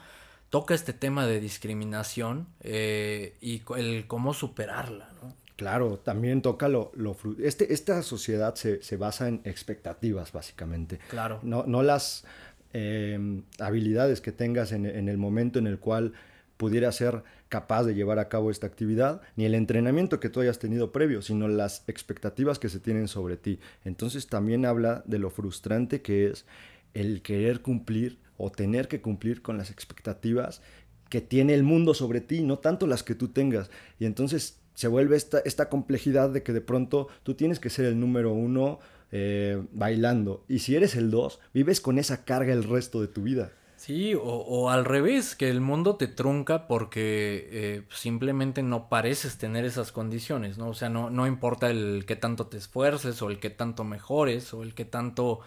toca 0.50 0.74
este 0.74 0.92
tema 0.92 1.26
de 1.26 1.40
discriminación 1.40 2.48
eh, 2.60 3.36
y 3.40 3.62
el 3.76 4.06
cómo 4.06 4.34
superarla, 4.34 5.08
¿no? 5.22 5.34
Claro, 5.56 5.98
también 5.98 6.42
toca 6.42 6.68
lo... 6.68 6.92
lo 6.94 7.16
este, 7.42 7.72
esta 7.72 8.02
sociedad 8.02 8.54
se, 8.56 8.82
se, 8.82 8.96
basa 8.96 9.28
en 9.28 9.40
expectativas, 9.44 10.32
básicamente. 10.32 10.98
Claro. 11.08 11.40
No, 11.42 11.64
no 11.66 11.82
las 11.82 12.24
eh, 12.72 13.42
habilidades 13.58 14.20
que 14.20 14.32
tengas 14.32 14.72
en, 14.72 14.84
en 14.84 15.08
el 15.08 15.16
momento 15.16 15.58
en 15.58 15.66
el 15.66 15.78
cual 15.78 16.12
pudiera 16.56 16.90
ser 16.92 17.22
capaz 17.48 17.84
de 17.84 17.94
llevar 17.94 18.18
a 18.18 18.28
cabo 18.28 18.50
esta 18.50 18.66
actividad, 18.66 19.20
ni 19.36 19.44
el 19.44 19.54
entrenamiento 19.54 20.20
que 20.20 20.28
tú 20.28 20.40
hayas 20.40 20.58
tenido 20.58 20.92
previo, 20.92 21.22
sino 21.22 21.48
las 21.48 21.84
expectativas 21.88 22.58
que 22.58 22.68
se 22.68 22.80
tienen 22.80 23.08
sobre 23.08 23.36
ti. 23.36 23.60
Entonces 23.84 24.26
también 24.26 24.66
habla 24.66 25.02
de 25.06 25.18
lo 25.18 25.30
frustrante 25.30 26.02
que 26.02 26.26
es 26.26 26.46
el 26.94 27.22
querer 27.22 27.60
cumplir 27.60 28.18
o 28.36 28.50
tener 28.50 28.88
que 28.88 29.00
cumplir 29.00 29.42
con 29.42 29.58
las 29.58 29.70
expectativas 29.70 30.62
que 31.08 31.20
tiene 31.20 31.54
el 31.54 31.62
mundo 31.62 31.94
sobre 31.94 32.20
ti, 32.20 32.42
no 32.42 32.58
tanto 32.58 32.86
las 32.86 33.02
que 33.02 33.14
tú 33.14 33.28
tengas. 33.28 33.70
Y 33.98 34.06
entonces 34.06 34.58
se 34.74 34.88
vuelve 34.88 35.16
esta, 35.16 35.38
esta 35.40 35.68
complejidad 35.68 36.30
de 36.30 36.42
que 36.42 36.52
de 36.52 36.60
pronto 36.60 37.08
tú 37.22 37.34
tienes 37.34 37.60
que 37.60 37.70
ser 37.70 37.84
el 37.84 38.00
número 38.00 38.32
uno 38.32 38.80
eh, 39.12 39.62
bailando. 39.72 40.44
Y 40.48 40.58
si 40.58 40.74
eres 40.74 40.96
el 40.96 41.10
dos, 41.10 41.38
vives 41.52 41.80
con 41.80 41.98
esa 41.98 42.24
carga 42.24 42.52
el 42.52 42.64
resto 42.64 43.00
de 43.00 43.08
tu 43.08 43.22
vida. 43.22 43.52
Sí, 43.84 44.14
o, 44.18 44.70
al 44.70 44.86
revés, 44.86 45.36
que 45.36 45.50
el 45.50 45.60
mundo 45.60 45.96
te 45.96 46.06
trunca 46.06 46.66
porque 46.66 47.48
eh, 47.52 47.82
simplemente 47.90 48.62
no 48.62 48.88
pareces 48.88 49.36
tener 49.36 49.66
esas 49.66 49.92
condiciones, 49.92 50.56
¿no? 50.56 50.68
O 50.68 50.74
sea, 50.74 50.88
no, 50.88 51.10
no 51.10 51.26
importa 51.26 51.68
el 51.68 52.06
que 52.06 52.16
tanto 52.16 52.46
te 52.46 52.56
esfuerces 52.56 53.20
o 53.20 53.28
el 53.28 53.38
que 53.40 53.50
tanto 53.50 53.84
mejores 53.84 54.54
o 54.54 54.62
el 54.62 54.72
que 54.72 54.86
tanto 54.86 55.40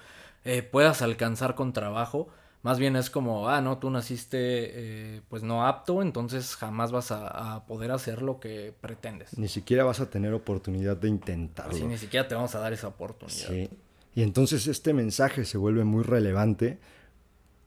eh, 0.46 0.62
puedas 0.62 1.02
alcanzar 1.02 1.56
con 1.56 1.74
trabajo, 1.74 2.28
más 2.62 2.78
bien 2.78 2.96
es 2.96 3.10
como, 3.10 3.50
ah, 3.50 3.60
no, 3.60 3.80
tú 3.80 3.90
naciste 3.90 4.38
eh, 4.40 5.22
pues 5.30 5.42
no 5.42 5.66
apto, 5.66 6.04
entonces 6.04 6.56
jamás 6.58 6.92
vas 6.92 7.12
a, 7.12 7.66
poder 7.66 7.90
hacer 7.90 8.22
lo 8.22 8.40
que 8.40 8.72
pretendes. 8.80 9.36
Ni 9.36 9.48
siquiera 9.48 9.84
vas 9.84 10.00
a 10.00 10.12
tener 10.12 10.32
oportunidad 10.36 10.96
de 10.96 11.08
intentarlo. 11.08 11.74
Sí, 11.74 11.86
ni 11.86 11.98
siquiera 11.98 12.28
te 12.28 12.36
vamos 12.36 12.54
a 12.54 12.60
dar 12.60 12.72
esa 12.72 12.90
oportunidad. 12.90 13.48
Sí. 13.48 13.68
Y 14.14 14.22
entonces 14.22 14.68
este 14.68 14.94
mensaje 14.94 15.44
se 15.44 15.58
vuelve 15.58 15.84
muy 15.86 16.04
relevante 16.04 16.78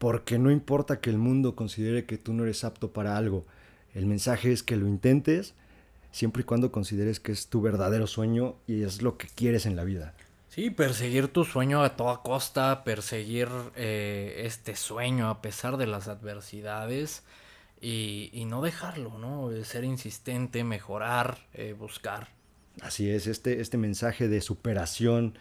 porque 0.01 0.39
no 0.39 0.49
importa 0.49 0.99
que 0.99 1.11
el 1.11 1.19
mundo 1.19 1.55
considere 1.55 2.05
que 2.05 2.17
tú 2.17 2.33
no 2.33 2.41
eres 2.41 2.63
apto 2.63 2.91
para 2.91 3.17
algo, 3.17 3.45
el 3.93 4.07
mensaje 4.07 4.51
es 4.51 4.63
que 4.63 4.75
lo 4.75 4.87
intentes 4.87 5.53
siempre 6.11 6.41
y 6.41 6.43
cuando 6.43 6.71
consideres 6.71 7.19
que 7.19 7.31
es 7.31 7.49
tu 7.49 7.61
verdadero 7.61 8.07
sueño 8.07 8.55
y 8.65 8.81
es 8.81 9.03
lo 9.03 9.19
que 9.19 9.27
quieres 9.27 9.67
en 9.67 9.75
la 9.75 9.83
vida. 9.83 10.15
Sí, 10.49 10.71
perseguir 10.71 11.27
tu 11.27 11.45
sueño 11.45 11.83
a 11.83 11.95
toda 11.97 12.23
costa, 12.23 12.83
perseguir 12.83 13.47
eh, 13.75 14.41
este 14.43 14.75
sueño 14.75 15.29
a 15.29 15.39
pesar 15.43 15.77
de 15.77 15.85
las 15.85 16.07
adversidades 16.07 17.21
y, 17.79 18.31
y 18.33 18.45
no 18.45 18.63
dejarlo, 18.63 19.19
¿no? 19.19 19.51
Ser 19.63 19.83
insistente, 19.83 20.63
mejorar, 20.63 21.37
eh, 21.53 21.75
buscar. 21.77 22.29
Así 22.81 23.07
es, 23.07 23.27
este, 23.27 23.61
este 23.61 23.77
mensaje 23.77 24.27
de 24.27 24.41
superación 24.41 25.37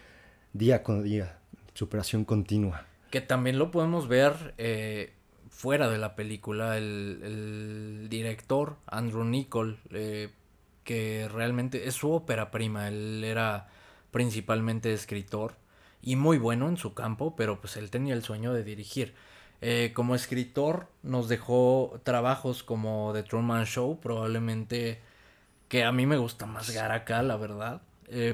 día 0.53 0.83
con 0.83 1.03
día, 1.03 1.39
superación 1.73 2.27
continua. 2.27 2.90
Que 3.11 3.21
también 3.21 3.59
lo 3.59 3.71
podemos 3.71 4.09
ver 4.09 4.55
eh, 4.57 5.13
fuera 5.49 5.89
de 5.89 5.99
la 5.99 6.15
película, 6.15 6.77
el, 6.79 7.21
el 7.23 8.09
director 8.09 8.77
Andrew 8.87 9.25
Nichol, 9.25 9.79
eh, 9.91 10.31
que 10.85 11.29
realmente 11.29 11.89
es 11.89 11.95
su 11.95 12.13
ópera 12.13 12.51
prima, 12.51 12.89
él 12.89 13.23
era 13.25 13.69
principalmente 14.11 14.93
escritor 14.93 15.57
y 16.03 16.17
muy 16.17 16.39
bueno 16.39 16.69
en 16.69 16.77
su 16.77 16.95
campo, 16.95 17.37
pero 17.37 17.61
pues 17.61 17.77
él 17.77 17.91
tenía 17.91 18.15
el 18.15 18.23
sueño 18.23 18.53
de 18.53 18.65
dirigir. 18.65 19.15
Eh, 19.61 19.93
como 19.95 20.15
escritor 20.15 20.87
nos 21.03 21.29
dejó 21.29 22.01
trabajos 22.05 22.63
como 22.63 23.13
The 23.13 23.25
Truman 23.25 23.67
Show, 23.67 24.01
probablemente 24.01 25.01
que 25.69 25.85
a 25.85 25.93
mí 25.93 26.07
me 26.07 26.17
gusta 26.17 26.47
más 26.47 26.71
Garaka, 26.71 27.23
la 27.23 27.37
verdad. 27.37 27.83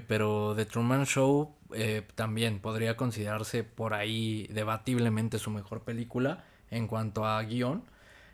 Pero 0.08 0.54
The 0.56 0.64
Truman 0.64 1.04
Show 1.04 1.55
eh, 1.74 2.02
también 2.14 2.60
podría 2.60 2.96
considerarse 2.96 3.64
por 3.64 3.94
ahí 3.94 4.48
debatiblemente 4.52 5.38
su 5.38 5.50
mejor 5.50 5.82
película 5.82 6.44
en 6.70 6.86
cuanto 6.86 7.24
a 7.26 7.42
guion. 7.42 7.84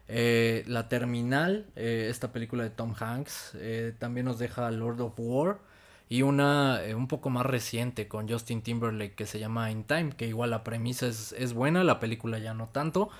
la 0.08 0.88
Terminal, 0.88 1.66
esta 1.76 2.32
película 2.32 2.64
de 2.64 2.70
Tom 2.70 2.94
Hanks, 2.98 3.56
también 3.98 4.26
nos 4.26 4.38
deja 4.38 4.70
Lord 4.70 5.00
of 5.00 5.14
War 5.18 5.58
y 6.08 6.22
una 6.22 6.80
un 6.94 7.08
poco 7.08 7.30
más 7.30 7.46
reciente 7.46 8.08
con 8.08 8.28
Justin 8.28 8.62
Timberlake 8.62 9.14
que 9.14 9.26
se 9.26 9.38
llama 9.38 9.70
In 9.70 9.84
Time, 9.84 10.12
que 10.12 10.26
igual 10.26 10.50
la 10.50 10.64
premisa 10.64 11.06
es, 11.06 11.32
es 11.38 11.54
buena, 11.54 11.84
la 11.84 12.00
película 12.00 12.38
ya 12.38 12.52
no 12.52 12.68
tanto, 12.68 13.10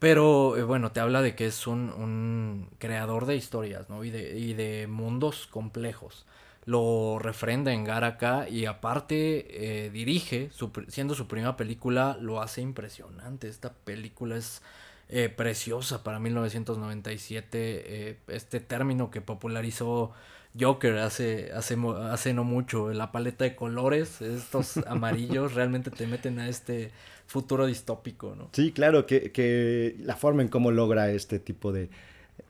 pero 0.00 0.56
eh, 0.56 0.62
bueno, 0.64 0.90
te 0.92 1.00
habla 1.00 1.20
de 1.22 1.36
que 1.36 1.46
es 1.46 1.66
un, 1.66 1.90
un 1.90 2.70
creador 2.78 3.26
de 3.26 3.36
historias, 3.36 3.90
¿no? 3.90 4.02
Y 4.02 4.10
de, 4.10 4.38
y 4.38 4.54
de 4.54 4.86
mundos 4.88 5.46
complejos. 5.46 6.26
Lo 6.66 7.18
refrenda 7.18 7.72
en 7.72 7.84
Garaka 7.84 8.48
y 8.48 8.66
aparte 8.66 9.86
eh, 9.86 9.90
dirige, 9.90 10.50
su, 10.52 10.70
siendo 10.88 11.14
su 11.14 11.26
primera 11.26 11.56
película, 11.56 12.18
lo 12.20 12.42
hace 12.42 12.60
impresionante. 12.60 13.48
Esta 13.48 13.72
película 13.72 14.36
es 14.36 14.62
eh, 15.08 15.28
preciosa 15.28 16.04
para 16.04 16.18
1997. 16.18 18.18
este 18.28 18.60
término 18.60 19.10
que 19.10 19.20
popularizó 19.20 20.12
Joker 20.58 20.98
hace, 20.98 21.52
hace, 21.52 21.76
hace 22.10 22.34
no 22.34 22.44
mucho. 22.44 22.92
La 22.92 23.12
paleta 23.12 23.44
de 23.44 23.54
colores, 23.54 24.20
estos 24.20 24.76
amarillos, 24.86 25.54
realmente 25.54 25.90
te 25.90 26.06
meten 26.06 26.38
a 26.38 26.48
este 26.48 26.90
futuro 27.26 27.66
distópico, 27.66 28.34
¿no? 28.36 28.48
Sí, 28.52 28.72
claro, 28.72 29.06
que, 29.06 29.30
que 29.30 29.96
la 30.00 30.16
forma 30.16 30.42
en 30.42 30.48
cómo 30.48 30.72
logra 30.72 31.10
este 31.10 31.38
tipo 31.38 31.72
de 31.72 31.90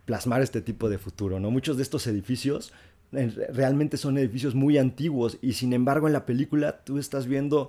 plasmar 0.07 0.41
este 0.41 0.63
tipo 0.63 0.89
de 0.89 0.99
futuro, 0.99 1.41
¿no? 1.41 1.51
Muchos 1.51 1.77
de 1.77 1.83
estos 1.83 2.07
edificios 2.07 2.73
realmente 3.13 3.97
son 3.97 4.19
edificios 4.19 4.55
muy 4.55 4.79
antiguos 4.79 5.39
y 5.43 5.55
sin 5.55 5.73
embargo 5.73 6.07
en 6.07 6.13
la 6.13 6.27
película 6.27 6.85
tú 6.85 6.99
estás 6.99 7.27
viendo 7.27 7.69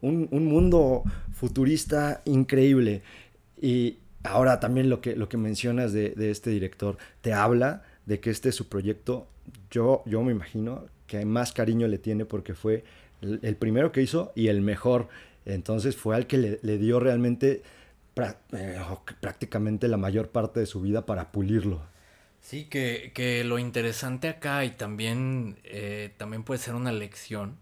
un, 0.00 0.28
un 0.30 0.46
mundo 0.46 1.04
futurista 1.32 2.22
increíble. 2.24 3.02
Y 3.60 3.98
ahora 4.22 4.60
también 4.60 4.88
lo 4.88 5.00
que, 5.00 5.16
lo 5.16 5.28
que 5.28 5.36
mencionas 5.36 5.92
de, 5.92 6.10
de, 6.10 6.30
este 6.30 6.50
director 6.50 6.96
te 7.20 7.32
habla 7.32 7.82
de 8.06 8.20
que 8.20 8.30
este 8.30 8.48
es 8.48 8.54
su 8.54 8.68
proyecto. 8.68 9.28
Yo, 9.70 10.02
yo 10.06 10.22
me 10.22 10.32
imagino 10.32 10.86
que 11.06 11.24
más 11.24 11.52
cariño 11.52 11.88
le 11.88 11.98
tiene 11.98 12.24
porque 12.24 12.54
fue 12.54 12.84
el, 13.20 13.56
primero 13.56 13.92
que 13.92 14.02
hizo 14.02 14.32
y 14.34 14.48
el 14.48 14.60
mejor. 14.60 15.08
Entonces 15.44 15.96
fue 15.96 16.16
al 16.16 16.26
que 16.26 16.38
le, 16.38 16.60
le 16.62 16.78
dio 16.78 17.00
realmente 17.00 17.62
eh, 18.52 18.80
prácticamente 19.20 19.88
la 19.88 19.96
mayor 19.96 20.28
parte 20.28 20.60
de 20.60 20.66
su 20.66 20.80
vida 20.80 21.06
para 21.06 21.32
pulirlo. 21.32 21.82
Sí, 22.50 22.64
que, 22.64 23.12
que 23.14 23.44
lo 23.44 23.60
interesante 23.60 24.28
acá 24.28 24.64
y 24.64 24.72
también, 24.72 25.56
eh, 25.62 26.12
también 26.16 26.42
puede 26.42 26.58
ser 26.58 26.74
una 26.74 26.90
lección, 26.90 27.56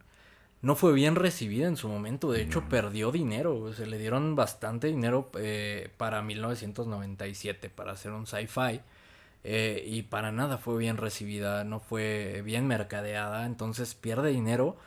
no 0.63 0.77
fue 0.77 0.95
bien 0.95 1.15
recibida 1.15 1.69
en 1.69 1.77
su 1.77 1.91
momento, 1.91 2.33
de 2.33 2.41
hecho 2.41 2.71
perdió 2.71 3.13
dinero, 3.13 3.75
se 3.75 3.85
le 3.87 3.99
dieron 3.99 4.35
bastante 4.35 4.87
dinero 4.87 5.31
eh, 5.39 5.91
para 5.99 6.23
1997 6.23 7.69
para 7.69 7.93
hacer 7.93 8.13
un 8.13 8.27
sci-fi 8.27 8.81
eh, 9.45 9.85
y 9.87 10.05
para 10.05 10.33
nada 10.33 10.57
fue 10.57 10.79
bien 10.79 10.97
recibida, 10.97 11.65
no 11.65 11.81
fue 11.81 12.41
bien 12.43 12.67
mercadeada, 12.67 13.45
entonces 13.45 13.95
pierde 13.95 14.31
dinero 14.31 14.79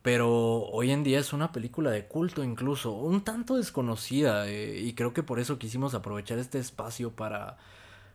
pero 0.00 0.30
hoy 0.62 0.92
en 0.92 1.04
día 1.04 1.18
es 1.20 1.34
una 1.34 1.52
película 1.52 1.90
de 1.90 2.06
culto 2.06 2.42
incluso, 2.42 2.92
un 2.92 3.22
tanto 3.22 3.56
desconocida 3.56 4.48
eh, 4.48 4.80
y 4.80 4.94
creo 4.94 5.12
que 5.12 5.22
por 5.22 5.40
eso 5.40 5.58
quisimos 5.58 5.92
aprovechar 5.94 6.38
este 6.38 6.58
espacio 6.58 7.10
para 7.12 7.58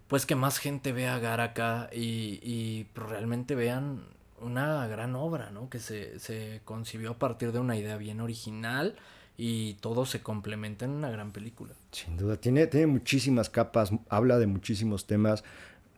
pues 0.07 0.25
que 0.25 0.35
más 0.35 0.57
gente 0.57 0.91
vea 0.91 1.19
Garaka 1.19 1.89
y, 1.93 2.39
y 2.41 2.87
realmente 2.95 3.55
vean 3.55 4.05
una 4.41 4.87
gran 4.87 5.15
obra, 5.15 5.51
¿no? 5.51 5.69
Que 5.69 5.79
se, 5.79 6.19
se 6.19 6.61
concibió 6.63 7.11
a 7.11 7.19
partir 7.19 7.51
de 7.51 7.59
una 7.59 7.75
idea 7.75 7.97
bien 7.97 8.21
original 8.21 8.95
y 9.37 9.75
todo 9.75 10.05
se 10.05 10.21
complementa 10.21 10.85
en 10.85 10.91
una 10.91 11.09
gran 11.09 11.31
película. 11.31 11.73
Sin 11.91 12.17
duda, 12.17 12.37
tiene, 12.37 12.67
tiene 12.67 12.87
muchísimas 12.87 13.49
capas, 13.49 13.91
habla 14.09 14.39
de 14.39 14.47
muchísimos 14.47 15.05
temas, 15.07 15.43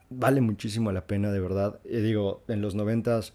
vale 0.09 0.41
muchísimo 0.41 0.91
la 0.91 1.07
pena, 1.07 1.31
de 1.31 1.39
verdad. 1.39 1.79
Y 1.85 1.97
digo, 1.97 2.43
en 2.47 2.61
los 2.61 2.75
noventas 2.75 3.33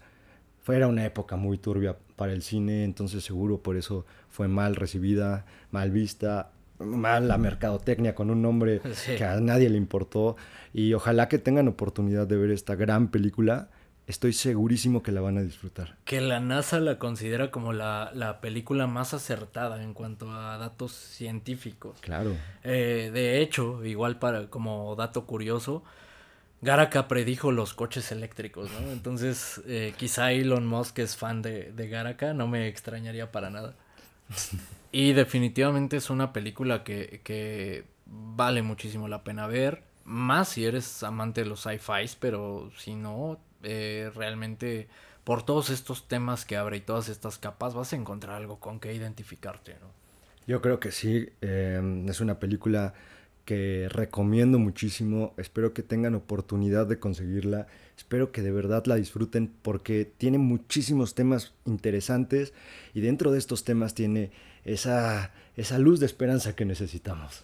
era 0.67 0.87
una 0.87 1.05
época 1.05 1.35
muy 1.35 1.57
turbia 1.57 1.97
para 2.15 2.33
el 2.33 2.41
cine, 2.41 2.83
entonces 2.83 3.23
seguro 3.23 3.61
por 3.61 3.77
eso 3.77 4.05
fue 4.29 4.47
mal 4.47 4.75
recibida, 4.75 5.45
mal 5.71 5.91
vista, 5.91 6.51
mal 6.79 7.27
la 7.27 7.37
mercadotecnia 7.37 8.15
con 8.15 8.29
un 8.29 8.41
nombre 8.41 8.81
sí. 8.93 9.15
que 9.15 9.23
a 9.23 9.39
nadie 9.39 9.69
le 9.69 9.77
importó. 9.77 10.35
Y 10.73 10.93
ojalá 10.93 11.27
que 11.27 11.39
tengan 11.39 11.67
oportunidad 11.67 12.27
de 12.27 12.37
ver 12.37 12.51
esta 12.51 12.75
gran 12.75 13.09
película. 13.09 13.69
Estoy 14.07 14.33
segurísimo 14.33 15.01
que 15.01 15.11
la 15.11 15.21
van 15.21 15.37
a 15.39 15.41
disfrutar. 15.41 15.97
Que 16.05 16.21
la 16.21 16.39
NASA 16.39 16.79
la 16.79 16.99
considera 16.99 17.49
como 17.49 17.73
la, 17.73 18.11
la 18.13 18.39
película 18.39 18.85
más 18.85 19.15
acertada 19.15 19.81
en 19.81 19.95
cuanto 19.95 20.31
a 20.31 20.57
datos 20.59 20.91
científicos. 20.91 21.97
Claro. 22.01 22.35
Eh, 22.63 23.09
de 23.11 23.41
hecho, 23.41 23.83
igual 23.83 24.19
para 24.19 24.47
como 24.51 24.95
dato 24.95 25.25
curioso, 25.25 25.83
Garaka 26.61 27.07
predijo 27.07 27.51
los 27.51 27.73
coches 27.73 28.11
eléctricos, 28.11 28.69
¿no? 28.71 28.91
Entonces, 28.91 29.61
eh, 29.67 29.93
quizá 29.97 30.31
Elon 30.31 30.67
Musk 30.67 30.99
es 30.99 31.15
fan 31.15 31.41
de, 31.41 31.71
de 31.71 31.87
Garaka, 31.89 32.33
no 32.33 32.47
me 32.47 32.67
extrañaría 32.67 33.31
para 33.31 33.49
nada. 33.49 33.75
Y 34.95 35.11
definitivamente 35.11 35.97
es 35.97 36.09
una 36.09 36.31
película 36.31 36.85
que, 36.85 37.19
que 37.25 37.83
vale 38.05 38.61
muchísimo 38.61 39.09
la 39.09 39.25
pena 39.25 39.45
ver, 39.45 39.83
más 40.05 40.47
si 40.47 40.63
eres 40.63 41.03
amante 41.03 41.43
de 41.43 41.49
los 41.49 41.63
sci-fis, 41.63 42.15
pero 42.15 42.71
si 42.77 42.95
no, 42.95 43.37
eh, 43.63 44.09
realmente 44.15 44.87
por 45.25 45.43
todos 45.43 45.69
estos 45.69 46.07
temas 46.07 46.45
que 46.45 46.55
abre 46.55 46.77
y 46.77 46.79
todas 46.79 47.09
estas 47.09 47.37
capas 47.37 47.73
vas 47.73 47.91
a 47.91 47.97
encontrar 47.97 48.37
algo 48.37 48.61
con 48.61 48.79
que 48.79 48.93
identificarte, 48.93 49.73
¿no? 49.81 49.87
Yo 50.47 50.61
creo 50.61 50.79
que 50.79 50.93
sí, 50.93 51.27
eh, 51.41 52.05
es 52.07 52.21
una 52.21 52.39
película 52.39 52.93
que 53.45 53.87
recomiendo 53.89 54.59
muchísimo. 54.59 55.33
Espero 55.37 55.73
que 55.73 55.83
tengan 55.83 56.15
oportunidad 56.15 56.87
de 56.87 56.99
conseguirla. 56.99 57.67
Espero 57.95 58.31
que 58.31 58.41
de 58.41 58.51
verdad 58.51 58.83
la 58.87 58.95
disfruten 58.95 59.53
porque 59.61 60.11
tiene 60.17 60.39
muchísimos 60.39 61.15
temas 61.15 61.53
interesantes 61.65 62.53
y 62.93 63.01
dentro 63.01 63.31
de 63.31 63.37
estos 63.37 63.63
temas 63.63 63.93
tiene 63.93 64.31
esa, 64.65 65.31
esa 65.55 65.77
luz 65.77 65.99
de 65.99 66.07
esperanza 66.07 66.55
que 66.55 66.65
necesitamos. 66.65 67.43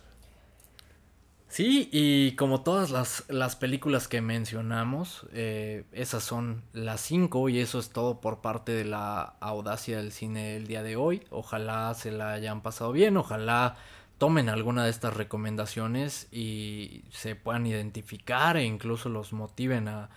Sí, 1.52 1.90
y 1.92 2.32
como 2.38 2.62
todas 2.62 2.92
las, 2.92 3.26
las 3.28 3.58
películas 3.58 4.08
que 4.08 4.22
mencionamos, 4.22 5.28
eh, 5.34 5.84
esas 5.92 6.24
son 6.24 6.64
las 6.72 7.02
cinco 7.02 7.50
y 7.50 7.60
eso 7.60 7.78
es 7.78 7.90
todo 7.90 8.22
por 8.22 8.40
parte 8.40 8.72
de 8.72 8.86
la 8.86 9.36
audacia 9.42 9.98
del 9.98 10.14
cine 10.14 10.56
el 10.56 10.66
día 10.66 10.82
de 10.82 10.96
hoy. 10.96 11.24
Ojalá 11.30 11.94
se 11.94 12.10
la 12.10 12.32
hayan 12.32 12.62
pasado 12.62 12.94
bien, 12.94 13.18
ojalá 13.18 13.76
tomen 14.22 14.50
alguna 14.50 14.84
de 14.84 14.92
estas 14.92 15.16
recomendaciones 15.16 16.28
y 16.32 17.06
se 17.10 17.36
puedan 17.36 17.66
identificar 17.66 18.56
e 18.56 18.64
incluso 18.64 19.10
los 19.10 19.34
motiven 19.34 19.88
a, 19.88 20.12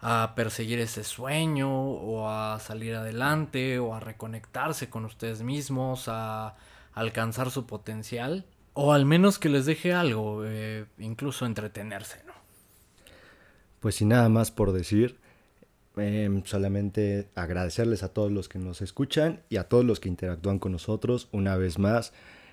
a, 0.00 0.34
perseguir 0.36 0.78
ese 0.78 1.02
sueño 1.02 1.68
o 1.68 2.30
a 2.30 2.60
salir 2.60 2.94
adelante 2.94 3.80
o 3.80 3.96
a 3.96 3.98
reconectarse 3.98 4.88
con 4.88 5.04
ustedes 5.04 5.42
mismos, 5.42 6.04
a 6.06 6.54
alcanzar 6.94 7.50
su 7.50 7.66
potencial 7.66 8.46
o 8.74 8.92
al 8.92 9.04
menos 9.04 9.40
que 9.40 9.48
les 9.48 9.66
deje 9.66 9.92
algo, 9.92 10.44
eh, 10.44 10.86
incluso 11.00 11.44
entretenerse, 11.44 12.22
¿no? 12.28 12.34
Pues 13.80 13.96
sin 13.96 14.10
nada 14.10 14.28
más 14.28 14.52
por 14.52 14.70
decir, 14.70 15.18
eh, 15.96 16.42
solamente 16.44 17.28
agradecerles 17.34 18.04
a 18.04 18.10
todos 18.10 18.30
los 18.30 18.48
que 18.48 18.60
nos 18.60 18.82
escuchan 18.82 19.42
y 19.48 19.56
a 19.56 19.64
todos 19.64 19.84
los 19.84 19.98
que 19.98 20.08
interactúan 20.08 20.60
con 20.60 20.70
nosotros 20.70 21.28
una 21.32 21.56
vez 21.56 21.80
más 21.80 22.12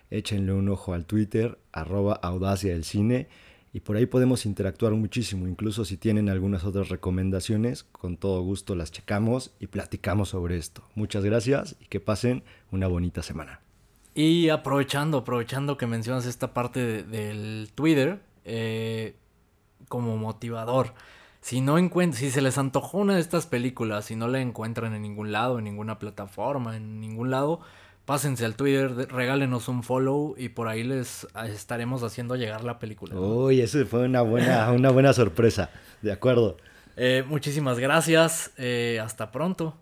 échenle 0.10 0.53
un 0.53 0.70
ojo 0.70 0.93
al 0.93 1.06
Twitter, 1.06 1.58
arroba 1.72 2.14
audacia 2.14 2.74
del 2.74 2.84
cine, 2.84 3.28
y 3.74 3.82
por 3.82 3.97
ahí 3.97 4.06
podemos 4.06 4.45
interactuar 4.45 4.93
muchísimo. 4.93 5.47
Incluso 5.47 5.84
si 5.84 5.97
tienen 5.97 6.30
algunas 6.30 6.64
otras 6.64 6.89
recomendaciones, 6.89 7.84
con 7.84 8.16
todo 8.16 8.41
gusto 8.41 8.74
las 8.74 8.91
checamos 8.91 9.53
y 9.60 9.68
platicamos 9.68 10.30
sobre 10.30 10.58
esto. 10.58 10.84
Muchas 10.95 11.26
gracias 11.26 11.76
y 11.82 11.86
que 11.88 11.99
pasen 11.99 12.43
una 12.72 12.88
bonita 12.88 13.22
semana. 13.22 13.60
Y 14.14 14.47
aprovechando, 14.47 15.18
aprovechando 15.18 15.78
que 15.78 15.88
mencionas 15.88 16.26
esta 16.26 16.53
parte 16.53 17.03
del 17.03 17.70
Twitter, 17.76 18.22
eh, 18.45 19.16
como 19.89 20.16
motivador. 20.18 20.93
Si 21.41 21.62
no 21.62 21.78
si 22.14 22.32
se 22.32 22.41
les 22.41 22.58
antojó 22.58 22.99
una 22.99 23.16
de 23.16 23.22
estas 23.22 23.45
películas 23.45 24.10
y 24.10 24.16
no 24.16 24.28
la 24.28 24.39
encuentran 24.39 24.93
en 24.93 25.01
ningún 25.01 25.32
lado, 25.32 25.60
en 25.60 25.66
ninguna 25.66 25.99
plataforma, 25.99 26.76
en 26.78 26.99
ningún 27.01 27.30
lado, 27.30 27.60
pásense 28.06 28.45
al 28.45 28.56
Twitter, 28.56 29.08
regálenos 29.12 29.68
un 29.68 29.84
follow 29.84 30.36
y 30.38 30.49
por 30.49 30.68
ahí 30.68 30.84
les 30.84 31.28
estaremos 31.47 32.03
haciendo 32.03 32.36
llegar 32.36 32.64
la 32.64 32.80
película. 32.80 33.16
Uy, 33.16 33.62
eso 33.62 33.86
fue 33.86 34.06
una 34.06 34.22
buena, 34.22 34.72
una 34.72 34.91
buena 34.91 35.14
sorpresa. 35.14 35.70
De 36.01 36.12
acuerdo. 36.12 36.58
Eh, 36.97 37.24
muchísimas 37.28 37.80
gracias. 37.80 38.51
Eh, 38.58 38.99
hasta 39.03 39.32
pronto. 39.32 39.76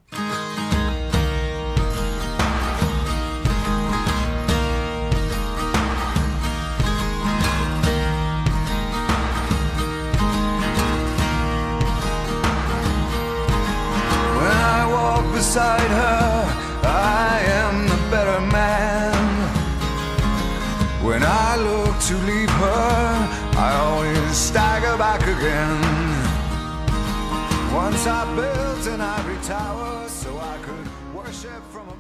from 31.44 31.93